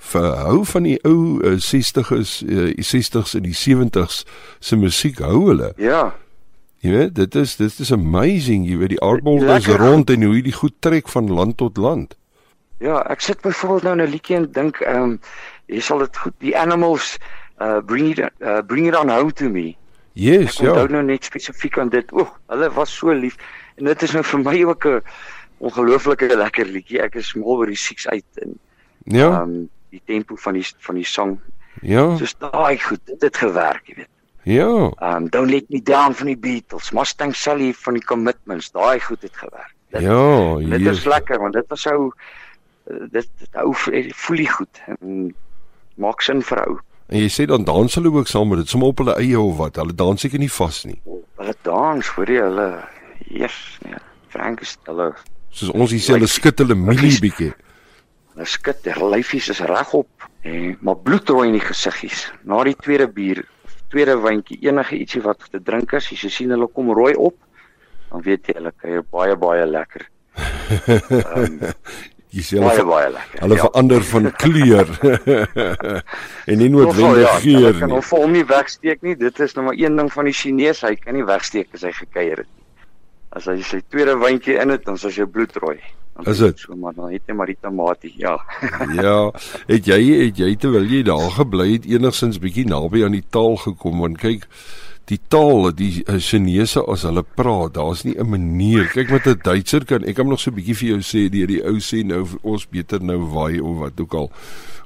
verhou 0.00 0.64
van 0.64 0.88
die 0.88 0.96
ou 1.04 1.38
uh, 1.44 1.56
60's 1.60 2.40
uh, 2.42 2.70
60's 2.76 3.36
en 3.36 3.44
die 3.44 3.56
70's 3.56 4.24
se 4.58 4.76
musiek 4.76 5.20
hou 5.24 5.46
hulle. 5.50 5.72
Ja. 5.78 6.10
Jy 6.80 6.94
weet, 6.94 7.14
dit 7.14 7.34
is 7.36 7.56
dit 7.60 7.82
is 7.84 7.92
amazing, 7.92 8.64
jy 8.68 8.78
weet 8.80 8.94
die 8.96 9.02
aardbol 9.04 9.44
is 9.52 9.68
rond 9.68 10.10
en 10.10 10.24
hoe 10.24 10.38
jy 10.38 10.46
die 10.48 10.56
goed 10.56 10.76
trek 10.80 11.08
van 11.12 11.28
land 11.28 11.58
tot 11.60 11.76
land. 11.76 12.16
Ja, 12.80 13.02
ek 13.12 13.20
sit 13.20 13.42
byvoorbeeld 13.44 13.82
nou 13.84 13.96
'n 13.96 14.10
liedjie 14.10 14.36
en 14.36 14.48
dink 14.52 14.80
ehm 14.80 15.02
um, 15.02 15.20
jy 15.68 15.80
sal 15.84 15.98
dit 15.98 16.16
goed 16.16 16.34
die 16.40 16.56
animals 16.56 17.18
uh 17.60 17.80
Bring 17.84 18.16
It 18.16 18.18
uh, 18.40 18.62
Bring 18.66 18.88
It 18.88 18.96
On 18.96 19.12
Home 19.12 19.32
to 19.32 19.48
Me. 19.48 19.76
Yes, 20.12 20.56
Ek 20.56 20.66
onthou 20.66 20.88
ja. 20.88 20.92
nou 20.96 21.02
net 21.02 21.24
spesifiek 21.24 21.78
aan 21.78 21.92
dit. 21.92 22.12
O, 22.12 22.24
hulle 22.48 22.70
was 22.74 22.96
so 22.96 23.12
lief. 23.12 23.36
En 23.76 23.84
dit 23.84 24.02
is 24.02 24.12
nou 24.12 24.24
vir 24.24 24.40
my 24.40 24.62
ook 24.64 24.84
'n 24.86 25.02
ongelooflike 25.58 26.36
lekker 26.36 26.66
liedjie. 26.66 27.00
Ek 27.02 27.14
is 27.14 27.34
mal 27.34 27.56
oor 27.58 27.66
die 27.66 27.76
sieks 27.76 28.08
uit 28.08 28.24
en 28.42 28.58
Ja. 29.04 29.42
um 29.42 29.68
die 29.90 30.02
tempo 30.06 30.36
van 30.36 30.54
die 30.54 30.66
van 30.78 30.94
die 30.94 31.04
sang. 31.04 31.38
Ja. 31.82 32.16
Soos 32.16 32.34
daai 32.38 32.78
goed, 32.78 33.00
dit 33.06 33.22
het 33.22 33.36
gewerk, 33.36 33.82
jy 33.86 33.94
weet. 33.96 34.08
Ja. 34.42 34.92
Um 35.16 35.28
Don't 35.28 35.50
Let 35.50 35.68
Me 35.70 35.82
Down 35.82 36.12
van 36.12 36.26
die 36.26 36.36
Beatles, 36.36 36.90
Mustang 36.92 37.34
Sally 37.36 37.72
van 37.72 37.94
die 37.94 38.04
Commitments, 38.04 38.70
daai 38.70 39.00
goed 39.00 39.22
het 39.22 39.36
gewerk. 39.36 39.74
Dit, 39.90 40.02
Ja, 40.02 40.56
dit 40.56 40.80
hier. 40.80 40.90
is 40.90 41.04
lekker 41.04 41.38
want 41.38 41.52
dit 41.54 41.64
was 41.68 41.86
ou 41.86 42.12
dit 43.10 43.28
dit 43.38 43.48
hou 43.52 43.74
voel 43.74 44.36
die 44.36 44.48
goed 44.48 44.80
en 44.86 45.34
maak 45.96 46.20
sin 46.22 46.42
vir 46.42 46.66
ou. 46.68 46.78
En 47.08 47.18
jy 47.18 47.28
sê 47.28 47.46
dan 47.46 47.64
dans 47.64 47.94
hulle 47.94 48.12
ook 48.12 48.26
saam 48.26 48.48
met 48.48 48.58
dit, 48.58 48.68
sommer 48.68 48.88
op 48.88 48.98
hulle 48.98 49.14
eie 49.18 49.40
of 49.40 49.56
wat? 49.56 49.76
Hulle 49.76 49.94
dans 49.94 50.20
seker 50.20 50.38
nie 50.38 50.50
vas 50.52 50.84
nie. 50.84 51.00
Hulle 51.36 51.54
dans 51.62 52.06
voor 52.06 52.26
jy 52.30 52.40
hulle 52.40 52.84
eers 53.30 53.56
nee, 53.84 53.98
Frank 54.28 54.60
is 54.62 54.76
hulle 54.86 55.12
Soos 55.50 55.70
ons 55.74 55.90
hier 55.90 56.02
sê 56.04 56.14
hulle 56.14 56.28
skud 56.30 56.60
hulle 56.62 56.76
mielie 56.78 57.16
bietjie. 57.22 57.52
hulle 58.34 58.46
skud, 58.46 58.84
hulle 58.86 59.08
lyfies 59.16 59.48
is 59.50 59.60
regop 59.66 60.28
en 60.46 60.76
maar 60.80 60.96
bloedrooi 61.04 61.48
in 61.50 61.56
die 61.58 61.64
gesiggies. 61.64 62.28
Na 62.48 62.62
die 62.64 62.76
tweede 62.78 63.08
bier, 63.12 63.42
tweede 63.92 64.14
wyntjie, 64.22 64.56
enige 64.68 64.96
ietsie 64.96 65.20
wat 65.26 65.42
te 65.50 65.58
drink 65.60 65.92
is, 65.98 66.06
as 66.14 66.22
jy 66.24 66.30
sien 66.30 66.54
hulle 66.54 66.68
kom 66.72 66.88
rooi 66.96 67.12
op, 67.18 67.34
dan 68.10 68.22
weet 68.24 68.46
jy 68.48 68.54
hulle 68.60 68.72
kuier 68.80 69.02
baie 69.12 69.36
baie 69.36 69.66
lekker. 69.66 70.06
Um, 71.34 71.60
Jy 72.30 72.44
sê 72.46 72.60
baie 72.62 72.76
hulle 72.78 72.86
baie 72.86 73.08
lekker. 73.10 73.40
hulle 73.42 73.56
verander 73.58 74.04
van 74.12 74.30
kleur. 74.42 74.92
en 76.50 76.60
nie 76.62 76.68
noodwendig 76.70 77.24
ja, 77.26 77.34
geur 77.42 77.58
Hulle 77.58 77.72
kan 77.80 77.90
nie. 77.90 78.00
hom 78.12 78.32
nie 78.38 78.44
wegsteek 78.46 79.02
nie. 79.02 79.16
Dit 79.18 79.40
is 79.42 79.56
nou 79.58 79.66
maar 79.66 79.78
een 79.78 79.98
ding 79.98 80.12
van 80.14 80.30
die 80.30 80.36
Chinese, 80.36 80.86
hy 80.86 80.94
kan 81.02 81.18
nie 81.18 81.26
wegsteek 81.26 81.74
as 81.74 81.82
hy 81.88 81.92
gekuier 81.98 82.44
het 82.44 82.46
nie. 82.46 82.59
As 83.30 83.46
hy 83.46 83.60
sy 83.62 83.80
tweede 83.88 84.16
wyntjie 84.18 84.58
in 84.58 84.72
het, 84.74 84.84
dan 84.84 84.98
is 84.98 85.16
hy 85.16 85.24
bloedrooi. 85.24 85.78
Dan 86.16 86.26
Is 86.32 86.38
dit? 86.42 86.58
So 86.58 86.74
maar 86.76 86.94
dan 86.94 87.12
het 87.12 87.22
hy 87.30 87.34
maar 87.38 87.46
die 87.46 87.58
tamatie, 87.60 88.12
ja. 88.18 88.36
Ja, 89.04 89.30
het 89.70 89.86
jy 89.86 90.00
het 90.26 90.38
jy 90.42 90.54
terwyl 90.58 90.88
jy 90.90 91.02
daar 91.06 91.30
gebly 91.38 91.72
het 91.76 91.86
enigsins 91.86 92.40
bietjie 92.42 92.66
naby 92.66 93.04
aan 93.06 93.14
die 93.14 93.26
taal 93.30 93.56
gekom 93.62 94.02
want 94.02 94.18
kyk 94.18 94.48
die 95.10 95.18
taal 95.30 95.70
die 95.74 96.04
uh, 96.06 96.18
Chinese 96.22 96.82
as 96.90 97.02
hulle 97.06 97.22
praat, 97.22 97.74
daar's 97.74 98.04
nie 98.06 98.14
'n 98.14 98.30
manier. 98.30 98.90
Kyk 98.94 99.10
met 99.10 99.26
'n 99.26 99.40
Duitser 99.42 99.84
kan 99.84 100.04
ek 100.04 100.14
kan 100.16 100.28
nog 100.28 100.40
so 100.40 100.50
'n 100.50 100.54
bietjie 100.54 100.74
vir 100.74 100.88
jou 100.88 101.00
sê 101.02 101.30
deur 101.30 101.46
die 101.46 101.62
ou 101.62 101.78
sê 101.78 102.04
nou 102.04 102.26
ons 102.42 102.66
beter 102.66 103.02
nou 103.02 103.18
waai 103.18 103.60
of 103.60 103.78
wat 103.78 104.00
ook 104.00 104.14
al 104.14 104.30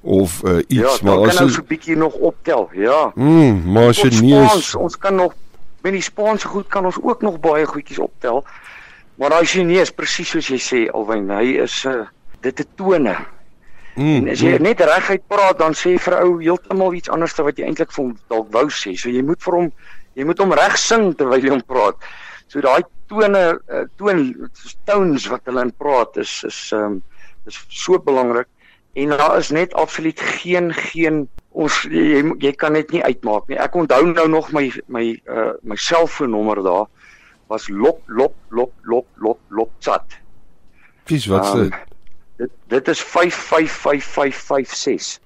of 0.02 0.44
uh, 0.44 0.60
ja, 0.68 0.84
iets 0.84 1.00
dan 1.00 1.04
maar 1.08 1.28
kan 1.28 1.36
nou 1.36 1.48
as 1.48 1.54
so 1.54 1.60
'n 1.60 1.68
bietjie 1.68 1.96
nog 1.96 2.14
optel. 2.14 2.70
Ja. 2.72 3.12
mm, 3.14 3.72
maar 3.72 3.92
Chinese 3.92 4.78
ons 4.78 4.98
kan 4.98 5.14
nog 5.14 5.32
met 5.84 5.92
die 5.92 6.04
Spaanse 6.04 6.48
goed 6.48 6.68
kan 6.72 6.86
ons 6.88 6.98
ook 7.00 7.22
nog 7.22 7.40
baie 7.44 7.66
goedjies 7.68 8.00
optel. 8.00 8.42
Maar 9.20 9.36
daai 9.36 9.46
Chinees 9.46 9.92
presies 9.94 10.32
soos 10.34 10.48
jy 10.50 10.58
sê 10.58 10.80
Alwyn, 10.90 11.30
hy 11.30 11.60
is 11.62 11.84
'n 11.84 11.92
uh, 11.92 12.06
dit 12.40 12.58
het 12.58 12.76
tone. 12.76 13.14
mm, 13.94 14.16
En 14.16 14.28
as 14.28 14.40
jy 14.40 14.56
mm, 14.56 14.62
net 14.62 14.80
reguit 14.80 15.22
praat, 15.28 15.58
dan 15.58 15.74
sê 15.74 15.94
vir 15.98 16.18
ou 16.22 16.40
heeltemal 16.40 16.94
iets 16.94 17.08
anders 17.08 17.38
as 17.38 17.44
wat 17.44 17.58
jy 17.58 17.68
eintlik 17.68 17.92
vir 17.92 18.04
hom 18.04 18.16
dalk 18.28 18.50
wou 18.52 18.66
sê. 18.68 18.96
So 18.96 19.08
jy 19.08 19.22
moet 19.22 19.42
vir 19.42 19.54
hom 19.54 19.72
jy 20.14 20.24
moet 20.24 20.38
hom 20.38 20.52
reg 20.52 20.76
sing 20.78 21.14
terwyl 21.18 21.42
jy 21.42 21.50
hom 21.50 21.62
praat. 21.62 21.96
So 22.48 22.60
daai 22.60 22.82
tone 23.08 23.44
uh, 23.68 23.84
toon 23.96 24.50
tones 24.88 25.28
wat 25.30 25.44
hulle 25.44 25.62
in 25.68 25.72
praat 25.72 26.16
is 26.16 26.44
is 26.48 26.72
um, 26.72 27.02
is 27.46 27.60
so 27.68 27.98
belangrik 27.98 28.48
en 28.94 29.08
daar 29.08 29.38
is 29.38 29.50
net 29.50 29.74
absoluut 29.74 30.20
geen 30.20 30.72
geen 30.72 31.28
ons 31.54 31.74
jy, 31.90 32.22
jy, 32.42 32.50
kan 32.58 32.72
dit 32.74 32.90
nie 32.96 33.02
uitmaak 33.06 33.46
nie. 33.50 33.58
Ek 33.62 33.74
onthou 33.78 34.02
nou 34.10 34.24
nog 34.28 34.48
my 34.56 34.64
my 34.90 35.04
uh, 35.30 35.52
my 35.62 35.76
selfoonnommer 35.78 36.58
daar 36.66 36.86
was 37.52 37.68
lop 37.70 38.00
lop 38.08 38.34
lop 38.50 38.72
lop 38.90 39.06
lop 39.22 39.38
lop 39.54 39.70
chat. 39.84 40.06
Pies 41.06 41.26
wat 41.30 41.44
Ehm, 41.46 41.70
se 41.70 41.74
Dit 42.36 42.50
dit 42.72 42.88
is 42.90 42.98
555556. 43.02 45.20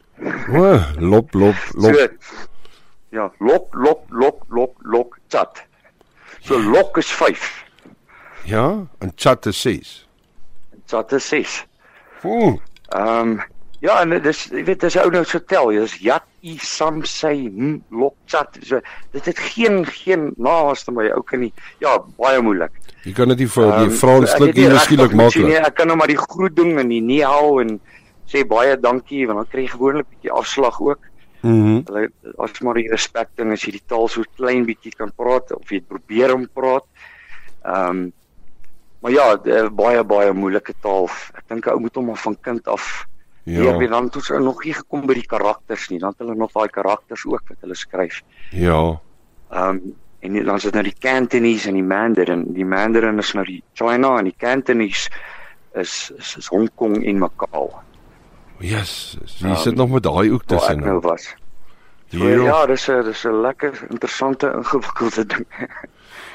o, 0.53 0.77
lop 0.99 1.33
lop 1.35 1.57
lop. 1.75 1.95
So, 1.95 2.09
ja, 3.17 3.31
lok 3.39 3.73
lok 3.75 4.01
lok 4.11 4.45
lok 4.49 4.75
lok 4.85 5.19
chat. 5.33 5.63
So 6.45 6.59
lok 6.61 6.97
is 7.01 7.09
5, 7.13 7.65
Ja, 8.45 8.87
en 8.99 9.13
chat 9.17 9.47
is 9.47 9.61
6. 9.61 10.07
chat 10.87 11.13
is 11.13 11.29
6. 11.29 11.65
Ooh, 12.25 12.61
Ehm 12.89 13.31
um, 13.31 13.41
ja, 13.81 14.01
en 14.03 14.11
dit 14.11 14.27
is 14.27 14.41
jy 14.51 14.65
weet 14.67 14.83
jy 14.83 15.03
ou 15.05 15.11
nou 15.15 15.25
so 15.29 15.39
tel, 15.39 15.71
jy 15.75 15.85
is 15.87 15.97
jat 16.03 16.27
i 16.47 16.57
sam 16.63 17.03
sy 17.07 17.35
hm, 17.47 17.79
lok 17.95 18.17
chat. 18.31 18.59
So 18.67 18.81
dit 19.15 19.31
het 19.31 19.43
geen 19.53 19.85
geen 19.87 20.33
naaste 20.37 20.95
my 20.95 21.09
ou 21.15 21.23
kan 21.27 21.43
nie. 21.45 21.53
Ja, 21.83 21.99
baie 22.19 22.43
moeilik. 22.43 22.75
jy 23.05 23.15
kan 23.17 23.31
dit 23.33 23.45
nie 23.45 23.51
vir 23.51 23.65
die 23.65 23.89
Ehm, 23.89 23.95
Frans 24.01 24.35
klik 24.35 24.57
nie 24.57 24.69
nie, 24.69 25.15
maklik. 25.17 25.53
Ek 25.63 25.77
kan 25.79 25.89
nou 25.89 25.97
maar 25.97 26.11
die 26.11 26.19
groet 26.19 26.57
doen 26.57 26.79
en 26.79 26.89
die 26.89 27.01
nie 27.01 27.23
hou 27.25 27.61
en 27.63 27.79
sê 28.29 28.45
baie 28.45 28.77
dankie 28.77 29.27
want 29.27 29.39
dan 29.39 29.51
kry 29.53 29.65
jy 29.67 29.73
gewoonlik 29.77 30.07
'n 30.07 30.15
bietjie 30.17 30.35
afslag 30.35 30.81
ook. 30.81 31.01
Mhm. 31.43 31.83
Hulle 31.87 32.09
as 32.39 32.61
maar 32.61 32.75
die 32.75 32.91
respek 32.91 33.29
ding 33.37 33.53
as 33.53 33.63
jy 33.63 33.73
die 33.79 33.87
taal 33.87 34.09
so 34.09 34.23
klein 34.37 34.67
bietjie 34.67 34.93
kan 34.93 35.13
praat 35.17 35.53
of 35.53 35.71
jy 35.71 35.81
probeer 35.81 36.35
om 36.35 36.49
praat. 36.49 36.85
Ehm 37.65 37.91
um, 37.91 38.13
maar 39.01 39.13
ja, 39.13 39.37
baie 39.71 40.03
baie 40.03 40.33
moeilike 40.33 40.75
taal. 40.83 41.09
Ek 41.39 41.47
dink 41.49 41.67
'n 41.67 41.71
ou 41.71 41.81
moet 41.81 41.95
hom 41.95 42.17
van 42.17 42.37
kind 42.43 42.67
af 42.67 43.07
Ja. 43.49 43.63
Ja. 43.81 43.87
Dan 43.89 44.05
het 44.05 44.17
ons 44.17 44.29
nog 44.29 44.65
nie 44.65 44.75
gekom 44.77 45.07
by 45.09 45.15
die 45.15 45.27
karakters 45.27 45.89
nie. 45.89 45.99
Dan 45.99 46.09
het 46.13 46.19
hulle 46.19 46.35
nog 46.37 46.53
daai 46.53 46.69
karakters 46.69 47.25
ook 47.27 47.43
wat 47.49 47.57
hulle 47.65 47.75
skryf. 47.75 48.21
Ja. 48.51 49.01
Ehm 49.51 49.69
um, 49.69 49.95
en 50.21 50.35
dan 50.45 50.57
is 50.57 50.63
dit 50.67 50.73
nou 50.75 50.83
die 50.85 50.97
Cantonese 50.99 51.69
en 51.69 51.75
die 51.75 51.83
Mandarin. 51.87 52.45
Die 52.53 52.65
Mandarin 52.67 53.19
is 53.23 53.33
nou 53.35 53.45
die 53.47 53.63
China 53.79 54.17
en 54.19 54.25
die 54.25 54.35
Cantonese 54.37 55.11
is 55.75 56.13
is, 56.19 56.37
is 56.39 56.47
Hong 56.51 56.69
Kong 56.75 57.05
en 57.07 57.19
Macau. 57.19 57.71
Yes, 58.59 59.17
jy 59.39 59.47
Ehm, 59.49 59.57
sit 59.63 59.75
nog 59.79 59.91
met 59.91 60.03
daai 60.03 60.31
ook 60.33 60.45
tussen. 60.45 60.81
nou 60.81 61.01
was. 61.01 61.35
So, 62.11 62.25
Ja. 62.29 62.43
ja, 62.45 62.67
dis 62.67 62.89
'n 62.89 63.03
dis 63.05 63.25
'n 63.25 63.41
lekker 63.41 63.87
interessante 63.91 64.47
ingewikkelde 64.59 65.27
ding. 65.27 65.47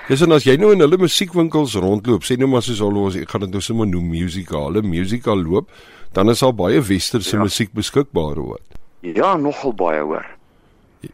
Dis 0.07 0.21
en 0.21 0.31
as 0.31 0.43
jy 0.43 0.55
nou 0.55 0.71
in 0.71 0.79
hulle 0.79 0.97
musiekwinkels 0.97 1.73
rondloop, 1.75 2.23
sê 2.23 2.37
nou 2.37 2.47
maar 2.49 2.61
soos 2.61 2.81
al 2.81 2.95
ons 2.95 3.15
ek 3.15 3.29
gaan 3.29 3.41
dit 3.41 3.49
nou 3.51 3.61
sommer 3.61 3.87
noem 3.87 4.07
musikale, 4.09 4.81
musical 4.81 5.37
loop, 5.43 5.69
dan 6.13 6.29
is 6.29 6.39
daar 6.39 6.53
baie 6.55 6.81
westerse 6.81 7.35
Ja. 7.37 7.43
musiek 7.43 7.71
beskikbaar 7.73 8.35
hoor. 8.35 8.59
Ja, 9.01 9.35
nogal 9.37 9.73
baie 9.73 10.01
hoor. 10.01 10.25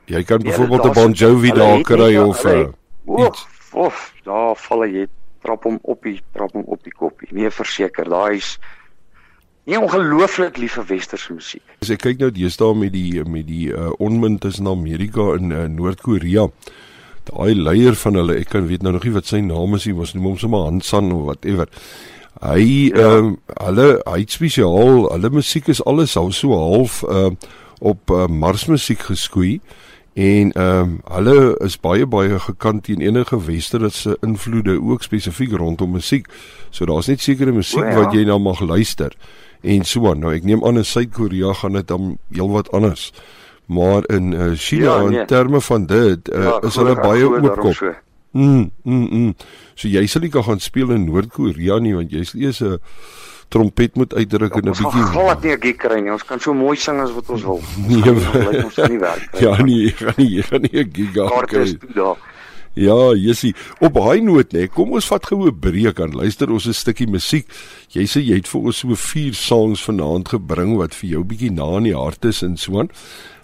Jy 0.05 0.23
kan 0.23 0.39
Ja, 0.43 0.49
byvoorbeeld 0.49 0.85
'n 0.85 0.93
Bon 0.93 1.11
Jovi 1.11 1.51
daar 1.51 1.81
kry 1.81 2.17
of 2.17 2.43
hulle 2.43 2.73
Oef, 3.07 3.27
iets. 3.27 3.47
of 3.73 4.13
daar 4.23 4.55
val 4.55 4.85
jy 4.85 5.07
trap 5.41 5.63
hom 5.63 5.79
op 5.81 6.03
die 6.03 6.21
trap 6.33 6.51
hom 6.53 6.63
op 6.67 6.83
die 6.83 6.91
koppie. 6.93 7.27
Nee, 7.31 7.49
verseker, 7.49 8.05
daai 8.09 8.35
is 8.37 8.59
nie 9.65 9.77
ongelooflik 9.79 10.57
lief 10.57 10.73
vir 10.73 10.85
westerse 10.85 11.33
musiek. 11.33 11.61
As 11.81 11.89
ek 11.89 11.99
kyk 11.99 12.19
nou 12.19 12.29
deesdae 12.31 12.75
met 12.75 12.91
die 12.93 13.23
met 13.25 13.47
die 13.47 13.69
uh, 13.73 13.89
onmin 13.99 14.37
tussen 14.39 14.67
Amerika 14.67 15.33
en 15.35 15.51
uh, 15.51 15.65
Noord-Korea. 15.67 16.47
Daai 17.29 17.53
leier 17.55 17.95
van 17.95 18.13
hulle, 18.13 18.35
ek 18.39 18.49
kan 18.49 18.67
weet 18.67 18.81
nou 18.81 18.93
nog 18.93 19.03
nie 19.03 19.13
wat 19.13 19.25
sy 19.25 19.39
naam 19.41 19.75
is 19.75 19.85
nie, 19.85 19.93
mos 19.93 20.13
noem 20.13 20.23
hom 20.23 20.37
sommer 20.37 20.63
Hansan 20.65 21.11
of 21.11 21.23
whatever. 21.23 21.67
Hy 22.39 22.91
Ja. 22.95 23.17
ehm 23.17 23.33
hulle 23.65 24.01
hy 24.07 24.23
spesiaal, 24.27 25.09
hulle 25.11 25.29
musiek 25.29 25.67
is 25.67 25.81
alles 25.85 26.15
al 26.17 26.31
so 26.31 26.53
half 26.55 27.03
uh, 27.03 27.29
op 27.79 28.09
uh, 28.11 28.27
marsmusiek 28.27 28.99
geskoei 29.09 29.59
en 30.13 30.51
ehm 30.51 30.79
um, 30.81 31.01
hulle 31.11 31.57
is 31.65 31.75
baie 31.79 32.05
baie 32.07 32.39
gekant 32.39 32.83
teen 32.83 33.01
enige 33.01 33.37
westerse 33.45 34.17
invloede 34.23 34.79
ook 34.81 35.03
spesifiek 35.03 35.51
rondom 35.51 35.91
musiek. 35.91 36.27
So 36.69 36.85
daar's 36.85 37.07
net 37.07 37.21
sekere 37.21 37.51
musiek 37.51 37.83
O, 37.83 37.87
ja. 37.87 37.95
wat 38.03 38.13
jy 38.13 38.23
nou 38.25 38.39
mag 38.39 38.59
luister 38.59 39.11
en 39.61 39.83
so 39.85 40.07
aan. 40.09 40.19
Nou 40.19 40.33
ek 40.33 40.43
neem 40.43 40.63
aan 40.63 40.77
in 40.77 40.85
Suid-Korea 40.85 41.53
gaan 41.53 41.73
dit 41.73 41.87
dan 41.87 42.17
heelwat 42.31 42.71
anders. 42.71 43.11
Maar 43.67 44.03
in 44.09 44.31
uh, 44.33 44.51
China 44.55 44.85
Ja, 44.85 45.01
in 45.05 45.11
nee. 45.11 45.25
terme 45.25 45.61
van 45.61 45.85
dit 45.85 46.29
uh, 46.33 46.43
Ja, 46.43 46.59
is 46.67 46.75
hulle 46.75 46.95
baie 46.95 47.27
oopkop. 47.29 47.73
so. 47.75 47.91
Mm, 48.32 48.69
mm, 48.86 49.07
mm. 49.11 49.34
So 49.75 49.88
jy 49.88 50.05
sal 50.07 50.21
nie 50.21 50.30
kan 50.30 50.43
gaan 50.43 50.59
speel 50.59 50.91
in 50.91 51.05
Noord-Korea 51.05 51.80
nie 51.80 51.95
want 51.95 52.11
jy's 52.11 52.34
eers 52.36 52.61
'n 52.61 52.77
trompet 53.49 53.95
moet 53.95 54.13
uitdruk 54.13 54.53
en 54.55 54.63
'n 54.63 54.67
Ons 54.69 54.80
gaan 54.80 54.91
bietjie 54.91 55.11
glad 55.11 55.43
nie 55.43 55.51
'n 55.55 55.61
gig 55.61 55.77
kry 55.77 55.99
nie. 56.01 56.11
Ons 56.11 56.23
kan 56.23 56.39
so 56.39 56.53
mooi 56.53 56.77
sing 56.77 56.99
as 57.01 57.11
wat 57.11 57.30
ons 57.30 57.41
wil. 57.43 57.61
Nee, 57.88 58.11
Ons 58.11 58.34
lyk 58.34 58.63
ons 58.65 58.77
nie 58.89 58.99
werk. 58.99 59.32
kry 59.32 59.41
Ja 59.45 59.57
nee, 59.63 59.84
jy 59.86 59.91
gaan 59.97 60.13
nie 60.17 60.30
jy 60.36 60.41
gaan 60.43 60.61
nie 60.61 60.80
'n 60.84 60.91
giga 60.93 61.27
Kaarte 61.30 61.61
is 61.61 61.75
kry. 61.77 61.88
toe 61.88 61.93
daar. 61.95 62.17
Ja, 62.75 63.13
Jessie, 63.17 63.55
op 63.82 63.93
daai 63.93 64.21
noot 64.21 64.53
nê, 64.53 64.67
kom 64.69 64.91
ons 64.93 65.07
vat 65.07 65.25
gou 65.25 65.47
'n 65.47 65.59
breek 65.59 65.99
aan. 65.99 66.11
Luister 66.13 66.51
ons 66.51 66.67
'n 66.67 66.73
stukkie 66.73 67.07
musiek. 67.07 67.47
Jy 67.89 68.03
sê 68.05 68.21
jy 68.21 68.36
het 68.36 68.47
vir 68.47 68.61
ons 68.61 68.77
so 68.77 68.93
vier 68.95 69.34
songs 69.34 69.82
vanaand 69.82 70.30
gebring 70.30 70.77
wat 70.77 70.93
vir 70.93 71.09
jou 71.09 71.23
bietjie 71.23 71.51
na 71.51 71.77
in 71.77 71.84
die 71.84 71.95
hart 71.97 72.23
is 72.25 72.43
en 72.43 72.57
so 72.57 72.80
aan. 72.80 72.89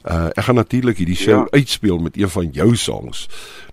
Uh 0.05 0.29
ek 0.37 0.43
gaan 0.45 0.55
natuurlik 0.55 0.97
hierdie 0.97 1.15
show 1.17 1.47
Ja. 1.51 1.59
uitspeel 1.59 1.97
met 1.97 2.15
een 2.17 2.29
van 2.29 2.51
jou 2.53 2.75
songs. 2.75 3.27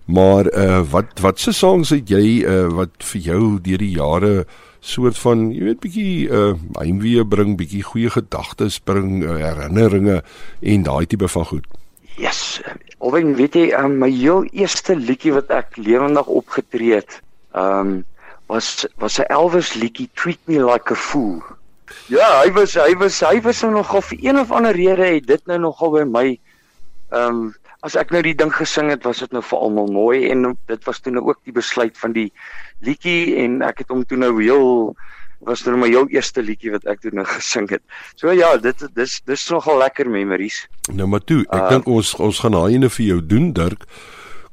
Maar 0.05 0.49
uh 0.51 0.81
wat 0.91 1.19
wat 1.21 1.39
se 1.39 1.51
songs 1.51 1.89
het 1.89 2.09
jy 2.09 2.43
uh 2.43 2.67
wat 2.75 3.03
vir 3.11 3.21
jou 3.21 3.43
deur 3.63 3.79
die 3.79 3.95
jare 3.95 4.45
soort 4.83 5.17
van, 5.17 5.47
jy 5.55 5.63
weet 5.63 5.79
bietjie 5.79 6.27
uh 6.27 6.53
heimwee 6.75 7.23
bring, 7.23 7.55
bietjie 7.57 7.83
goeie 7.87 8.11
gedagtes 8.11 8.81
bring, 8.83 9.23
uh, 9.23 9.37
herinneringe 9.39 10.21
en 10.59 10.83
daai 10.83 11.05
tipe 11.07 11.27
van 11.27 11.45
goed. 11.45 11.67
Yes. 12.19 12.59
Alwen 12.99 13.33
weet 13.35 13.55
jy, 13.55 13.69
um, 13.79 13.97
my 13.99 14.09
heel 14.11 14.43
eerste 14.51 14.95
liedjie 14.95 15.33
wat 15.35 15.49
ek 15.55 15.77
lewendig 15.79 16.27
opgetree 16.27 16.99
het, 16.99 17.21
ehm 17.55 17.79
um, 17.79 18.03
was 18.51 18.85
was 18.99 19.19
'n 19.19 19.31
Elvis 19.31 19.73
liedjie 19.73 20.09
Treat 20.13 20.39
Me 20.45 20.59
Like 20.59 20.91
a 20.91 20.95
Fool. 20.95 21.41
Ja, 22.11 22.43
hy 22.43 22.51
was 22.51 22.75
hy 22.75 22.93
was 22.99 23.19
hy 23.23 23.41
was 23.41 23.61
nou 23.61 23.71
nogal 23.73 24.01
vir 24.01 24.17
een 24.21 24.39
of 24.39 24.51
ander 24.51 24.75
rede 24.75 25.05
het 25.05 25.27
dit 25.27 25.45
nou 25.45 25.59
nogal 25.59 25.91
by 25.91 26.03
my 26.03 26.27
ehm 27.09 27.27
um, 27.29 27.55
as 27.83 27.95
ek 27.99 28.11
nou 28.15 28.21
die 28.23 28.35
ding 28.39 28.51
gesing 28.55 28.89
het, 28.93 29.03
was 29.03 29.19
dit 29.19 29.31
nou 29.35 29.41
vir 29.43 29.59
almal 29.59 29.89
mooi 29.91 30.29
en 30.31 30.53
dit 30.71 30.85
was 30.87 31.01
toe 31.03 31.11
nou 31.11 31.25
ook 31.27 31.39
die 31.43 31.51
besluit 31.55 31.97
van 31.99 32.13
die 32.15 32.29
liedjie 32.81 33.35
en 33.43 33.61
ek 33.67 33.83
het 33.83 33.91
hom 33.91 34.05
toe 34.07 34.17
nou 34.17 34.31
heel 34.41 34.95
was 35.43 35.65
nou 35.67 35.75
my 35.75 35.89
heel 35.91 36.07
eerste 36.15 36.39
liedjie 36.41 36.71
wat 36.71 36.85
ek 36.87 37.01
toe 37.03 37.11
nou 37.11 37.25
gesing 37.35 37.67
het. 37.73 37.83
So 38.15 38.31
ja, 38.31 38.53
dit 38.57 38.85
dis 38.95 39.17
dis 39.27 39.43
nogal 39.51 39.81
lekker 39.83 40.07
memories. 40.09 40.61
Nou 40.95 41.07
maar 41.11 41.23
toe, 41.27 41.41
ek 41.49 41.59
Uh, 41.65 41.69
dink 41.73 41.87
ons 41.91 42.13
ons 42.23 42.39
gaan 42.39 42.55
daai 42.55 42.77
ene 42.77 42.89
vir 42.89 43.05
jou 43.09 43.19
doen, 43.19 43.51
Dirk. 43.53 43.83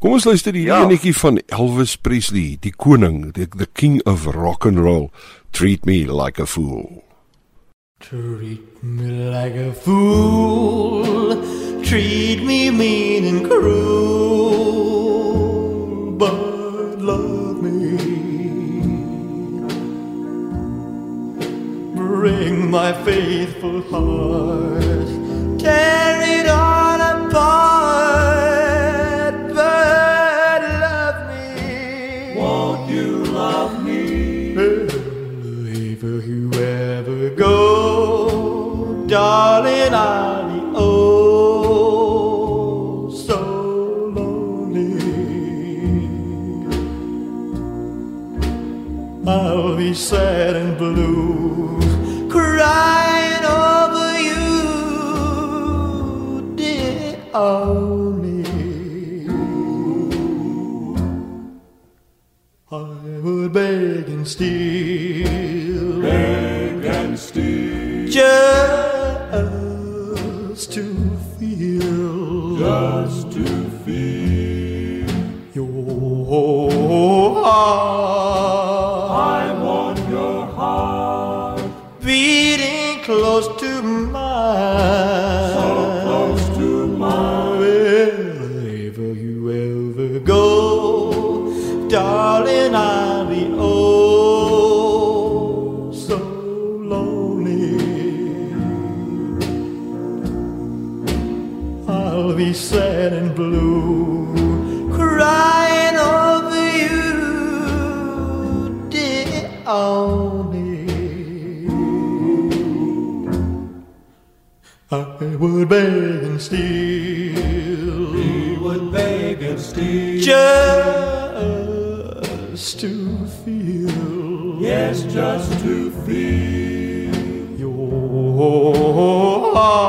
Kom 0.00 0.16
ons 0.16 0.24
luister 0.26 0.50
hierdie 0.56 0.72
Ja. 0.72 0.80
enetjie 0.88 1.14
van 1.14 1.38
Elvis 1.52 1.94
Presley, 1.96 2.56
die 2.60 2.72
koning, 2.72 3.32
the, 3.36 3.46
the 3.54 3.68
king 3.74 4.00
of 4.08 4.26
rock 4.34 4.64
and 4.66 4.78
roll. 4.80 5.10
Treat 5.52 5.84
me 5.86 6.06
like 6.10 6.40
a 6.42 6.46
fool. 6.46 7.04
Treat 8.00 8.82
me 8.82 9.28
like 9.28 9.54
a 9.54 9.72
fool, 9.74 11.36
treat 11.82 12.42
me 12.42 12.70
mean 12.70 13.26
and 13.26 13.44
cruel, 13.46 14.56
but 16.12 16.98
love 16.98 17.62
me. 17.62 17.96
Bring 21.94 22.70
my 22.70 22.94
faithful 23.04 23.82
heart, 23.82 25.60
tear 25.60 26.09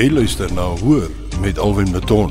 Jy 0.00 0.06
luister 0.08 0.48
na 0.56 0.62
Hoor 0.80 1.10
met 1.42 1.58
Alwin 1.60 1.90
Maton. 1.92 2.30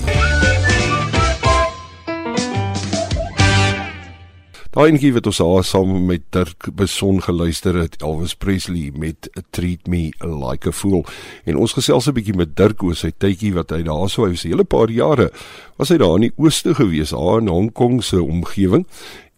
Daai 4.73 4.87
enetjie 4.87 5.11
wat 5.13 5.29
ons 5.29 5.41
haar 5.43 5.67
saam 5.69 5.91
met 6.07 6.23
Dirk 6.33 6.71
Beson 6.73 7.21
geluister 7.21 7.77
het, 7.77 7.99
Elvis 8.01 8.33
Presley 8.41 8.89
met 8.97 9.29
Treat 9.53 9.85
Me 9.85 10.09
Like 10.17 10.71
a 10.71 10.73
Fool. 10.73 11.05
En 11.45 11.61
ons 11.61 11.77
gesels 11.77 12.09
'n 12.09 12.17
bietjie 12.17 12.33
met 12.33 12.57
Dirk 12.57 12.81
oor 12.81 12.95
sy 12.95 13.11
tydjie 13.13 13.53
wat 13.53 13.69
hy 13.69 13.83
daar 13.85 14.09
sou 14.09 14.25
hy 14.25 14.31
was 14.31 14.45
'n 14.45 14.49
hele 14.49 14.65
paar 14.65 14.89
jare 14.89 15.29
was 15.77 15.89
hy 15.89 15.97
daar 15.97 16.15
in 16.15 16.21
die 16.21 16.37
ooste 16.37 16.73
gewees, 16.73 17.13
daar 17.13 17.37
in 17.37 17.47
Hong 17.47 17.71
Kong 17.71 18.03
se 18.03 18.17
omgewing. 18.17 18.85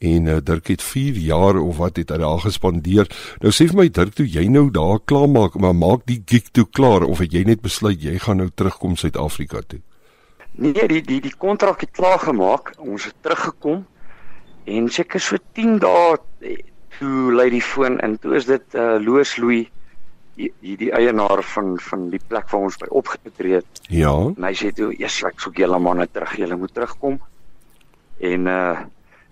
En 0.01 0.25
uh, 0.25 0.39
Dirk 0.41 0.71
het 0.73 0.81
4 0.81 1.17
jaar 1.21 1.59
of 1.61 1.77
wat 1.77 1.99
het 2.01 2.09
hy 2.09 2.17
daar 2.23 2.41
gespandeer. 2.41 3.09
Nou 3.43 3.53
sê 3.53 3.67
vir 3.69 3.77
my 3.83 3.87
Dirk, 3.93 4.15
toe 4.17 4.25
jy 4.25 4.47
nou 4.49 4.71
daar 4.73 4.97
klaar 5.05 5.29
maak, 5.29 5.59
maar 5.61 5.75
maak 5.77 6.07
die 6.09 6.23
gig 6.25 6.49
toe 6.49 6.65
klaar 6.65 7.05
of 7.05 7.21
het 7.21 7.33
jy 7.37 7.43
net 7.45 7.61
besluit 7.61 8.01
jy 8.01 8.17
gaan 8.17 8.41
nou 8.41 8.49
terugkom 8.49 8.97
Suid-Afrika 8.97 9.61
toe? 9.61 9.81
Nee, 10.51 10.87
die 10.87 11.01
die 11.05 11.19
die 11.21 11.35
kontrak 11.37 11.85
het 11.85 11.93
klaar 11.95 12.19
gemaak. 12.19 12.73
Ons 12.81 13.05
het 13.07 13.15
teruggekom 13.21 13.85
en 14.65 14.89
seker 14.89 15.21
so 15.21 15.37
10 15.57 15.77
dae 15.81 16.17
eh, 16.41 16.57
toe 16.97 17.31
lei 17.33 17.49
die 17.53 17.61
foon 17.63 17.99
in. 18.03 18.17
Toe 18.21 18.35
is 18.39 18.49
dit 18.49 18.75
uh 18.75 18.97
Loos 19.01 19.37
Louis 19.37 19.69
die 20.35 20.49
die, 20.63 20.75
die 20.79 20.91
eienaar 20.95 21.43
van 21.53 21.75
van 21.79 22.09
die 22.09 22.21
plek 22.27 22.49
waar 22.51 22.67
ons 22.67 22.79
by 22.81 22.89
opgetree 22.89 23.61
het. 23.61 23.83
Ja. 23.89 24.13
En 24.33 24.49
hy 24.49 24.53
sê 24.57 24.73
toe, 24.75 24.91
"Jesus, 24.97 25.23
ek 25.29 25.39
soek 25.39 25.61
julle 25.61 25.79
manne 25.79 26.07
terug. 26.11 26.35
Julle 26.37 26.57
moet 26.57 26.73
terugkom." 26.73 27.19
En 28.19 28.47
uh 28.47 28.79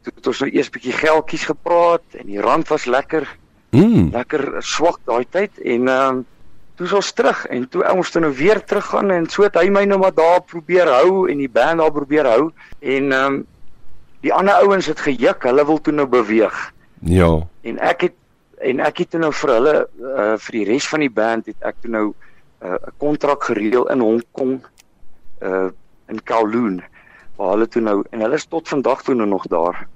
toe 0.10 0.20
het 0.22 0.28
ons 0.28 0.40
nou 0.44 0.50
eers 0.52 0.70
bietjie 0.74 0.94
geldjies 0.94 1.46
gepraat 1.50 2.18
en 2.20 2.26
die 2.28 2.42
rand 2.42 2.68
was 2.68 2.86
lekker 2.86 3.28
Mm. 3.70 4.10
lekker 4.12 4.64
swak 4.66 4.98
daai 5.06 5.26
tyd 5.30 5.60
en 5.62 5.88
ehm 5.88 6.10
um, 6.18 6.26
toe 6.76 6.88
is 6.88 6.94
ons 6.94 7.12
terug 7.14 7.46
en 7.54 7.68
toe 7.70 7.84
ons 7.92 8.10
toe 8.12 8.22
nou 8.22 8.32
weer 8.34 8.64
teruggaan 8.66 9.12
en 9.12 9.28
so 9.30 9.44
het 9.44 9.56
hy 9.60 9.68
my 9.70 9.84
nou 9.86 10.00
maar 10.00 10.14
daar 10.16 10.42
probeer 10.42 10.88
hou 10.90 11.28
en 11.30 11.38
die 11.38 11.50
band 11.50 11.78
daar 11.84 11.92
probeer 11.92 12.26
hou 12.26 12.50
en 12.80 13.12
ehm 13.12 13.26
um, 13.34 13.46
die 14.22 14.34
ander 14.34 14.54
ouens 14.66 14.86
het 14.90 15.00
gejuk, 15.00 15.44
hulle 15.44 15.66
wil 15.66 15.78
toe 15.82 15.94
nou 15.94 16.08
beweeg 16.08 16.58
Ja. 17.02 17.30
en 17.62 17.78
ek 17.80 18.02
het 18.02 18.16
en 18.58 18.80
ek 18.80 18.98
het 18.98 19.10
toe 19.12 19.20
nou 19.20 19.32
vir 19.32 19.54
hulle 19.54 19.76
uh, 20.02 20.34
vir 20.38 20.52
die 20.58 20.66
res 20.72 20.88
van 20.88 21.00
die 21.00 21.14
band 21.22 21.46
het 21.46 21.62
ek 21.62 21.76
toe 21.82 21.92
nou 21.92 22.06
uh, 22.64 22.74
'n 22.74 22.98
kontrak 22.98 23.44
gereël 23.44 23.86
in 23.94 24.00
Hong 24.00 24.24
Kong 24.32 24.60
uh 25.44 25.70
in 26.10 26.24
Kowloon 26.24 26.82
waar 27.38 27.54
hulle 27.54 27.68
toe 27.68 27.82
nou 27.82 28.04
en 28.10 28.20
hulle 28.22 28.36
is 28.36 28.46
tot 28.50 28.68
vandag 28.68 29.04
toe 29.04 29.14
nou 29.16 29.28
nog 29.30 29.46
daar. 29.48 29.88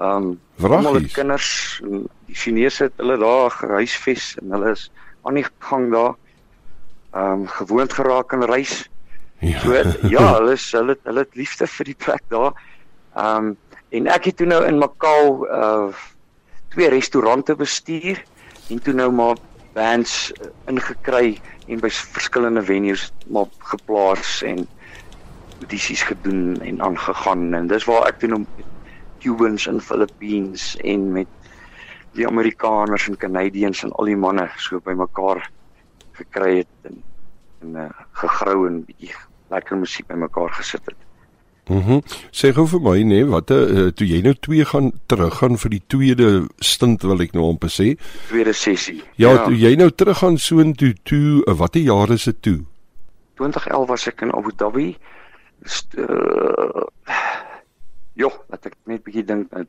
Ehm 0.00 0.30
um, 0.60 0.70
almal 0.72 0.94
het 0.94 1.12
kinders, 1.12 1.80
die 2.26 2.34
Chinese 2.34 2.86
het 2.88 2.92
hulle 2.96 3.18
daar 3.20 3.50
gehuisves 3.52 4.30
en 4.40 4.54
hulle 4.56 4.70
is 4.72 4.86
aan 5.28 5.36
die 5.36 5.44
gang 5.58 5.90
daar. 5.92 6.14
Ehm 7.12 7.42
um, 7.42 7.46
gewoond 7.46 7.92
geraak 7.92 8.32
aan 8.32 8.44
reis. 8.48 8.88
Ja. 9.38 9.60
So 9.60 9.72
ja, 10.08 10.24
hulle 10.38 10.52
is 10.56 10.70
hulle 10.72 10.96
hulle 11.02 11.26
het 11.26 11.36
liefde 11.36 11.66
vir 11.66 11.90
die 11.92 11.98
plek 12.06 12.24
daar. 12.32 12.56
Ehm 13.16 13.50
um, 13.50 13.56
en 13.90 14.06
ek 14.06 14.30
het 14.30 14.36
toe 14.38 14.46
nou 14.46 14.62
in 14.64 14.78
Macau 14.78 15.44
uh 15.50 15.92
twee 16.70 16.88
restaurante 16.88 17.54
bestuur 17.58 18.22
en 18.70 18.78
toe 18.82 18.92
nou 18.94 19.10
maar 19.12 19.36
bands 19.74 20.32
uh, 20.32 20.50
ingekry 20.70 21.40
en 21.66 21.80
by 21.82 21.90
verskillende 21.90 22.62
venues 22.62 23.08
maar 23.26 23.50
geplaas 23.72 24.38
en 24.46 24.62
audisies 25.58 26.02
gedoen 26.06 26.60
en 26.62 26.78
aangegaan 26.82 27.54
en 27.58 27.66
dis 27.66 27.88
waar 27.90 28.06
ek 28.06 28.22
toe 28.22 28.30
nou 28.30 28.44
Cubans 29.20 29.66
in 29.70 29.80
Philippines 29.80 30.74
en 30.84 31.12
met 31.12 31.28
die 32.16 32.26
Amerikaners 32.26 33.06
en 33.08 33.16
Canadians 33.16 33.84
en 33.86 33.92
al 33.92 34.10
die 34.10 34.18
manne 34.18 34.48
so 34.58 34.80
bymekaar 34.84 35.44
gekry 36.18 36.62
het 36.62 36.90
en 36.90 37.02
en 37.60 37.76
uh, 37.76 37.86
gegrou 38.16 38.66
en 38.68 38.80
bietjie 38.88 39.12
lekker 39.52 39.76
musiek 39.76 40.06
bymekaar 40.08 40.52
gesit 40.56 40.86
het. 40.88 40.96
Mhm. 41.68 41.92
Mm 41.92 42.02
Sê 42.32 42.52
gou 42.56 42.64
vir 42.66 42.80
my 42.82 43.02
nê, 43.04 43.20
wat 43.28 43.50
uh, 43.54 43.90
toe 43.94 44.06
jy 44.06 44.22
nou 44.24 44.32
twee 44.34 44.64
gaan 44.64 44.90
teruggaan 45.06 45.58
vir 45.60 45.70
die 45.76 45.82
tweede 45.92 46.28
stint 46.58 47.04
wil 47.06 47.20
ek 47.22 47.34
nou 47.36 47.46
amper 47.50 47.70
sê. 47.70 47.92
Tweede 48.30 48.54
sessie. 48.56 49.02
Ja, 49.20 49.34
ja. 49.34 49.44
toe 49.44 49.58
jy 49.58 49.74
nou 49.78 49.90
teruggaan 49.90 50.38
soontoe 50.38 50.94
toe, 51.04 51.42
uh, 51.44 51.54
watter 51.54 51.84
jaar 51.84 52.10
is 52.10 52.26
dit 52.30 52.42
toe? 52.42 52.58
2011 53.38 53.86
was 53.92 54.08
ek 54.10 54.24
in 54.26 54.34
Abu 54.34 54.54
Dhabi. 54.56 54.88
St 55.68 56.00
uh, 56.00 56.88
jo, 58.20 58.30
laat 58.52 58.66
ek 58.68 58.74
net 58.90 59.02
bietjie 59.06 59.24
dink. 59.24 59.52
uh, 59.56 59.64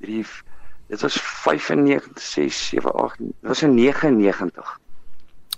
Drie 0.00 0.22
dit 0.88 1.00
was 1.04 1.16
95 1.20 2.20
6 2.22 2.58
7 2.70 2.92
8 3.04 3.18
dit 3.18 3.34
was 3.50 3.62
in 3.66 3.74
99. 3.74 4.78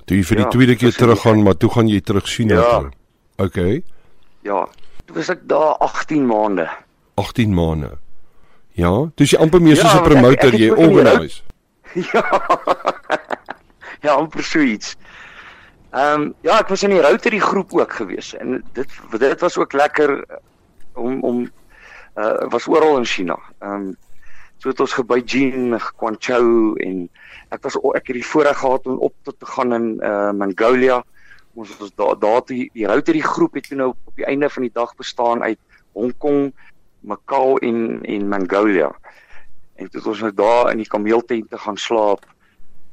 Toe 0.08 0.16
jy 0.16 0.24
vir 0.26 0.36
die 0.40 0.44
Ja, 0.46 0.50
tweede 0.50 0.74
keer 0.76 0.88
dis 0.90 0.98
in 0.98 1.04
teruggaan, 1.06 1.42
maar 1.46 1.56
toe 1.60 1.70
gaan 1.70 1.88
jy 1.88 2.00
terug 2.00 2.26
China 2.26 2.54
Ja. 2.54 2.78
toe. 2.78 2.90
Okay. 3.46 3.82
Ja, 4.42 4.64
toe 5.06 5.16
was 5.16 5.28
ek 5.30 5.44
daar 5.48 5.76
18 5.86 6.26
maande. 6.26 6.66
18 7.20 7.54
maande. 7.54 7.92
Ja, 8.74 9.10
dis 9.14 9.30
jy 9.30 9.38
amper 9.38 9.60
meer 9.62 9.76
Ja, 9.76 9.82
soos 9.82 9.92
'n 9.92 9.96
want 9.96 10.06
ek- 10.06 10.12
promoter 10.12 10.46
ek 10.48 10.52
het 10.52 10.60
jy 10.60 10.70
organise. 10.70 11.42
Ja. 12.12 12.22
ja, 14.02 14.12
amper 14.14 14.42
so 14.44 14.58
iets. 14.62 14.96
Ehm 15.92 16.20
um, 16.22 16.34
ja, 16.46 16.58
ek 16.60 16.68
was 16.70 16.82
in 16.86 16.90
die 16.94 17.00
Rotary 17.02 17.38
groep 17.42 17.72
ook 17.74 17.92
gewees 17.92 18.34
en 18.38 18.62
dit 18.72 18.88
dit 19.18 19.40
was 19.40 19.56
ook 19.58 19.72
lekker 19.72 20.24
om 20.94 21.22
om 21.26 21.50
uh 22.16 22.48
was 22.50 22.66
oral 22.68 22.98
in 22.98 23.04
China. 23.04 23.38
Ehm 23.58 23.72
um, 23.72 23.96
so 24.60 24.68
het 24.68 24.80
ons 24.80 24.92
ge 24.92 25.04
Beijing, 25.04 25.82
Guangzhou 25.96 26.76
en 26.84 27.08
ek 27.48 27.62
was 27.62 27.76
ek 27.96 28.10
het 28.12 28.18
die 28.18 28.26
voorreg 28.26 28.58
gehad 28.58 28.86
om 28.86 28.98
op 28.98 29.14
te, 29.22 29.32
te 29.38 29.46
gaan 29.46 29.72
in 29.72 29.86
uh 30.02 30.30
Mongolia. 30.32 31.02
Ons 31.54 31.76
was 31.78 31.94
daar 31.94 32.18
daar 32.18 32.42
die, 32.46 32.70
die 32.72 32.86
Rotary 32.86 33.20
groep 33.20 33.54
het 33.54 33.70
nou 33.70 33.88
op 33.94 34.16
die 34.16 34.26
einde 34.26 34.50
van 34.50 34.62
die 34.62 34.74
dag 34.74 34.94
bestaan 34.96 35.42
uit 35.42 35.58
Hong 35.92 36.12
Kong, 36.18 36.52
Macau 37.00 37.58
en 37.58 38.02
en 38.02 38.28
Mongolia. 38.28 38.92
En 39.74 39.88
toe 39.88 40.00
het 40.00 40.08
ons 40.12 40.20
nou 40.20 40.34
daar 40.34 40.70
in 40.70 40.82
die 40.82 40.88
kameeltente 40.88 41.58
gaan 41.58 41.76
slaap 41.76 42.26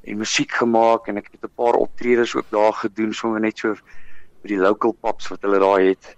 en 0.07 0.17
musiek 0.17 0.51
gemaak 0.55 1.07
en 1.07 1.17
ek 1.17 1.27
het 1.31 1.43
'n 1.43 1.55
paar 1.55 1.75
optredes 1.75 2.35
ook 2.35 2.49
daar 2.49 2.73
gedoen 2.73 3.13
sommer 3.13 3.39
net 3.39 3.57
so 3.57 3.75
by 4.41 4.47
die 4.47 4.57
local 4.57 4.91
pubs 4.91 5.27
wat 5.27 5.41
hulle 5.41 5.59
daar 5.59 5.81
het. 5.81 6.15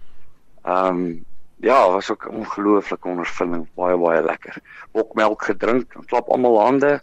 Ehm 0.63 0.95
um, 0.95 1.25
ja, 1.62 1.89
was 1.91 2.10
ook 2.12 2.26
'n 2.26 2.36
ongelooflike 2.36 3.07
ondervinding, 3.07 3.68
baie 3.76 3.97
baie 3.97 4.22
lekker. 4.24 4.55
Bokmelk 4.91 5.43
gedrink, 5.43 5.93
dan 5.93 6.05
klap 6.05 6.30
almal 6.30 6.60
hande, 6.62 6.99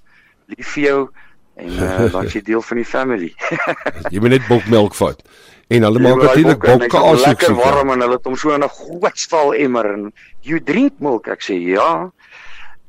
lief 0.46 0.68
vir 0.74 0.82
jou 0.84 1.08
en 1.56 1.68
uh, 1.72 2.12
dan 2.12 2.24
is 2.24 2.32
jy 2.32 2.42
deel 2.42 2.62
van 2.62 2.76
die 2.76 2.84
family. 2.84 3.34
Jy 4.12 4.20
moet 4.20 4.30
net 4.30 4.46
bokmelk 4.48 4.94
vat. 4.94 5.22
En 5.68 5.82
hulle 5.82 6.02
Ja, 6.02 6.08
maak 6.08 6.22
natuurlik 6.22 6.58
bokkaas 6.60 7.20
ook 7.20 7.26
lekker 7.26 7.46
so. 7.46 7.54
warm 7.54 7.90
en 7.90 8.00
hulle 8.00 8.12
het 8.18 8.24
hom 8.24 8.36
so 8.36 8.50
in 8.54 8.62
'n 8.64 8.68
groot 8.68 9.18
stal 9.18 9.54
emmer 9.54 9.86
en 9.92 10.12
you 10.40 10.60
drink 10.60 10.92
milk 11.00 11.26
ek 11.28 11.42
sê 11.42 11.54
ja 11.58 12.10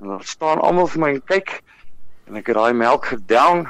en 0.02 0.08
dan 0.08 0.22
staan 0.24 0.60
almal 0.60 0.88
vir 0.88 1.00
my 1.00 1.10
en 1.10 1.22
kyk 1.26 1.62
en 2.28 2.36
ek 2.36 2.48
het 2.48 2.56
daai 2.56 2.74
melk 2.74 3.06
gedown 3.06 3.68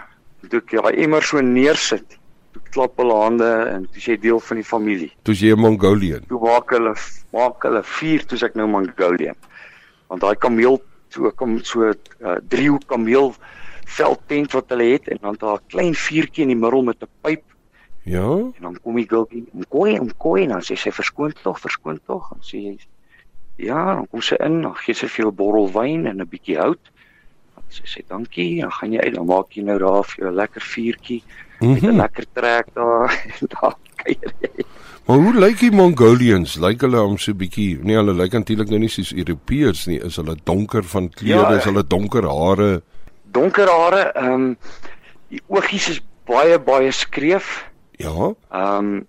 toe 0.50 0.60
ek 0.60 0.72
daai 0.72 1.04
emmer 1.04 1.22
so 1.24 1.40
neersit 1.42 2.18
toe 2.60 2.74
klap 2.76 2.98
hulle 3.02 3.18
hande 3.24 3.50
en 3.74 3.88
toe 3.88 4.02
is 4.02 4.06
jy 4.12 4.18
deel 4.28 4.40
van 4.50 4.62
die 4.62 4.68
familie 4.68 5.12
Toe's 5.24 5.42
jy 5.42 5.54
'n 5.56 5.60
Mongolian. 5.60 6.24
toe 6.28 6.40
maak 6.40 6.70
hulle 6.76 6.94
maak 7.34 7.64
hulle 7.64 7.84
vier 7.84 8.26
toe 8.26 8.40
ek 8.46 8.56
nou 8.56 8.68
Mongolian 8.68 9.38
want 10.08 10.22
daai 10.22 10.36
kameel 10.36 10.82
so 11.10 11.32
kom 11.32 11.60
so 11.64 11.90
'n 11.90 11.96
uh, 12.22 12.38
driehoek 12.42 12.88
kameel 12.88 13.34
veldtent 13.86 14.52
wat 14.52 14.70
hulle 14.70 14.92
het 14.94 15.08
en 15.08 15.18
dan 15.22 15.36
daar 15.40 15.60
'n 15.60 15.68
klein 15.68 15.96
vuurtjie 15.96 16.44
in 16.44 16.54
die 16.56 16.62
middel 16.64 16.84
met 16.84 17.02
'n 17.02 17.10
pyp 17.22 17.44
Ja? 18.08 18.30
En 18.30 18.62
dan 18.62 18.80
kom 18.82 18.96
die 18.96 19.08
gulpie, 19.08 19.46
"Om 19.52 19.68
kooi, 19.68 20.00
om 20.00 20.18
kooi." 20.18 20.44
En 20.44 20.50
dan 20.50 20.62
sê 20.62 20.76
sy, 20.76 20.92
"Verskoon 20.92 21.34
tog, 21.42 21.60
verskoon 21.60 22.00
tog." 22.06 22.32
En 22.32 22.40
sê 22.42 22.58
jy, 22.58 22.78
"Ja." 23.56 23.94
Dan 23.96 24.08
kom 24.08 24.22
sy 24.22 24.36
in, 24.36 24.62
dan 24.62 24.76
gee 24.76 24.94
sy 24.94 25.08
vir 25.08 25.24
jou 25.24 25.32
'n 25.32 25.36
bottel 25.36 25.72
wyn 25.72 26.06
en 26.06 26.22
'n 26.22 26.28
bietjie 26.28 26.58
hout. 26.58 26.92
Dan 27.56 27.64
sê 27.70 27.82
sy, 27.84 28.04
"Dankie." 28.08 28.62
Dan 28.62 28.72
gaan 28.72 28.92
jy 28.92 29.00
uit, 29.00 29.14
dan 29.14 29.26
maak 29.26 29.52
jy 29.52 29.64
nou 29.64 29.78
daar 29.80 30.04
vir 30.04 30.24
jou 30.24 30.32
'n 30.32 30.36
lekker 30.36 30.62
vuurtjie 30.62 31.24
met 31.60 31.82
'n 31.84 31.86
Mhm. 31.88 31.96
lekker 31.98 32.26
trek 32.34 32.66
daar 32.74 33.10
en 33.40 33.48
daar 33.48 33.76
kuier 33.96 34.34
jy. 34.42 34.66
Maar 35.08 35.18
hoe 35.18 35.34
lyk 35.40 35.60
die 35.60 35.72
Mongolians? 35.72 36.56
Lyk 36.60 36.82
hulle 36.82 37.02
om 37.02 37.18
so 37.18 37.34
bietjie, 37.34 37.80
nee, 37.84 37.96
hulle 37.96 38.14
lyk 38.14 38.32
natuurlik 38.32 38.70
nou 38.70 38.80
nie 38.80 38.90
soos 38.90 39.14
Europeërs 39.14 39.86
nie. 39.88 40.00
Is 40.04 40.16
hulle 40.16 40.36
donker 40.44 40.84
van 40.84 41.10
kleure? 41.10 41.52
Ja. 41.52 41.58
Is 41.58 41.64
hulle 41.64 41.84
donker 41.88 42.24
hare? 42.28 42.82
Donker 43.32 43.68
hare, 43.72 44.12
ehm 44.16 44.34
um, 44.34 44.58
die 45.30 45.42
oogies 45.48 45.90
is 45.90 46.02
baie 46.26 46.60
baie 46.60 46.92
skreef. 46.92 47.66
Ja. 47.98 48.34
Ehm 48.52 48.78
um, 48.86 49.08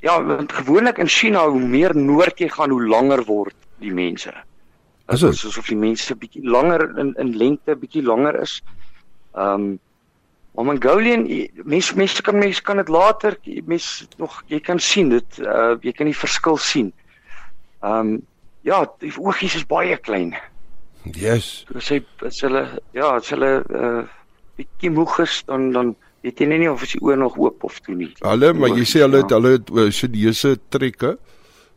ja, 0.00 0.22
want 0.24 0.52
gewoonlik 0.52 0.98
in 0.98 1.08
China 1.08 1.48
hoe 1.48 1.60
meer 1.60 1.96
noord 1.96 2.38
jy 2.38 2.48
gaan, 2.48 2.70
hoe 2.70 2.86
langer 2.88 3.24
word 3.24 3.54
die 3.78 3.92
mense. 3.92 4.32
Is 5.08 5.20
Dit 5.20 5.32
is 5.32 5.46
asof 5.46 5.66
die 5.68 5.76
mense 5.76 6.14
bietjie 6.16 6.44
langer 6.44 6.98
in 6.98 7.14
in 7.18 7.36
lengte 7.36 7.76
bietjie 7.76 8.02
langer 8.02 8.40
is. 8.42 8.62
Ehm 9.34 9.54
um, 9.54 9.78
maar 10.54 10.64
Mongolian 10.68 11.24
mense 11.64 11.96
mense 11.96 12.22
kan 12.22 12.36
mense 12.38 12.62
kan 12.62 12.76
dit 12.76 12.88
later 12.92 13.36
mense 13.64 14.04
nog 14.20 14.42
jy 14.52 14.60
kan 14.60 14.78
sien 14.80 15.08
dit 15.08 15.38
uh, 15.40 15.74
jy 15.80 15.92
kan 15.96 16.06
die 16.10 16.16
verskil 16.16 16.58
sien. 16.60 16.92
Ehm 17.82 17.98
um, 17.98 18.22
ja, 18.62 18.84
die 19.02 19.10
oogies 19.18 19.56
is 19.58 19.64
baie 19.66 19.96
klein. 19.98 20.36
Yes. 21.18 21.64
As 21.74 21.88
hy 21.90 21.98
as 22.26 22.38
hulle 22.44 22.60
ja, 22.94 23.08
as 23.16 23.32
hulle 23.34 23.64
uh, 23.74 24.04
bietjie 24.60 24.92
moeg 24.94 25.16
is 25.24 25.40
dan 25.48 25.72
dan 25.74 25.94
weet 26.22 26.38
jy 26.38 26.46
nie 26.52 26.68
of 26.70 26.84
as 26.86 26.92
die 26.94 27.00
oë 27.02 27.16
nog 27.18 27.34
oop 27.40 27.64
of 27.66 27.80
toe 27.82 27.96
nie. 27.98 28.12
Hulle, 28.22 28.52
maar 28.54 28.76
jy 28.76 28.84
sê 28.86 29.02
hulle 29.02 29.24
het 29.24 29.32
Ja. 29.32 29.40
hulle 29.40 29.56
het 29.56 29.70
uh, 29.74 29.88
Chinese 29.90 30.52
trekke, 30.70 31.16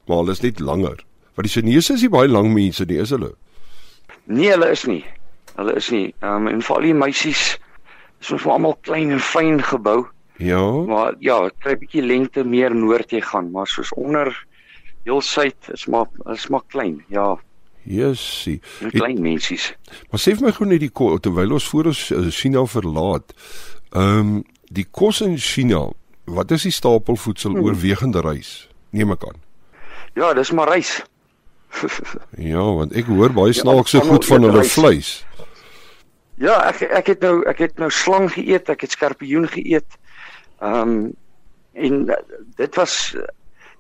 maar 0.05 0.21
hulle 0.21 0.36
is 0.38 0.43
net 0.43 0.59
langer. 0.61 1.01
Want 1.34 1.47
die 1.49 1.53
Chinese 1.55 1.95
is 1.95 2.03
nie 2.05 2.11
baie 2.13 2.30
lang 2.30 2.51
mense 2.53 2.86
nie, 2.86 2.99
is 3.01 3.09
hulle? 3.15 3.32
Nee, 4.26 4.51
hulle 4.53 4.69
is 4.71 4.86
nie. 4.86 5.01
Hulle 5.55 5.73
is 5.82 5.89
nie. 5.89 6.13
Ehm 6.21 6.45
um, 6.45 6.47
en 6.53 6.61
veral 6.61 6.86
die 6.91 6.93
meisies 6.93 7.55
is 8.26 8.32
ons 8.32 8.45
almal 8.49 8.76
klein 8.82 9.11
en 9.15 9.19
fyn 9.21 9.61
gebou, 9.63 10.05
Ja. 10.38 10.59
maar 10.86 11.15
ja, 11.23 11.49
kry 11.63 11.76
bietjie 11.80 12.01
lengte 12.03 12.43
meer 12.43 12.73
noord 12.76 13.11
jy 13.15 13.21
gaan, 13.21 13.51
maar 13.51 13.67
soos 13.67 13.93
onder 13.95 14.34
heel 15.05 15.21
suid 15.21 15.55
is 15.73 15.86
maar 15.88 16.05
is 16.34 16.47
maar 16.49 16.63
klein. 16.67 17.03
Ja, 17.07 17.38
en 17.86 18.63
Het- 18.80 18.91
klein 18.93 19.21
mensies. 19.21 19.73
Maar 20.11 20.19
sê 20.19 20.34
vir 20.36 20.41
my 20.47 20.51
gou 20.51 20.65
net 20.67 20.80
die 20.80 20.89
terwyl 21.21 21.51
ons 21.53 21.67
voor 21.69 21.86
ons 21.91 22.09
uh, 22.11 22.28
China 22.32 22.65
verlaat. 22.65 23.34
Ehm 23.93 24.19
um, 24.19 24.43
die 24.71 24.88
kos 24.91 25.21
in 25.21 25.38
China, 25.38 25.91
wat 26.26 26.51
is 26.51 26.63
die 26.63 26.71
stapelvoedsel 26.71 27.51
Hmm. 27.53 27.63
oorwegende 27.63 28.21
rys? 28.21 28.67
Neem 28.91 29.11
ek 29.11 29.23
aan. 29.28 29.39
Ja, 30.15 30.34
dis 30.34 30.51
maar 30.51 30.69
rys. 30.73 31.03
Ja, 32.38 32.63
want 32.73 32.93
ek 32.95 33.05
hoor 33.11 33.30
baie 33.36 33.53
Ja, 33.53 33.59
snaakse 33.61 33.99
almal 33.99 34.09
goed 34.15 34.26
van 34.26 34.43
eet 34.43 34.51
hulle 34.51 34.63
vleis. 34.63 35.26
Ja, 36.38 36.55
ek 36.69 36.81
ek 36.81 37.07
het 37.07 37.21
nou 37.21 37.43
ek 37.45 37.57
het 37.57 37.77
nou 37.77 37.89
slang 37.91 38.31
geëet, 38.31 38.69
ek 38.69 38.81
het 38.81 38.91
skorpioen 38.91 39.47
geëet. 39.47 39.97
Ehm 40.61 40.81
um, 40.81 41.13
en 41.73 42.05
dit 42.55 42.75
was 42.75 43.15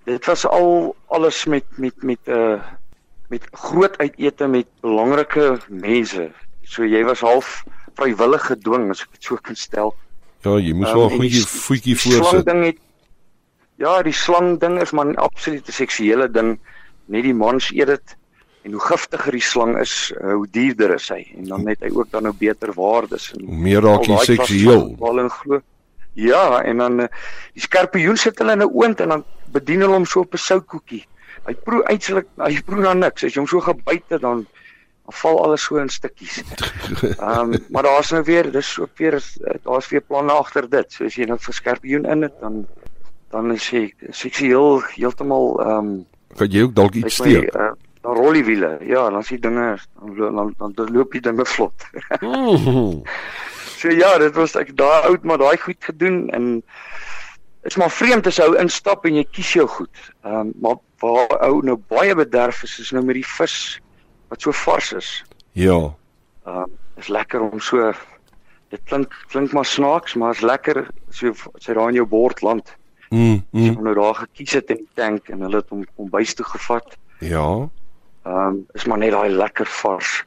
dit 0.03 0.25
was 0.25 0.45
al 0.45 0.95
alles 1.07 1.45
met 1.45 1.63
met 1.77 2.03
met 2.03 2.19
'n 2.27 2.31
uh, 2.31 2.61
met 3.29 3.47
groot 3.51 3.97
uitete 3.97 4.47
met 4.47 4.67
belangrike 4.81 5.57
mense. 5.69 6.31
So 6.63 6.83
jy 6.83 7.03
was 7.03 7.19
half 7.19 7.63
vrywillig 7.95 8.45
gedwing 8.45 8.89
as 8.89 9.01
ek 9.01 9.11
dit 9.11 9.23
so 9.23 9.35
kan 9.35 9.55
stel. 9.55 9.95
Ja, 10.43 10.57
jy 10.59 10.73
moes 10.73 10.89
Ehm, 10.89 10.97
wel 10.97 11.09
'n 11.09 11.15
goeie 11.17 11.45
voetjie 11.47 11.93
Die 11.93 12.11
slang 12.11 12.23
voorsit. 12.23 12.45
ding 12.45 12.65
het 12.65 12.77
Ja, 13.77 14.01
die 14.01 14.13
slang 14.13 14.59
ding 14.59 14.79
is 14.81 14.91
maar 14.91 15.05
'n 15.05 15.15
absolute 15.15 15.71
seksuele 15.71 16.31
ding. 16.31 16.59
Net 17.05 17.23
die 17.23 17.33
mans 17.33 17.71
eet 17.71 17.87
dit 17.87 18.15
en 18.65 18.73
hoe 18.73 18.81
giftiger 18.81 19.35
die 19.37 19.43
slang 19.45 19.75
is, 19.77 19.93
uh, 20.17 20.33
hoe 20.33 20.47
duurder 20.49 20.95
is 20.95 21.07
hy 21.13 21.21
en 21.37 21.49
dan 21.51 21.67
het 21.69 21.83
hy 21.85 21.91
ook 21.93 22.09
dan 22.13 22.25
nou 22.25 22.33
beter 22.37 22.73
waardes 22.73 23.29
en 23.35 23.45
Hoe 23.45 23.61
meer 23.67 23.83
raak 23.85 24.01
al 24.01 24.07
klas 24.09 24.29
seksueel. 24.31 24.87
Wel 24.99 25.21
in 25.21 25.29
glo. 25.29 25.61
Ja, 26.17 26.63
en 26.63 26.81
dan 26.81 26.99
uh, 27.05 27.07
die 27.53 27.61
skorpioen 27.61 28.17
sit 28.17 28.39
hulle 28.41 28.55
in 28.57 28.63
'n 28.65 28.71
oond 28.71 29.03
en 29.03 29.13
dan 29.13 29.23
bedien 29.53 29.83
hulle 29.85 29.99
hom 29.99 30.05
so 30.05 30.23
op 30.25 30.33
'n 30.33 30.41
soutkoekie. 30.41 31.03
Hy 31.45 31.53
proe 31.53 31.83
uitslik, 31.85 32.27
hy 32.41 32.61
proe 32.65 32.81
na 32.81 32.93
niks. 32.93 33.23
As 33.23 33.35
jy 33.35 33.39
hom 33.43 33.47
so 33.47 33.61
gebyt 33.61 34.09
het 34.09 34.21
dan 34.21 34.45
dan 35.05 35.13
val 35.13 35.43
alles 35.43 35.63
so 35.63 35.77
in 35.77 35.89
stukkies. 35.89 36.41
Ehm 37.19 37.53
um, 37.53 37.65
maar 37.69 37.83
daar's 37.83 38.09
nou 38.11 38.23
weer, 38.23 38.51
dis 38.51 38.79
ook 38.79 38.97
weer 38.97 39.13
eh, 39.13 39.59
daar's 39.63 39.89
weer 39.89 40.01
planne 40.01 40.31
agter 40.31 40.69
dit. 40.69 40.91
So 40.91 41.05
as 41.05 41.15
jy 41.15 41.25
nou 41.29 41.37
vir 41.39 41.53
skorpioen 41.53 42.05
in 42.05 42.21
het 42.21 42.39
dan 42.41 42.65
dan 43.29 43.51
is 43.53 43.69
ek 43.73 43.95
seksueel 44.09 44.81
heeltemal 44.95 45.59
ehm 45.61 45.77
um, 45.77 46.05
Kan 46.35 46.51
jy 46.51 46.63
ook 46.63 46.75
dalk 46.75 46.95
iets 46.95 47.15
steek? 47.15 47.53
uh, 47.55 47.71
dan 48.05 48.17
rol 48.17 48.37
die 48.37 48.45
wiele. 48.45 48.75
Ja, 48.85 49.09
dan 49.09 49.23
sien 49.25 49.41
dinge 49.41 49.77
dan 49.99 50.35
dan, 50.35 50.53
dan, 50.57 50.73
dan 50.77 50.91
loop 50.93 51.11
die 51.15 51.21
dinge 51.21 51.45
vlot. 51.45 51.87
Mhm. 52.21 53.01
so 53.79 53.89
ja, 53.91 54.17
dit 54.21 54.35
was 54.37 54.55
ek 54.59 54.75
daai 54.77 55.09
oud 55.09 55.25
maar 55.25 55.41
daai 55.41 55.57
goed 55.57 55.81
gedoen 55.89 56.29
en 56.29 56.63
is 57.65 57.77
maar 57.81 57.91
vreemd 57.91 58.27
as 58.29 58.39
ou 58.43 58.53
instap 58.61 59.07
en 59.09 59.17
jy 59.17 59.25
kies 59.31 59.55
jou 59.57 59.67
goed. 59.77 60.01
Ehm 60.23 60.51
um, 60.51 60.53
maar 60.61 60.77
waar 61.01 61.39
ou 61.49 61.61
nou 61.65 61.77
baie 61.91 62.15
bederf 62.15 62.63
is 62.63 62.79
is 62.79 62.91
nou 62.93 63.03
met 63.05 63.17
die 63.17 63.29
vis 63.35 63.79
wat 64.29 64.41
so 64.41 64.53
vars 64.65 64.93
is. 64.93 65.09
Ja. 65.57 65.79
Ehm 66.45 66.65
um, 66.65 66.75
is 67.01 67.09
lekker 67.11 67.41
om 67.41 67.59
so 67.59 67.91
dit 68.69 68.81
klink 68.89 69.13
klink 69.33 69.53
maar 69.53 69.65
snaaks, 69.65 70.13
maar 70.13 70.37
is 70.37 70.45
lekker 70.45 70.85
so 71.09 71.33
as 71.53 71.65
jy 71.65 71.73
daar 71.73 71.89
in 71.89 72.01
jou 72.03 72.07
bord 72.07 72.41
land. 72.45 72.75
Mm, 73.09 73.41
As 73.53 73.61
jy 73.61 73.69
mm. 73.69 73.79
hom 73.79 73.89
nou 73.89 73.95
daar 73.97 74.21
gekies 74.21 74.53
het 74.59 74.71
in 74.73 74.83
die 74.83 74.93
tank 74.97 75.29
en 75.33 75.41
hulle 75.45 75.61
het 75.61 75.73
hom 75.73 75.83
kom 75.95 76.09
bys 76.13 76.33
toe 76.37 76.45
gevat. 76.45 76.95
Ja. 77.19 77.67
Ehm 78.25 78.47
um, 78.47 78.65
is 78.73 78.85
maar 78.85 78.97
net 78.97 79.11
daai 79.13 79.29
lekker 79.29 79.67
vars. 79.81 80.23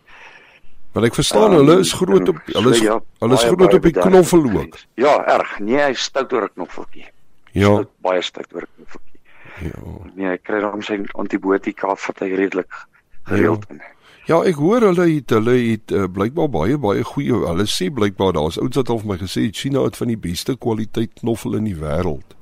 Want 0.92 1.06
ek 1.06 1.14
verstaan 1.14 1.50
Ehm, 1.50 1.58
hulle 1.60 1.78
is 1.78 1.92
groot 1.92 2.28
op 2.28 2.38
hulle 2.44 2.70
is 2.70 2.80
ja, 2.80 3.00
hulle 3.18 3.34
is 3.34 3.42
baie, 3.42 3.50
groot 3.54 3.58
baie 3.58 3.76
op 3.76 3.82
die 3.82 3.92
knoffel 3.92 4.44
ook. 4.50 4.78
Ja, 4.94 5.14
erg. 5.26 5.58
Nee, 5.58 5.82
hy 5.82 5.92
stout 5.94 6.32
oor 6.32 6.46
'n 6.46 6.54
knoffeltjie. 6.54 7.06
Ja. 7.52 7.72
Stout, 7.74 7.90
baie 8.00 8.22
stout 8.22 8.54
oor 8.54 8.62
'n 8.62 8.74
knoffeltjie. 8.76 9.20
Ja. 9.60 10.10
Nee, 10.14 10.28
hy 10.28 10.38
kry 10.42 10.60
dan 10.60 10.82
sy 10.82 11.00
antibiotika 11.12 11.94
vat 11.96 12.18
hy 12.20 12.32
redelik 12.34 12.86
gereeld 13.24 13.66
in. 13.70 13.82
Ja, 14.28 14.42
ek 14.44 14.54
hoor 14.60 14.84
hulle 14.84 15.06
het 15.08 15.30
hulle 15.30 15.54
het 15.56 15.90
uh, 15.90 16.04
blykbaar 16.04 16.50
baie 16.52 16.78
baie 16.78 17.02
goeie 17.02 17.32
hulle 17.46 17.64
sê 17.66 17.88
blykbaar 17.90 18.32
daar's 18.36 18.58
ouens 18.60 18.76
wat 18.76 18.90
al 18.92 18.98
vir 19.00 19.08
my 19.08 19.16
gesê 19.18 19.46
het 19.46 19.56
China 19.56 19.82
het 19.82 19.96
van 19.96 20.12
die 20.12 20.20
beste 20.20 20.56
kwaliteit 20.56 21.14
knoffel 21.20 21.56
in 21.56 21.64
die 21.64 21.78
wêreld. 21.78 22.36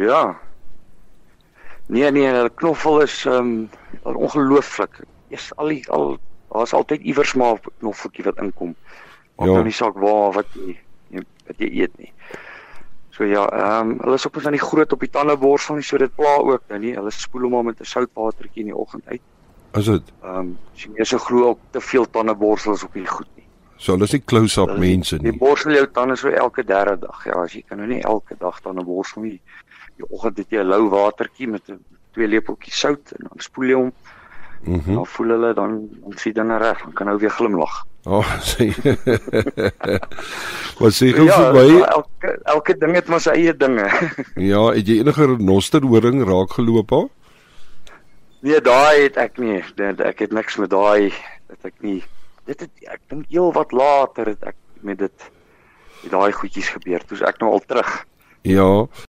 Ja. 0.00 0.40
Nee 1.92 2.10
nee, 2.10 2.26
hulle 2.32 2.50
knoffel 2.54 3.00
is 3.04 3.24
um, 3.28 3.68
ongelooflik. 4.02 5.02
Eers 5.32 5.50
al 5.56 5.68
die 5.74 5.82
al 5.92 6.16
daar's 6.52 6.72
altyd 6.76 7.00
iewers 7.08 7.34
maar 7.34 7.54
'n 7.60 7.72
knoffeltjie 7.80 8.24
wat 8.24 8.38
inkom. 8.40 8.74
Maak 9.36 9.46
Ja. 9.48 9.52
nou 9.52 9.64
nie 9.64 9.72
saak 9.72 9.94
waar 9.94 10.32
wat 10.32 10.46
jy 10.54 10.76
jy- 11.10 11.26
wat 11.46 11.56
jy 11.58 11.68
eet 11.80 11.98
nie. 11.98 12.12
So 13.10 13.24
ja, 13.24 13.44
ehm 13.48 13.90
um, 13.90 13.98
hulle 14.00 14.14
is 14.14 14.26
op 14.26 14.36
van 14.40 14.52
die 14.52 14.60
groot 14.60 14.92
op 14.92 15.00
die 15.00 15.10
tandeborsel 15.10 15.74
nie, 15.74 15.82
so 15.84 15.96
dit 15.98 16.14
pla 16.14 16.36
ook 16.36 16.62
nou 16.68 16.80
nie. 16.80 16.94
Hulle 16.94 17.10
spoel 17.10 17.42
hom 17.42 17.50
maar 17.50 17.64
met 17.64 17.80
'n 17.80 17.84
soutwatertjie 17.84 18.60
in 18.62 18.70
die 18.72 18.76
oggend 18.76 19.06
uit. 19.06 19.20
Is 19.72 19.84
dit? 19.84 20.02
Ehm 20.22 20.36
um, 20.38 20.58
Chinese 20.74 21.18
glo 21.18 21.48
ook 21.48 21.58
te 21.70 21.80
veel 21.80 22.10
tandeborsels 22.10 22.84
op 22.84 22.92
die 22.92 23.06
goed 23.06 23.26
nie. 23.36 23.44
So 23.76 23.92
hulle 23.92 24.04
is 24.04 24.12
nie 24.12 24.22
close-up 24.24 24.78
mense 24.78 25.16
Jy 25.16 25.22
nie. 25.22 25.38
borsel 25.38 25.72
jou 25.72 25.86
tande 25.92 26.16
so 26.16 26.28
elke 26.28 26.64
derde 26.64 26.98
dag. 26.98 27.24
Ja, 27.24 27.32
as 27.42 27.52
jy 27.52 27.62
kan 27.68 27.78
nou 27.78 27.88
nie 27.88 28.00
elke 28.02 28.34
dag 28.38 28.60
tande 28.60 28.84
borsel 28.84 29.22
nie. 29.22 29.40
Die 30.02 30.10
oggend 30.10 30.42
het 30.42 30.50
jy 30.50 30.62
'n 30.62 30.70
lou 30.72 30.88
watertjie 30.90 31.48
met 31.48 31.70
'n 31.70 31.78
twee 32.12 32.28
lepeltjies 32.28 32.78
sout 32.78 33.14
en 33.16 33.28
dan 33.28 33.38
spoel 33.40 33.64
jy 33.64 33.78
hom. 33.78 33.92
Mhm. 34.62 34.94
Dan 34.94 35.06
voel 35.06 35.28
hulle 35.28 35.54
dan 35.54 35.88
dan 36.02 36.18
sien 36.18 36.32
dinge 36.32 36.58
reg. 36.58 36.82
Dan 36.82 36.92
kan 36.92 37.06
nou 37.06 37.18
weer 37.18 37.30
glimlag. 37.30 37.86
Oh, 38.04 38.26
sê. 38.50 38.66
Wat 40.78 40.92
sê 40.92 41.12
gou 41.14 41.26
ja, 41.26 41.38
vir 41.38 41.52
my? 41.54 41.82
elke 41.86 42.38
elke 42.44 42.78
ding 42.78 42.94
het 42.98 43.08
maar 43.08 43.20
sy 43.22 43.30
eie 43.30 43.56
dinge. 43.56 43.86
Ja, 44.50 44.72
het 44.74 44.86
jy 44.86 44.98
enige 44.98 45.26
renosterhoring 45.26 46.24
raak 46.26 46.58
geloop 46.58 46.90
ha? 46.90 47.02
nee, 48.42 48.58
daai 48.60 49.06
het 49.06 49.16
ek 49.22 49.38
nie. 49.38 49.60
Dit 49.78 50.00
ek 50.02 50.18
het 50.26 50.32
niks 50.34 50.58
met 50.58 50.70
daai 50.70 51.12
dat 51.48 51.70
ek 51.70 51.74
nie. 51.80 52.00
Dit 52.50 52.66
het 52.66 52.90
ek 52.90 53.00
dink 53.08 53.30
heel 53.30 53.52
wat 53.54 53.72
later 53.72 54.34
het 54.34 54.42
ek 54.50 54.58
met 54.82 54.98
dit 54.98 55.28
met 56.02 56.10
daai 56.10 56.32
goedjies 56.34 56.72
gebeur. 56.74 57.04
Toe's 57.06 57.22
ek 57.22 57.38
nou 57.38 57.52
al 57.54 57.62
terug. 57.66 57.92
Ja, 58.42 58.86